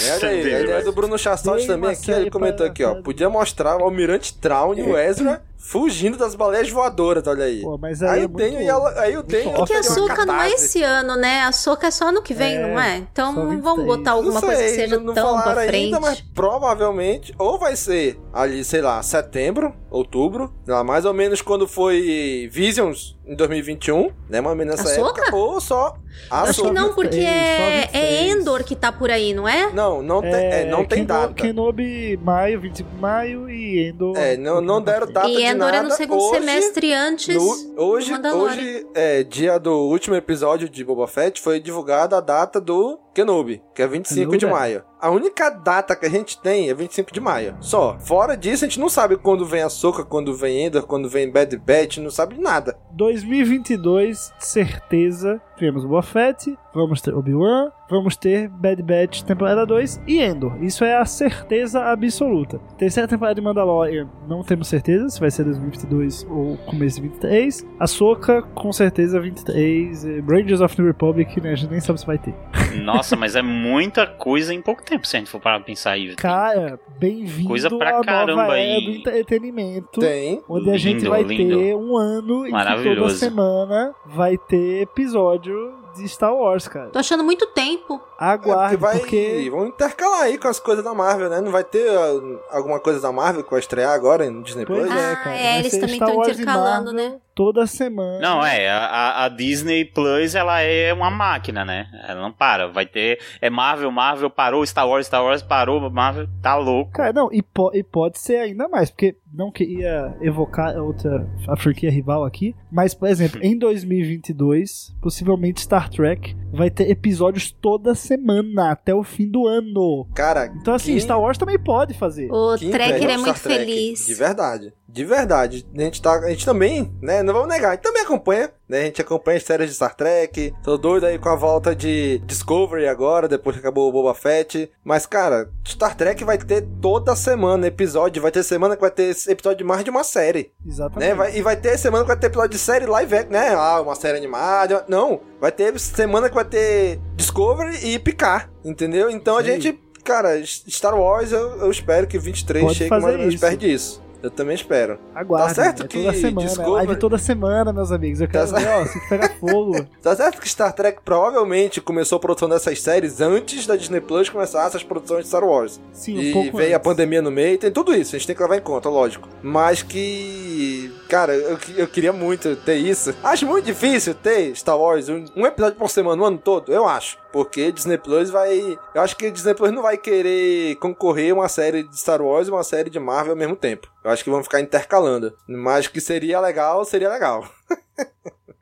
[0.00, 2.96] É, olha aí, a ideia do Bruno Chassotti também aqui, ele comentou aqui, ó.
[3.02, 7.62] Podia mostrar o Almirante Traun e o Ezra fugindo das baleias voadoras, olha aí.
[7.62, 9.50] Pô, mas aí, Aí é eu tenho, muito- e ela- aí eu tenho.
[9.62, 11.40] É que a Soca não é esse ano, né?
[11.42, 12.98] A Soca é só ano que vem, É, não é?
[12.98, 13.64] Então não 23.
[13.64, 15.74] vamos botar alguma não sei, coisa que seja não tão falaram pra frente.
[15.86, 21.14] ainda, mas provavelmente ou vai ser ali, sei lá, setembro, outubro, sei lá, mais ou
[21.14, 25.22] menos quando foi Visions em 2021, né, mais ou menos nessa Ahsoka?
[25.22, 25.96] época, ou só
[26.30, 26.72] a Acho que Ahsoka.
[26.72, 28.36] não, porque 23, é, é 23.
[28.36, 29.72] Endor que tá por aí, não é?
[29.72, 31.34] Não, não tem, é, não tem Keno- data.
[31.34, 34.16] Kenobi, maio, 25 de maio e Endor.
[34.16, 35.76] É, não, não deram data E de Nada.
[35.76, 40.84] é no segundo Hoje- semestre antes No- hoje, hoje é dia do último episódio de
[40.84, 44.58] Boba Fett, foi divulgada a data do Kenobi, que é 25 de Kenobi.
[44.60, 44.82] maio.
[45.00, 47.56] A única data que a gente tem é 25 de maio.
[47.60, 47.98] Só.
[48.00, 51.30] Fora disso, a gente não sabe quando vem a Soca, quando vem Endor, quando vem
[51.30, 52.74] Bad Batch, não sabe de nada.
[52.92, 60.20] 2022, certeza, tivemos Boba Fett, vamos ter Obi-Wan, vamos ter Bad Batch temporada 2 e
[60.22, 60.56] Endor.
[60.62, 62.58] Isso é a certeza absoluta.
[62.78, 67.66] Terceira temporada de Mandalorian, não temos certeza se vai ser 2022 ou começo de 23.
[67.78, 70.04] Ahsoka, com certeza 23.
[70.04, 72.34] eh, Rangers of the Republic, né, a gente nem sabe se vai ter.
[72.82, 75.92] Nossa, mas é muita coisa em pouco tempo, se a gente for parar pra pensar
[75.92, 76.14] aí.
[76.16, 78.84] Cara, bem-vindo Coisa pra à caramba nova aí.
[78.84, 80.00] do entretenimento.
[80.00, 80.42] Tem.
[80.48, 81.58] Onde a gente Lindo, vai lindo.
[81.58, 86.90] ter um ano que toda semana vai ter episódio de Star Wars, cara.
[86.90, 88.00] Tô achando muito tempo.
[88.18, 91.40] Aguarde, É, vai, porque Vão intercalar aí com as coisas da Marvel, né?
[91.40, 94.86] Não vai ter ah, alguma coisa da Marvel que vai estrear agora no Disney Pois
[94.86, 94.90] Plus?
[95.00, 97.16] é, ah, cara, é, eles também estão intercalando, né?
[97.34, 98.20] toda semana.
[98.20, 101.86] Não, é, a- a, a Disney Plus, ela é uma máquina, né?
[102.06, 106.28] Ela não para, vai ter, é Marvel, Marvel parou, Star Wars, Star Wars parou, Marvel
[106.40, 106.92] tá louco.
[106.92, 111.56] Cara, não, e, po- e pode ser ainda mais, porque não queria evocar outra a
[111.56, 117.94] franquia rival aqui, mas por exemplo, em 2022, possivelmente Star Trek vai ter episódios toda
[117.94, 120.06] semana até o fim do ano.
[120.14, 122.30] Cara, então assim, que- Star Wars também pode fazer.
[122.30, 124.06] O inveja é muito Trek, feliz.
[124.06, 124.72] De verdade.
[124.94, 125.66] De verdade.
[125.76, 127.20] A gente, tá, a gente também, né?
[127.20, 128.82] Não vamos negar, a gente também acompanha, né?
[128.82, 130.54] A gente acompanha as séries de Star Trek.
[130.62, 134.70] Tô doido aí com a volta de Discovery agora, depois que acabou o Boba Fett.
[134.84, 138.22] Mas, cara, Star Trek vai ter toda semana episódio.
[138.22, 140.52] Vai ter semana que vai ter episódio de mais de uma série.
[140.64, 141.08] Exatamente.
[141.08, 141.14] Né?
[141.16, 143.52] Vai- e vai ter semana que vai ter episódio de série live action, né?
[143.52, 144.84] Ah, uma série animada.
[144.86, 149.10] Não, vai ter semana que vai ter Discovery e Picard, entendeu?
[149.10, 149.60] Então a Isso aí.
[149.60, 153.56] gente, cara, Star Wars eu, eu espero que 23 Pode chegue mais ou menos perto
[153.58, 154.03] disso.
[154.24, 154.98] Eu também espero.
[155.14, 158.20] Tá certo é que toda semana, Discovery- live toda semana, meus amigos.
[158.22, 159.86] Eu quero Tá ver, ó, se pega fogo.
[160.00, 164.30] Tá certo que Star Trek provavelmente começou a produção dessas séries antes da Disney Plus
[164.30, 165.78] começar essas produções de Star Wars.
[165.92, 166.84] Sim, um e pouco veio a antes.
[166.90, 169.28] pandemia no meio, tem tudo isso, a gente tem que levar em conta, lógico.
[169.42, 170.90] Mas que.
[171.08, 173.14] Cara, eu, eu queria muito ter isso.
[173.22, 176.86] Acho muito difícil ter Star Wars um, um episódio por semana o ano todo, eu
[176.88, 177.18] acho.
[177.34, 178.78] Porque Disney Plus vai.
[178.94, 182.50] Eu acho que Disney Plus não vai querer concorrer uma série de Star Wars e
[182.52, 183.90] uma série de Marvel ao mesmo tempo.
[184.04, 185.36] Eu acho que vão ficar intercalando.
[185.48, 187.44] Mas que seria legal, seria legal.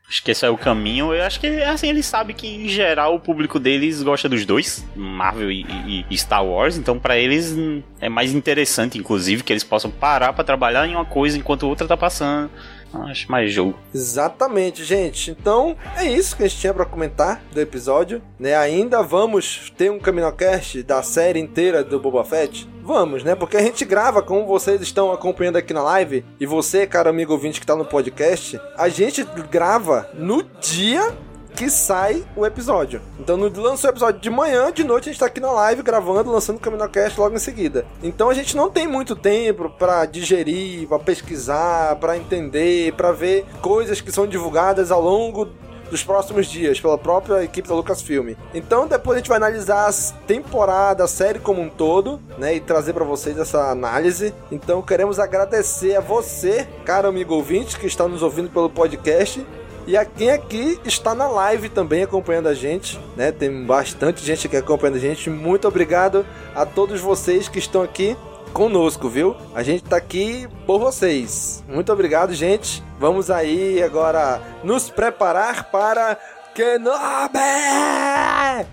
[0.09, 1.15] Acho que esse é o caminho.
[1.15, 4.85] Eu acho que assim eles sabem que em geral o público deles gosta dos dois,
[4.95, 6.77] Marvel e, e- Star Wars.
[6.77, 10.95] Então pra eles hum, é mais interessante, inclusive, que eles possam parar pra trabalhar em
[10.95, 12.51] uma coisa enquanto outra tá passando.
[12.95, 13.75] Acho mais jogo.
[13.95, 15.31] Exatamente, gente.
[15.31, 18.55] Então, é isso que a gente tinha pra comentar do episódio, né?
[18.57, 22.69] Ainda vamos ter um Caminocast da série inteira do Boba Fett?
[22.83, 23.35] Vamos, né?
[23.35, 27.33] Porque a gente grava, como vocês estão acompanhando aqui na live, e você, cara amigo
[27.33, 31.13] ouvinte que tá no podcast, a gente grava no dia
[31.55, 33.01] que sai o episódio.
[33.19, 36.31] Então, no o episódio de manhã, de noite a gente tá aqui na live gravando,
[36.31, 37.87] lançando o Caminocast logo em seguida.
[38.03, 43.45] Então a gente não tem muito tempo pra digerir, pra pesquisar, pra entender, pra ver
[43.61, 45.49] coisas que são divulgadas ao longo
[45.93, 48.35] dos próximos dias pela própria equipe da Lucasfilm.
[48.55, 49.93] Então depois a gente vai analisar a
[50.27, 54.33] temporada, a série como um todo, né, e trazer pra vocês essa análise.
[54.51, 59.47] Então queremos agradecer a você, caro amigo ouvinte, que está nos ouvindo pelo podcast.
[59.87, 63.33] E a quem aqui está na live também acompanhando a gente, né?
[63.33, 65.29] Tem bastante gente aqui acompanhando a gente.
[65.29, 68.17] Muito obrigado a todos vocês que estão aqui
[68.53, 69.35] conosco, viu?
[69.55, 71.65] A gente tá aqui por vocês.
[71.67, 72.83] Muito obrigado, gente.
[72.99, 76.17] Vamos aí agora nos preparar para
[76.55, 77.39] Kenobi!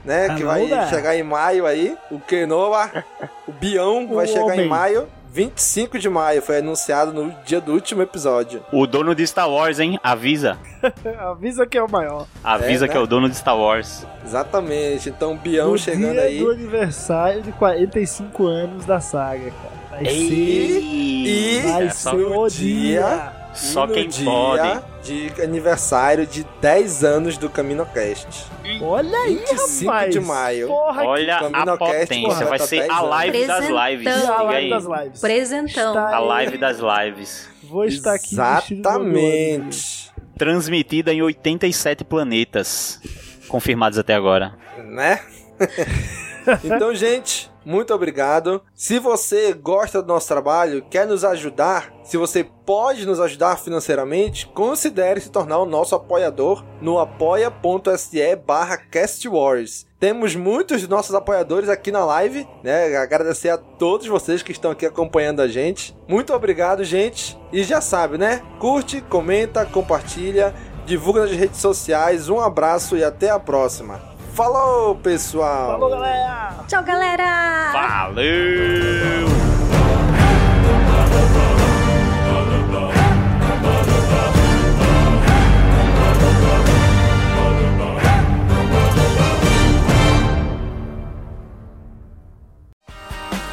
[0.06, 0.36] Né?
[0.36, 1.98] Que vai chegar em maio aí.
[2.12, 3.04] O Kenobi,
[3.48, 4.68] o Bião vai O chegar em homem.
[4.68, 5.08] maio.
[5.32, 8.64] 25 de maio, foi anunciado no dia do último episódio.
[8.74, 10.00] O dono de Star Wars, hein?
[10.04, 10.58] Avisa.
[11.20, 12.26] Avisa que é o maior.
[12.44, 12.92] Avisa É, né?
[12.92, 14.06] que é o dono de Star Wars.
[14.26, 15.10] Exatamente.
[15.10, 16.40] Então, Bião no chegando dia aí.
[16.40, 19.80] do aniversário de 45 anos da saga, cara.
[19.92, 20.12] Vai ser...
[20.12, 23.34] E Vai é só ser o dia- dia.
[23.54, 24.82] Só e no quem dia pode.
[25.04, 28.46] de aniversário de 10 anos do CaminoCast.
[28.82, 30.12] Olha aí, 25 rapaz.
[30.14, 30.68] de maio.
[30.68, 32.22] Porra, Olha a potência.
[32.22, 34.08] porra, Vai ser 10 a live das lives.
[34.08, 34.70] A Liga live aí.
[34.70, 35.22] das lives.
[35.22, 35.90] Presentão.
[35.90, 37.50] Está- A live das lives.
[37.64, 38.34] Vou estar aqui.
[38.36, 40.12] Exatamente.
[40.38, 43.00] Transmitida em 87 planetas.
[43.48, 44.54] Confirmados até agora.
[44.78, 45.20] Né?
[46.64, 48.62] então, gente, muito obrigado.
[48.74, 54.48] Se você gosta do nosso trabalho, quer nos ajudar, se você pode nos ajudar financeiramente,
[54.48, 59.86] considere se tornar o nosso apoiador no apoia.se barra castwars.
[60.00, 62.96] Temos muitos nossos apoiadores aqui na live, né?
[62.96, 65.96] Agradecer a todos vocês que estão aqui acompanhando a gente.
[66.08, 67.38] Muito obrigado, gente.
[67.52, 68.42] E já sabe, né?
[68.60, 70.56] Curte, comenta, compartilha,
[70.86, 72.30] divulga nas redes sociais.
[72.30, 74.09] Um abraço e até a próxima.
[74.40, 75.74] Falou, pessoal!
[75.74, 76.64] Falou, galera!
[76.66, 77.72] Tchau, galera!
[77.74, 79.28] Valeu!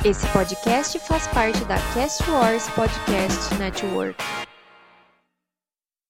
[0.04, 4.22] Esse podcast faz parte da Cast Wars Podcast Network.